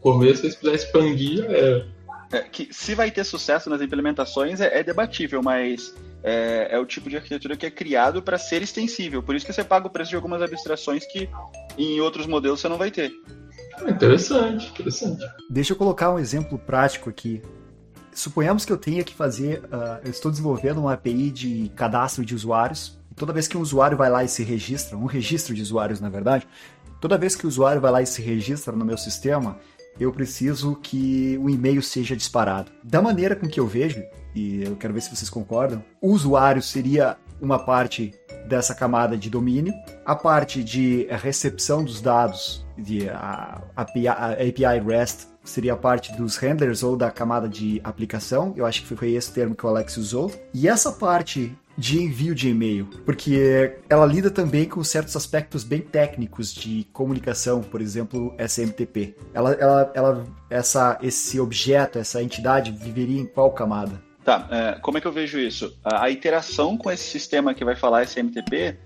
começo, 0.00 0.50
se 0.50 0.56
puder 0.58 0.74
expandir, 0.74 1.36
já 1.36 1.52
era. 1.52 1.97
É, 2.30 2.40
que 2.40 2.68
se 2.72 2.94
vai 2.94 3.10
ter 3.10 3.24
sucesso 3.24 3.70
nas 3.70 3.80
implementações 3.80 4.60
é, 4.60 4.80
é 4.80 4.82
debatível, 4.82 5.42
mas 5.42 5.94
é, 6.22 6.68
é, 6.72 6.78
o 6.78 6.84
tipo 6.84 7.08
de 7.08 7.16
arquitetura 7.16 7.56
que 7.56 7.64
é 7.64 7.70
criado 7.70 8.22
para 8.22 8.36
ser 8.36 8.60
extensível. 8.62 9.22
Por 9.22 9.34
isso 9.34 9.46
que 9.46 9.52
você 9.52 9.64
paga 9.64 9.86
o 9.86 9.90
preço 9.90 10.10
de 10.10 10.16
algumas 10.16 10.42
abstrações 10.42 11.06
que 11.06 11.28
em 11.78 12.00
outros 12.00 12.26
modelos 12.26 12.60
você 12.60 12.68
não 12.68 12.76
vai 12.76 12.90
ter. 12.90 13.12
Ah, 13.76 13.90
interessante, 13.90 14.68
interessante. 14.68 15.24
Deixa 15.48 15.72
eu 15.72 15.76
colocar 15.76 16.12
um 16.12 16.18
exemplo 16.18 16.58
prático 16.58 17.08
aqui. 17.08 17.40
Suponhamos 18.12 18.64
que 18.64 18.72
eu 18.72 18.76
tenha 18.76 19.04
que 19.04 19.14
fazer, 19.14 19.60
uh, 19.66 20.00
eu 20.04 20.10
estou 20.10 20.30
desenvolvendo 20.30 20.78
uma 20.78 20.94
API 20.94 21.30
de 21.30 21.72
cadastro 21.76 22.24
de 22.24 22.34
usuários. 22.34 22.98
Toda 23.16 23.32
vez 23.32 23.48
que 23.48 23.56
um 23.56 23.60
usuário 23.60 23.96
vai 23.96 24.10
lá 24.10 24.22
e 24.22 24.28
se 24.28 24.42
registra, 24.42 24.96
um 24.96 25.06
registro 25.06 25.54
de 25.54 25.62
usuários 25.62 26.00
na 26.00 26.08
verdade, 26.08 26.46
toda 27.00 27.16
vez 27.16 27.34
que 27.34 27.46
o 27.46 27.48
usuário 27.48 27.80
vai 27.80 27.90
lá 27.90 28.02
e 28.02 28.06
se 28.06 28.20
registra 28.20 28.72
no 28.74 28.84
meu 28.84 28.98
sistema, 28.98 29.58
eu 29.98 30.12
preciso 30.12 30.76
que 30.76 31.38
o 31.42 31.50
e-mail 31.50 31.82
seja 31.82 32.16
disparado. 32.16 32.70
Da 32.82 33.02
maneira 33.02 33.34
com 33.34 33.48
que 33.48 33.58
eu 33.58 33.66
vejo, 33.66 34.02
e 34.34 34.62
eu 34.62 34.76
quero 34.76 34.94
ver 34.94 35.00
se 35.00 35.14
vocês 35.14 35.30
concordam, 35.30 35.84
o 36.00 36.10
usuário 36.10 36.62
seria 36.62 37.16
uma 37.40 37.58
parte 37.58 38.14
dessa 38.46 38.74
camada 38.74 39.16
de 39.16 39.28
domínio, 39.28 39.74
a 40.04 40.14
parte 40.14 40.64
de 40.64 41.06
recepção 41.10 41.84
dos 41.84 42.00
dados 42.00 42.66
de 42.76 43.08
a, 43.08 43.60
API, 43.76 44.08
a 44.08 44.32
API 44.32 44.80
REST 44.86 45.28
seria 45.44 45.74
a 45.74 45.76
parte 45.76 46.14
dos 46.16 46.36
handlers 46.36 46.82
ou 46.82 46.96
da 46.96 47.10
camada 47.10 47.48
de 47.48 47.80
aplicação, 47.84 48.52
eu 48.56 48.66
acho 48.66 48.82
que 48.82 48.94
foi 48.94 49.12
esse 49.12 49.32
termo 49.32 49.54
que 49.54 49.64
o 49.64 49.68
Alex 49.68 49.96
usou, 49.96 50.32
e 50.52 50.68
essa 50.68 50.92
parte 50.92 51.56
de 51.78 52.02
envio 52.02 52.34
de 52.34 52.48
e-mail, 52.48 52.86
porque 53.04 53.78
ela 53.88 54.04
lida 54.04 54.32
também 54.32 54.68
com 54.68 54.82
certos 54.82 55.14
aspectos 55.14 55.62
bem 55.62 55.80
técnicos 55.80 56.52
de 56.52 56.84
comunicação, 56.92 57.62
por 57.62 57.80
exemplo, 57.80 58.34
SMTP. 58.36 59.14
Ela, 59.32 59.52
ela, 59.52 59.92
ela, 59.94 60.24
essa, 60.50 60.98
esse 61.00 61.38
objeto, 61.38 62.00
essa 62.00 62.20
entidade 62.20 62.72
viveria 62.72 63.20
em 63.20 63.26
qual 63.26 63.52
camada? 63.52 64.02
Tá, 64.24 64.48
é, 64.50 64.80
como 64.80 64.98
é 64.98 65.00
que 65.00 65.06
eu 65.06 65.12
vejo 65.12 65.38
isso? 65.38 65.78
A, 65.84 66.06
a, 66.06 66.10
interação 66.10 66.76
com 66.76 66.90
esse 66.90 67.04
sistema 67.04 67.54
que 67.54 67.64
vai 67.64 67.76
falar 67.76 68.02
SMTP 68.02 68.76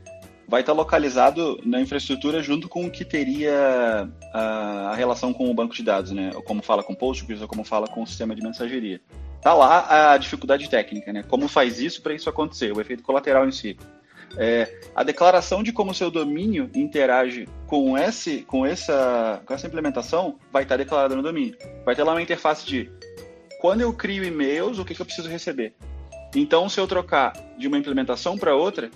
vai 0.47 0.61
estar 0.61 0.74
localizado 0.74 1.59
na 1.64 1.80
infraestrutura 1.80 2.43
junto 2.43 2.68
com 2.68 2.84
o 2.84 2.90
que 2.90 3.07
teria 3.07 4.07
a, 4.34 4.90
a 4.90 4.95
relação 4.95 5.32
com 5.32 5.51
o 5.51 5.55
banco 5.55 5.74
de 5.74 5.82
dados, 5.82 6.12
né? 6.12 6.30
Ou 6.34 6.43
como 6.43 6.62
fala 6.62 6.82
com 6.82 6.95
Postgres, 6.95 7.40
ou 7.40 7.49
como 7.49 7.64
fala 7.64 7.88
com 7.88 8.03
o 8.03 8.07
sistema 8.07 8.36
de 8.36 8.43
mensageria. 8.43 9.01
Tá 9.43 9.53
lá 9.55 10.12
a 10.12 10.16
dificuldade 10.16 10.70
técnica, 10.70 11.12
né? 11.12 11.24
Como 11.24 11.49
faz 11.49 11.80
isso 11.80 12.01
para 12.01 12.14
isso 12.14 12.30
acontecer, 12.30 12.72
o 12.72 12.80
efeito 12.80 13.03
colateral 13.03 13.47
em 13.47 13.51
si. 13.51 13.76
É, 14.38 14.80
a 14.95 15.03
declaração 15.03 15.62
de 15.62 15.72
como 15.72 15.90
o 15.90 15.95
seu 15.95 16.11
domínio 16.11 16.70
interage 16.74 17.47
com, 17.66 17.99
esse, 17.99 18.43
com, 18.43 18.64
essa, 18.64 19.43
com 19.45 19.53
essa 19.53 19.66
implementação 19.66 20.38
vai 20.51 20.62
estar 20.62 20.76
declarada 20.76 21.16
no 21.16 21.22
domínio. 21.22 21.57
Vai 21.84 21.95
ter 21.95 22.05
lá 22.05 22.12
uma 22.12 22.22
interface 22.22 22.64
de 22.64 22.90
quando 23.61 23.80
eu 23.80 23.93
crio 23.93 24.24
e-mails, 24.24 24.78
o 24.78 24.84
que, 24.84 24.95
que 24.95 25.03
eu 25.03 25.07
preciso 25.07 25.28
receber. 25.28 25.74
Então, 26.34 26.68
se 26.68 26.80
eu 26.80 26.86
trocar 26.86 27.32
de 27.59 27.68
uma 27.68 27.76
implementação 27.76 28.38
para 28.38 28.55
outra, 28.55 28.90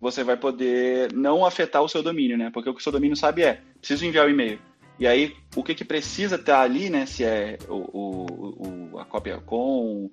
você 0.00 0.24
vai 0.24 0.36
poder 0.36 1.12
não 1.12 1.44
afetar 1.44 1.82
o 1.82 1.88
seu 1.88 2.02
domínio, 2.02 2.36
né? 2.36 2.50
Porque 2.52 2.68
o 2.68 2.74
que 2.74 2.80
o 2.80 2.82
seu 2.82 2.92
domínio 2.92 3.16
sabe 3.16 3.42
é, 3.42 3.60
preciso 3.78 4.04
enviar 4.04 4.26
o 4.26 4.30
e-mail. 4.30 4.58
E 4.98 5.06
aí, 5.06 5.36
o 5.54 5.62
que, 5.62 5.74
que 5.74 5.84
precisa 5.84 6.36
estar 6.36 6.60
ali, 6.60 6.88
né? 6.88 7.04
Se 7.04 7.22
é 7.22 7.58
o, 7.68 8.94
o, 8.94 8.98
a 8.98 9.04
cópia 9.04 9.38
com, 9.44 10.10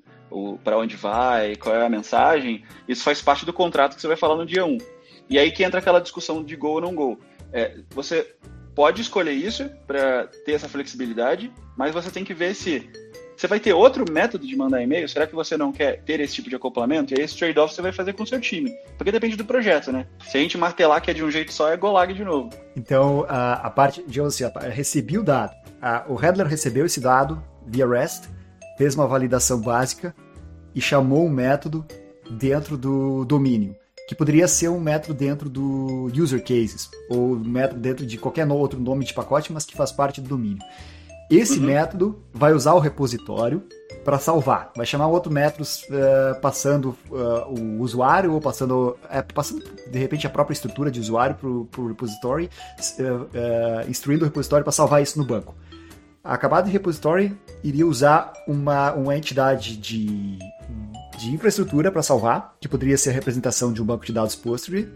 para 0.63 0.77
onde 0.77 0.95
vai, 0.95 1.55
qual 1.55 1.75
é 1.75 1.85
a 1.85 1.89
mensagem, 1.89 2.63
isso 2.87 3.03
faz 3.03 3.21
parte 3.21 3.45
do 3.45 3.53
contrato 3.53 3.95
que 3.95 4.01
você 4.01 4.07
vai 4.07 4.17
falar 4.17 4.35
no 4.35 4.45
dia 4.45 4.65
1. 4.65 4.77
E 5.29 5.39
aí 5.39 5.51
que 5.51 5.63
entra 5.63 5.79
aquela 5.79 6.01
discussão 6.01 6.43
de 6.43 6.55
go 6.55 6.67
ou 6.69 6.81
não 6.81 6.93
go. 6.93 7.17
É, 7.51 7.77
você 7.91 8.35
pode 8.75 9.01
escolher 9.01 9.33
isso 9.33 9.69
para 9.87 10.27
ter 10.45 10.53
essa 10.53 10.67
flexibilidade, 10.67 11.51
mas 11.77 11.93
você 11.93 12.11
tem 12.11 12.25
que 12.25 12.33
ver 12.33 12.53
se 12.53 12.89
você 13.35 13.47
vai 13.47 13.59
ter 13.59 13.73
outro 13.73 14.05
método 14.11 14.45
de 14.45 14.55
mandar 14.55 14.81
e-mail? 14.81 15.07
Será 15.07 15.27
que 15.27 15.35
você 15.35 15.57
não 15.57 15.71
quer 15.71 16.01
ter 16.01 16.19
esse 16.19 16.35
tipo 16.35 16.49
de 16.49 16.55
acoplamento? 16.55 17.13
E 17.13 17.19
aí 17.19 17.25
esse 17.25 17.37
trade-off 17.37 17.73
você 17.73 17.81
vai 17.81 17.91
fazer 17.91 18.13
com 18.13 18.23
o 18.23 18.27
seu 18.27 18.39
time. 18.39 18.71
Porque 18.97 19.11
depende 19.11 19.35
do 19.35 19.45
projeto, 19.45 19.91
né? 19.91 20.05
Se 20.27 20.37
a 20.37 20.41
gente 20.41 20.57
martelar 20.57 21.01
que 21.01 21.11
é 21.11 21.13
de 21.13 21.23
um 21.23 21.31
jeito 21.31 21.51
só, 21.51 21.69
é 21.71 21.77
Golag 21.77 22.13
de 22.13 22.23
novo. 22.23 22.49
Então, 22.75 23.25
a, 23.27 23.53
a 23.53 23.69
parte, 23.69 24.03
digamos 24.07 24.35
assim, 24.35 24.43
a, 24.43 24.59
recebi 24.69 25.17
o 25.17 25.23
dado. 25.23 25.53
A, 25.81 26.05
o 26.07 26.15
Headler 26.15 26.47
recebeu 26.47 26.85
esse 26.85 26.99
dado 26.99 27.43
via 27.65 27.87
REST, 27.87 28.29
fez 28.77 28.95
uma 28.95 29.07
validação 29.07 29.59
básica 29.59 30.15
e 30.73 30.81
chamou 30.81 31.25
um 31.25 31.29
método 31.29 31.85
dentro 32.29 32.77
do 32.77 33.25
domínio 33.25 33.75
que 34.07 34.15
poderia 34.15 34.47
ser 34.47 34.69
um 34.69 34.79
método 34.79 35.13
dentro 35.13 35.49
do 35.49 36.11
user 36.13 36.43
cases, 36.43 36.89
ou 37.09 37.33
um 37.33 37.39
método 37.39 37.79
dentro 37.79 38.05
de 38.05 38.17
qualquer 38.17 38.45
outro 38.47 38.79
nome 38.79 39.05
de 39.05 39.13
pacote, 39.13 39.51
mas 39.53 39.65
que 39.65 39.75
faz 39.75 39.91
parte 39.91 40.19
do 40.19 40.27
domínio. 40.27 40.63
Esse 41.29 41.59
uhum. 41.59 41.65
método 41.65 42.23
vai 42.33 42.53
usar 42.53 42.73
o 42.73 42.79
repositório 42.79 43.63
para 44.03 44.19
salvar. 44.19 44.71
Vai 44.75 44.85
chamar 44.85 45.07
outro 45.07 45.31
método 45.31 45.63
uh, 45.63 46.39
passando 46.41 46.95
uh, 47.09 47.47
o 47.47 47.81
usuário 47.81 48.33
ou 48.33 48.41
passando, 48.41 48.97
uh, 49.03 49.33
passando 49.33 49.63
de 49.89 49.97
repente 49.97 50.27
a 50.27 50.29
própria 50.29 50.53
estrutura 50.53 50.91
de 50.91 50.99
usuário 50.99 51.35
para 51.35 51.81
o 51.81 51.87
repository, 51.87 52.49
instruindo 53.87 54.23
o 54.23 54.27
repositório 54.27 54.63
para 54.63 54.71
salvar 54.71 55.01
isso 55.01 55.17
no 55.17 55.25
banco. 55.25 55.55
A 56.23 56.37
camada 56.37 56.67
de 56.67 56.71
repository 56.71 57.35
iria 57.63 57.85
usar 57.85 58.31
uma, 58.47 58.93
uma 58.93 59.17
entidade 59.17 59.77
de 59.77 60.37
de 61.17 61.31
infraestrutura 61.31 61.91
para 61.91 62.01
salvar, 62.01 62.55
que 62.59 62.67
poderia 62.67 62.97
ser 62.97 63.11
a 63.11 63.13
representação 63.13 63.71
de 63.71 63.81
um 63.81 63.85
banco 63.85 64.05
de 64.05 64.11
dados 64.11 64.35
Postgre, 64.35 64.91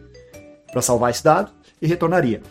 para 0.72 0.82
salvar 0.82 1.12
esse 1.12 1.24
dado, 1.24 1.52
e 1.82 1.88
retornaria. 1.88 2.42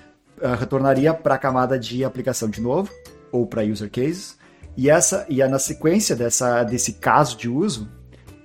Retornaria 0.58 1.12
para 1.12 1.34
a 1.34 1.38
camada 1.38 1.78
de 1.78 2.04
aplicação 2.04 2.48
de 2.48 2.60
novo, 2.60 2.90
ou 3.32 3.46
para 3.46 3.62
user 3.62 3.90
cases, 3.90 4.36
e 4.76 4.90
essa 4.90 5.26
e 5.28 5.42
na 5.46 5.58
sequência 5.58 6.14
dessa, 6.14 6.62
desse 6.62 6.94
caso 6.94 7.36
de 7.36 7.48
uso 7.48 7.88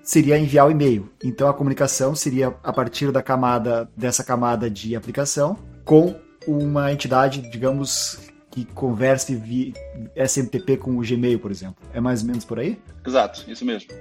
seria 0.03 0.37
enviar 0.37 0.67
o 0.67 0.71
e-mail. 0.71 1.09
Então 1.23 1.47
a 1.47 1.53
comunicação 1.53 2.15
seria 2.15 2.55
a 2.63 2.73
partir 2.73 3.11
da 3.11 3.21
camada 3.21 3.89
dessa 3.95 4.23
camada 4.23 4.69
de 4.69 4.95
aplicação 4.95 5.57
com 5.83 6.15
uma 6.47 6.91
entidade, 6.91 7.41
digamos, 7.51 8.17
que 8.49 8.65
converse 8.65 9.35
via 9.35 9.73
SMTP 10.15 10.77
com 10.77 10.97
o 10.97 11.01
Gmail, 11.01 11.39
por 11.39 11.51
exemplo. 11.51 11.75
É 11.93 11.99
mais 11.99 12.21
ou 12.21 12.27
menos 12.27 12.45
por 12.45 12.59
aí? 12.59 12.79
Exato, 13.05 13.49
isso 13.49 13.65
mesmo. 13.65 13.91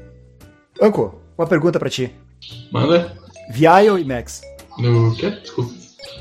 Anco, 0.81 1.21
uma 1.37 1.47
pergunta 1.47 1.79
pra 1.79 1.91
ti. 1.91 2.15
Manda. 2.73 3.17
VI 3.53 3.91
ou 3.91 3.99
IMAX? 3.99 4.41
No 4.79 5.15
quê? 5.17 5.31
Desculpa. 5.31 5.75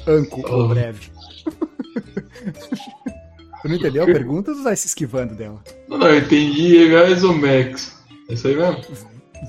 Anco 0.07 0.51
ou 0.51 0.67
breve? 0.67 1.09
tu 3.61 3.67
não 3.67 3.75
entendeu 3.75 4.03
a 4.03 4.05
pergunta 4.05 4.51
ou 4.51 4.57
tu 4.57 4.63
tá 4.63 4.75
se 4.75 4.87
esquivando 4.87 5.35
dela? 5.35 5.61
Não, 5.87 5.97
não, 5.97 6.07
eu 6.07 6.19
entendi 6.19 6.77
EGAS 6.77 7.23
ou 7.23 7.33
Max. 7.33 8.03
É 8.29 8.33
isso 8.33 8.47
aí 8.47 8.55
mesmo? 8.55 8.81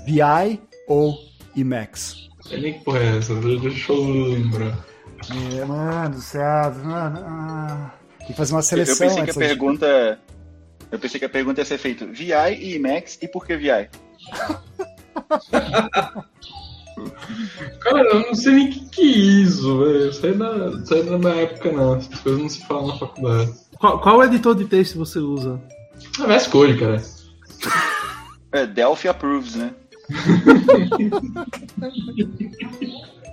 VI 0.06 0.60
ou 0.86 1.18
IMAX? 1.54 2.28
É 2.50 2.56
nem 2.56 2.74
que 2.74 2.84
porra 2.84 3.00
é 3.00 3.18
essa, 3.18 3.34
deixa 3.34 3.92
eu 3.92 4.04
lembrar. 4.04 4.78
É, 5.58 5.64
mano 5.64 6.14
do 6.14 6.20
céu, 6.20 6.74
mano. 6.84 7.20
Ah, 7.24 7.90
tem 8.18 8.28
que 8.28 8.34
fazer 8.34 8.54
uma 8.54 8.62
seleção. 8.62 8.94
Eu 8.94 9.10
pensei 9.10 9.24
que 9.24 9.30
a 9.30 9.34
pergunta. 9.34 10.18
Eu 10.90 10.98
pensei 10.98 11.20
que 11.20 11.26
a 11.26 11.30
pergunta 11.30 11.60
ia 11.60 11.64
ser 11.64 11.78
feita 11.78 12.06
VI 12.06 12.32
e 12.58 12.76
IMAX 12.76 13.18
e 13.22 13.28
por 13.28 13.46
que 13.46 13.56
VI? 13.56 13.88
Cara, 17.80 18.02
eu 18.02 18.20
não 18.20 18.34
sei 18.34 18.52
nem 18.52 18.68
o 18.68 18.72
que, 18.72 18.88
que 18.88 19.02
é 19.02 19.04
isso, 19.04 19.78
velho. 19.78 20.10
Isso 20.10 20.26
aí 20.26 20.34
não 20.34 20.86
sai 20.86 21.02
da 21.02 21.18
minha 21.18 21.34
época, 21.34 21.72
não. 21.72 21.96
Essas 21.96 22.20
coisas 22.20 22.42
não 22.42 22.48
se 22.48 22.66
falam 22.66 22.88
na 22.88 22.98
faculdade. 22.98 23.52
Qual, 23.80 23.98
qual 23.98 24.22
editor 24.22 24.54
de 24.54 24.66
texto 24.66 24.98
você 24.98 25.18
usa? 25.18 25.58
Ah, 26.20 26.26
VS 26.26 26.46
Code, 26.46 26.78
cara. 26.78 27.02
É, 28.52 28.66
Delphi 28.66 29.06
approves, 29.06 29.54
né? 29.54 29.72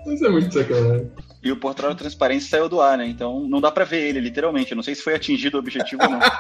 Isso 0.06 0.24
é 0.28 0.30
muito 0.30 0.54
sacanagem. 0.54 1.12
E 1.42 1.52
o 1.52 1.58
portal 1.58 1.90
de 1.90 1.98
transparência 1.98 2.52
saiu 2.52 2.70
do 2.70 2.80
ar, 2.80 3.00
né? 3.00 3.08
Então 3.08 3.40
não 3.50 3.60
dá 3.60 3.72
pra 3.72 3.84
ver 3.84 4.08
ele, 4.08 4.20
literalmente. 4.20 4.74
Eu 4.74 4.76
não 4.76 4.84
sei 4.84 4.94
se 4.94 5.02
foi 5.02 5.16
atingido 5.16 5.58
o 5.58 5.60
objetivo 5.60 6.04
ou 6.04 6.10
não. 6.10 6.20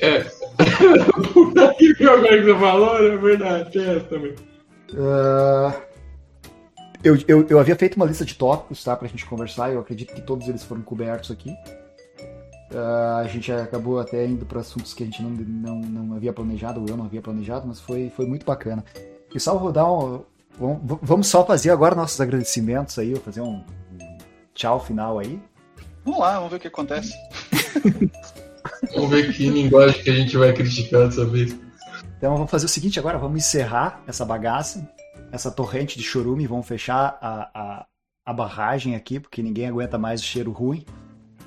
É. 0.00 0.26
Aquilo 1.68 1.94
que 1.94 2.04
agora 2.04 2.38
que 2.38 2.44
você 2.44 2.58
falou, 2.58 2.96
é 2.96 3.16
verdade, 3.16 3.70
tem 3.70 3.88
essa 3.88 4.00
também. 4.06 4.34
Uh, 4.92 5.72
eu, 7.04 7.16
eu, 7.28 7.46
eu 7.48 7.60
havia 7.60 7.76
feito 7.76 7.94
uma 7.94 8.06
lista 8.06 8.24
de 8.24 8.34
tópicos, 8.34 8.82
tá, 8.82 8.96
pra 8.96 9.06
gente 9.06 9.26
conversar, 9.26 9.72
eu 9.72 9.78
acredito 9.78 10.12
que 10.12 10.22
todos 10.22 10.48
eles 10.48 10.64
foram 10.64 10.82
cobertos 10.82 11.30
aqui. 11.30 11.54
Uh, 12.72 13.18
a 13.18 13.26
gente 13.26 13.52
acabou 13.52 14.00
até 14.00 14.26
indo 14.26 14.46
para 14.46 14.60
assuntos 14.60 14.94
que 14.94 15.02
a 15.02 15.06
gente 15.06 15.22
não, 15.22 15.30
não, 15.30 15.80
não 15.80 16.16
havia 16.16 16.32
planejado, 16.32 16.80
ou 16.80 16.88
eu 16.88 16.96
não 16.96 17.04
havia 17.04 17.20
planejado, 17.20 17.66
mas 17.68 17.78
foi, 17.78 18.10
foi 18.16 18.24
muito 18.24 18.46
bacana. 18.46 18.82
E 19.34 19.38
só 19.38 19.56
vou 19.58 19.70
dar 19.70 19.90
um. 19.90 20.24
Vamos 21.02 21.26
só 21.26 21.44
fazer 21.44 21.70
agora 21.70 21.94
nossos 21.94 22.20
agradecimentos 22.20 22.98
aí, 22.98 23.12
vou 23.12 23.22
fazer 23.22 23.40
um, 23.40 23.56
um 23.56 24.18
tchau 24.54 24.80
final 24.80 25.18
aí. 25.18 25.40
Vamos 26.04 26.20
lá, 26.20 26.34
vamos 26.36 26.50
ver 26.50 26.56
o 26.56 26.60
que 26.60 26.68
acontece. 26.68 27.12
Vamos 28.94 29.10
ver 29.10 29.32
que 29.32 29.48
linguagem 29.48 30.02
que 30.02 30.10
a 30.10 30.14
gente 30.14 30.36
vai 30.36 30.52
criticar 30.52 31.08
dessa 31.08 31.24
vez. 31.24 31.56
Então 32.18 32.34
vamos 32.34 32.50
fazer 32.50 32.66
o 32.66 32.68
seguinte 32.68 32.98
agora, 32.98 33.18
vamos 33.18 33.38
encerrar 33.38 34.02
essa 34.06 34.24
bagaça, 34.24 34.88
essa 35.30 35.50
torrente 35.50 35.98
de 35.98 36.04
chorume, 36.04 36.46
vamos 36.46 36.66
fechar 36.66 37.18
a, 37.20 37.50
a, 37.54 37.86
a 38.24 38.32
barragem 38.32 38.94
aqui, 38.94 39.18
porque 39.18 39.42
ninguém 39.42 39.66
aguenta 39.66 39.98
mais 39.98 40.20
o 40.20 40.24
cheiro 40.24 40.52
ruim. 40.52 40.84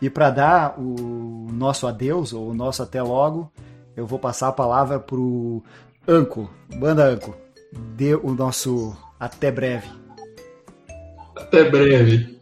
E 0.01 0.09
para 0.09 0.29
dar 0.29 0.79
o 0.79 1.47
nosso 1.51 1.87
adeus, 1.87 2.33
ou 2.33 2.49
o 2.49 2.53
nosso 2.53 2.83
até 2.83 3.01
logo, 3.01 3.51
eu 3.95 4.05
vou 4.05 4.19
passar 4.19 4.49
a 4.49 4.53
palavra 4.53 4.99
pro 4.99 5.63
Anco. 6.07 6.49
Banda 6.75 7.05
Anco, 7.05 7.35
dê 7.95 8.13
o 8.13 8.33
nosso 8.33 8.95
até 9.19 9.51
breve. 9.51 9.87
Até 11.35 11.69
breve. 11.69 12.39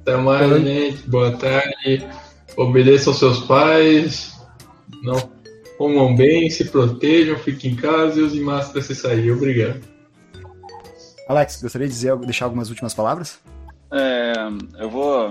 Até 0.00 0.16
mais, 0.16 0.62
gente. 0.62 1.08
Boa 1.08 1.36
tarde 1.36 2.06
obedeçam 2.58 3.14
seus 3.14 3.38
pais, 3.40 4.36
não 5.02 5.30
comam 5.78 6.14
bem, 6.14 6.50
se 6.50 6.64
protejam, 6.64 7.38
fiquem 7.38 7.72
em 7.72 7.76
casa 7.76 8.18
e 8.18 8.22
usem 8.22 8.40
máscara 8.40 8.82
se 8.82 8.96
sair. 8.96 9.30
Obrigado. 9.30 9.80
Alex, 11.28 11.62
gostaria 11.62 11.86
de 11.86 11.92
dizer, 11.92 12.16
deixar 12.16 12.46
algumas 12.46 12.68
últimas 12.68 12.94
palavras? 12.94 13.38
É, 13.92 14.32
eu 14.80 14.90
vou 14.90 15.30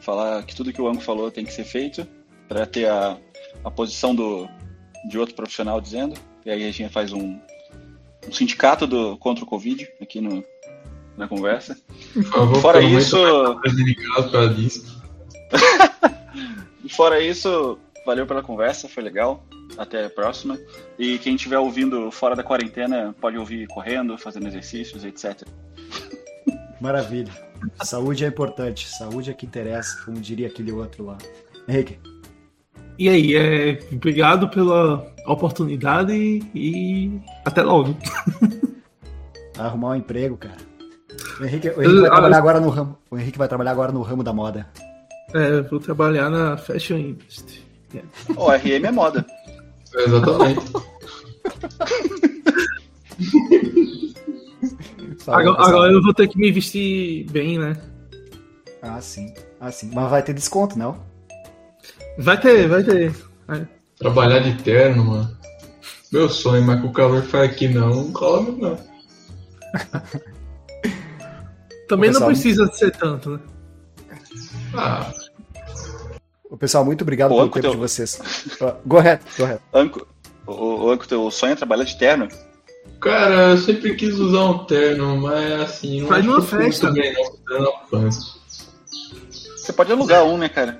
falar 0.00 0.42
que 0.44 0.54
tudo 0.54 0.72
que 0.72 0.80
o 0.80 0.88
Ango 0.88 1.00
falou 1.00 1.30
tem 1.30 1.44
que 1.44 1.52
ser 1.52 1.64
feito 1.64 2.06
para 2.48 2.66
ter 2.66 2.88
a, 2.88 3.16
a 3.64 3.70
posição 3.70 4.14
do, 4.14 4.48
de 5.08 5.18
outro 5.18 5.34
profissional 5.34 5.80
dizendo. 5.80 6.14
E 6.44 6.50
aí 6.50 6.66
a 6.66 6.72
gente 6.72 6.92
faz 6.92 7.12
um, 7.12 7.38
um 8.26 8.32
sindicato 8.32 8.86
do, 8.86 9.16
contra 9.18 9.44
o 9.44 9.46
Covid 9.46 9.88
aqui 10.00 10.20
no, 10.20 10.42
na 11.16 11.28
conversa. 11.28 11.76
Por 12.12 12.24
favor, 12.24 12.60
Fora 12.60 12.82
isso. 12.82 13.16
Fora 16.90 17.20
isso, 17.20 17.78
valeu 18.04 18.26
pela 18.26 18.42
conversa, 18.42 18.88
foi 18.88 19.02
legal. 19.02 19.44
Até 19.78 20.06
a 20.06 20.10
próxima. 20.10 20.58
E 20.98 21.18
quem 21.18 21.36
estiver 21.36 21.58
ouvindo 21.58 22.10
fora 22.10 22.34
da 22.34 22.42
quarentena 22.42 23.14
pode 23.20 23.38
ouvir 23.38 23.68
correndo, 23.68 24.18
fazendo 24.18 24.48
exercícios, 24.48 25.04
etc. 25.04 25.46
Maravilha. 26.80 27.49
Saúde 27.82 28.24
é 28.24 28.28
importante. 28.28 28.88
Saúde 28.88 29.30
é 29.30 29.34
que 29.34 29.46
interessa, 29.46 30.02
como 30.04 30.20
diria 30.20 30.46
aquele 30.46 30.72
outro 30.72 31.04
lá. 31.04 31.18
Henrique. 31.68 31.98
E 32.98 33.08
aí, 33.08 33.34
é, 33.34 33.78
obrigado 33.92 34.48
pela 34.48 35.06
oportunidade 35.26 36.12
e 36.54 37.20
até 37.44 37.62
logo. 37.62 37.96
Arrumar 39.58 39.90
um 39.90 39.94
emprego, 39.94 40.36
cara. 40.36 40.58
O 41.40 41.44
Henrique, 41.44 41.70
o 41.70 41.82
Henrique 41.82 42.00
vai 42.00 42.10
trabalhar 42.10 42.38
agora 42.38 42.60
no 42.60 42.68
ramo. 42.68 42.98
O 43.10 43.18
Henrique 43.18 43.38
vai 43.38 43.48
trabalhar 43.48 43.70
agora 43.70 43.92
no 43.92 44.02
ramo 44.02 44.22
da 44.22 44.32
moda. 44.32 44.66
É, 45.32 45.62
vou 45.62 45.80
trabalhar 45.80 46.28
na 46.28 46.56
Fashion 46.56 46.98
Industry. 46.98 47.64
Yeah. 47.92 48.08
O 48.36 48.50
RM 48.50 48.86
é 48.86 48.92
moda. 48.92 49.26
exatamente. 49.94 50.72
agora, 55.26 55.62
agora, 55.62 55.92
eu 55.92 56.02
vou 56.02 56.14
ter 56.14 56.28
que 56.28 56.38
me 56.38 56.50
vestir 56.50 57.30
bem, 57.30 57.58
né? 57.58 57.76
Ah, 58.82 59.00
sim. 59.00 59.32
Ah, 59.60 59.70
sim. 59.70 59.90
Mas 59.92 60.10
vai 60.10 60.22
ter 60.22 60.32
desconto, 60.32 60.78
não? 60.78 60.98
Vai 62.18 62.40
ter, 62.40 62.68
vai 62.68 62.82
ter. 62.82 63.14
Vai. 63.46 63.68
Trabalhar 63.98 64.40
de 64.40 64.62
terno, 64.62 65.04
mano. 65.04 65.36
Meu 66.12 66.28
sonho, 66.28 66.62
mas 66.64 66.80
com 66.80 66.88
o 66.88 66.92
calor 66.92 67.22
faz 67.22 67.50
aqui 67.50 67.68
não, 67.68 67.88
não 67.90 68.12
cola 68.12 68.42
não. 68.42 68.78
Também 71.88 72.10
não 72.10 72.26
precisa 72.26 72.66
ser 72.72 72.90
tanto, 72.92 73.30
né? 73.30 73.40
Ah. 74.74 75.12
O 76.48 76.56
pessoal, 76.56 76.84
muito 76.84 77.02
obrigado 77.02 77.30
pelo 77.30 77.48
tempo 77.48 77.60
teu... 77.60 77.70
de 77.72 77.76
vocês. 77.76 78.20
go 78.86 78.98
ahead, 78.98 79.22
go 79.36 79.44
ahead. 79.44 79.60
Anco, 79.72 80.06
o, 80.46 80.90
Anco, 80.90 81.06
teu 81.06 81.30
sonho 81.30 81.52
é 81.52 81.56
trabalhar 81.56 81.84
de 81.84 81.96
terno? 81.96 82.28
Cara, 83.00 83.50
eu 83.50 83.58
sempre 83.58 83.94
quis 83.94 84.14
usar 84.18 84.44
um 84.44 84.58
terno, 84.64 85.16
mas 85.16 85.60
assim, 85.62 86.02
não 86.02 86.08
Faz 86.08 86.26
uma 86.26 86.42
festa. 86.42 86.90
Bem, 86.90 87.14
não, 87.48 88.10
Você 89.56 89.72
pode 89.72 89.90
alugar 89.90 90.24
um, 90.24 90.36
né, 90.36 90.48
cara? 90.48 90.78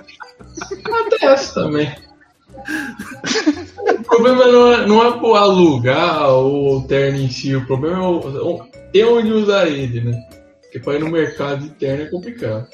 Acontece 0.84 1.54
também. 1.54 1.90
O 3.88 4.02
problema 4.02 4.46
não 4.46 4.72
é, 4.72 4.86
não 4.86 5.06
é 5.06 5.18
por 5.18 5.36
alugar 5.36 6.30
o 6.30 6.84
terno 6.86 7.18
em 7.18 7.30
si, 7.30 7.56
o 7.56 7.66
problema 7.66 7.96
é 7.96 8.00
o, 8.00 8.66
ter 8.92 9.04
onde 9.04 9.32
usar 9.32 9.66
ele, 9.66 10.02
né? 10.02 10.22
Porque 10.62 10.78
pra 10.78 10.96
ir 10.96 11.00
no 11.00 11.10
mercado 11.10 11.62
de 11.62 11.70
terno 11.70 12.04
é 12.04 12.06
complicado. 12.06 12.68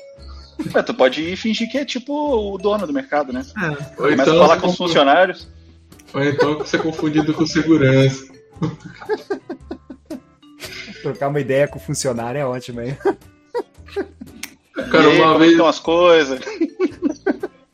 É, 0.74 0.82
tu 0.82 0.94
pode 0.94 1.22
ir 1.22 1.36
fingir 1.36 1.70
que 1.70 1.78
é 1.78 1.84
tipo 1.84 2.12
o 2.55 2.59
dono 2.59 2.86
do 2.86 2.92
mercado, 2.92 3.32
né? 3.32 3.44
É. 3.57 3.94
Começa 3.94 4.22
então, 4.22 4.36
a 4.36 4.40
falar 4.40 4.55
você 4.57 4.61
com 4.61 4.68
os 4.68 4.76
funcionários. 4.76 5.49
ou 6.12 6.24
então 6.24 6.59
você 6.59 6.76
é 6.76 6.80
confundido 6.80 7.32
com 7.32 7.47
segurança. 7.47 8.36
Trocar 11.02 11.28
uma 11.28 11.40
ideia 11.40 11.68
com 11.68 11.78
o 11.78 11.82
funcionário 11.82 12.38
é 12.38 12.46
ótimo, 12.46 12.80
hein? 12.80 12.96
Cara, 14.90 15.04
e 15.04 15.11
aí, 15.11 15.18
uma 15.18 15.28
como 15.28 15.38
vez, 15.38 15.52
estão 15.52 15.66
as 15.66 15.78
coisas? 15.78 16.40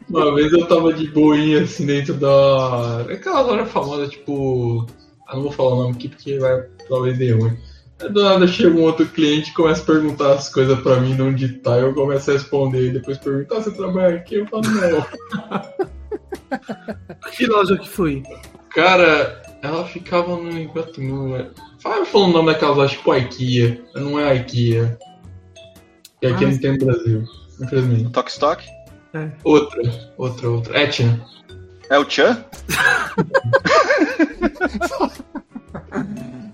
uma 0.08 0.34
vez 0.34 0.52
eu 0.52 0.66
tava 0.66 0.92
de 0.92 1.08
boinha 1.08 1.62
assim 1.62 1.86
dentro 1.86 2.14
da. 2.14 3.02
Aquela 3.02 3.42
hora 3.42 3.66
famosa, 3.66 4.08
tipo. 4.08 4.86
Ah, 5.26 5.36
não 5.36 5.44
vou 5.44 5.52
falar 5.52 5.74
o 5.74 5.82
nome 5.82 5.94
aqui 5.94 6.08
porque 6.08 6.38
vai 6.38 6.62
talvez 6.88 7.18
dê 7.18 7.32
ruim. 7.32 7.56
Aí 8.00 8.10
Do 8.10 8.22
nada 8.22 8.46
chega 8.46 8.76
um 8.76 8.82
outro 8.82 9.06
cliente 9.06 9.50
e 9.50 9.54
começa 9.54 9.82
a 9.82 9.86
perguntar 9.86 10.34
as 10.34 10.48
coisas 10.48 10.78
pra 10.80 11.00
mim, 11.00 11.14
não 11.14 11.32
digitar, 11.32 11.78
eu 11.78 11.94
começo 11.94 12.30
a 12.30 12.34
responder, 12.34 12.88
e 12.88 12.90
depois 12.90 13.18
perguntar 13.18 13.62
você 13.62 13.70
trabalha 13.70 14.16
aqui? 14.16 14.36
Eu 14.36 14.46
falo, 14.46 14.62
não. 14.64 15.82
Que 17.34 17.46
loja 17.46 17.78
que 17.78 17.88
foi? 17.88 18.22
Cara, 18.74 19.42
ela 19.62 19.86
ficava 19.86 20.36
no 20.36 20.58
Iguatemi. 20.58 21.50
Fala 21.78 22.04
falando 22.04 22.30
o 22.30 22.32
nome 22.32 22.52
daquelas 22.52 22.76
lojas, 22.76 22.92
tipo 22.92 23.14
IKEA. 23.14 23.80
Mas 23.94 24.02
Não 24.04 24.18
é 24.20 24.36
IKEA. 24.36 24.98
E 26.20 26.26
aqui 26.26 26.44
Ah, 26.44 26.48
não 26.48 26.58
tem 26.58 26.72
no 26.72 26.86
Brasil, 26.86 27.24
infelizmente. 27.60 28.10
Toque 28.10 28.30
Stock? 28.30 28.64
Outra, 29.44 29.82
outra, 30.16 30.48
outra. 30.48 30.80
Etna. 30.80 31.24
É 31.90 31.98
o 31.98 32.08
Chan? 32.08 32.44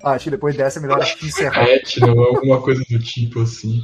Ah, 0.02 0.12
acho 0.12 0.24
que 0.24 0.30
depois 0.30 0.56
dessa 0.56 0.78
é 0.78 0.82
melhor 0.82 1.00
encerrar. 1.00 1.58
A 1.64 1.68
Etna, 1.70 2.12
ou 2.12 2.36
alguma 2.36 2.62
coisa 2.62 2.82
do 2.88 2.98
tipo 3.00 3.42
assim. 3.42 3.82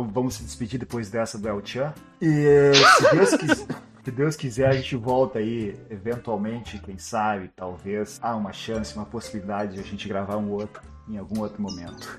Vamos, 0.00 0.34
se 0.34 0.42
despedir 0.42 0.78
depois 0.80 1.10
dessa 1.10 1.36
do 1.38 1.48
El 1.48 1.60
Chan. 1.64 1.92
E 2.20 2.72
se 2.98 3.10
Deus, 3.14 3.34
quis- 3.36 3.66
se 4.04 4.10
Deus 4.10 4.36
quiser, 4.36 4.68
a 4.68 4.72
gente 4.72 4.96
volta 4.96 5.38
aí, 5.38 5.76
eventualmente, 5.90 6.78
quem 6.78 6.98
sabe, 6.98 7.50
talvez, 7.54 8.18
há 8.22 8.34
uma 8.34 8.52
chance, 8.52 8.94
uma 8.96 9.04
possibilidade 9.06 9.74
de 9.74 9.80
a 9.80 9.82
gente 9.84 10.08
gravar 10.08 10.36
um 10.36 10.50
outro 10.50 10.82
em 11.08 11.18
algum 11.18 11.40
outro 11.40 11.60
momento. 11.60 12.18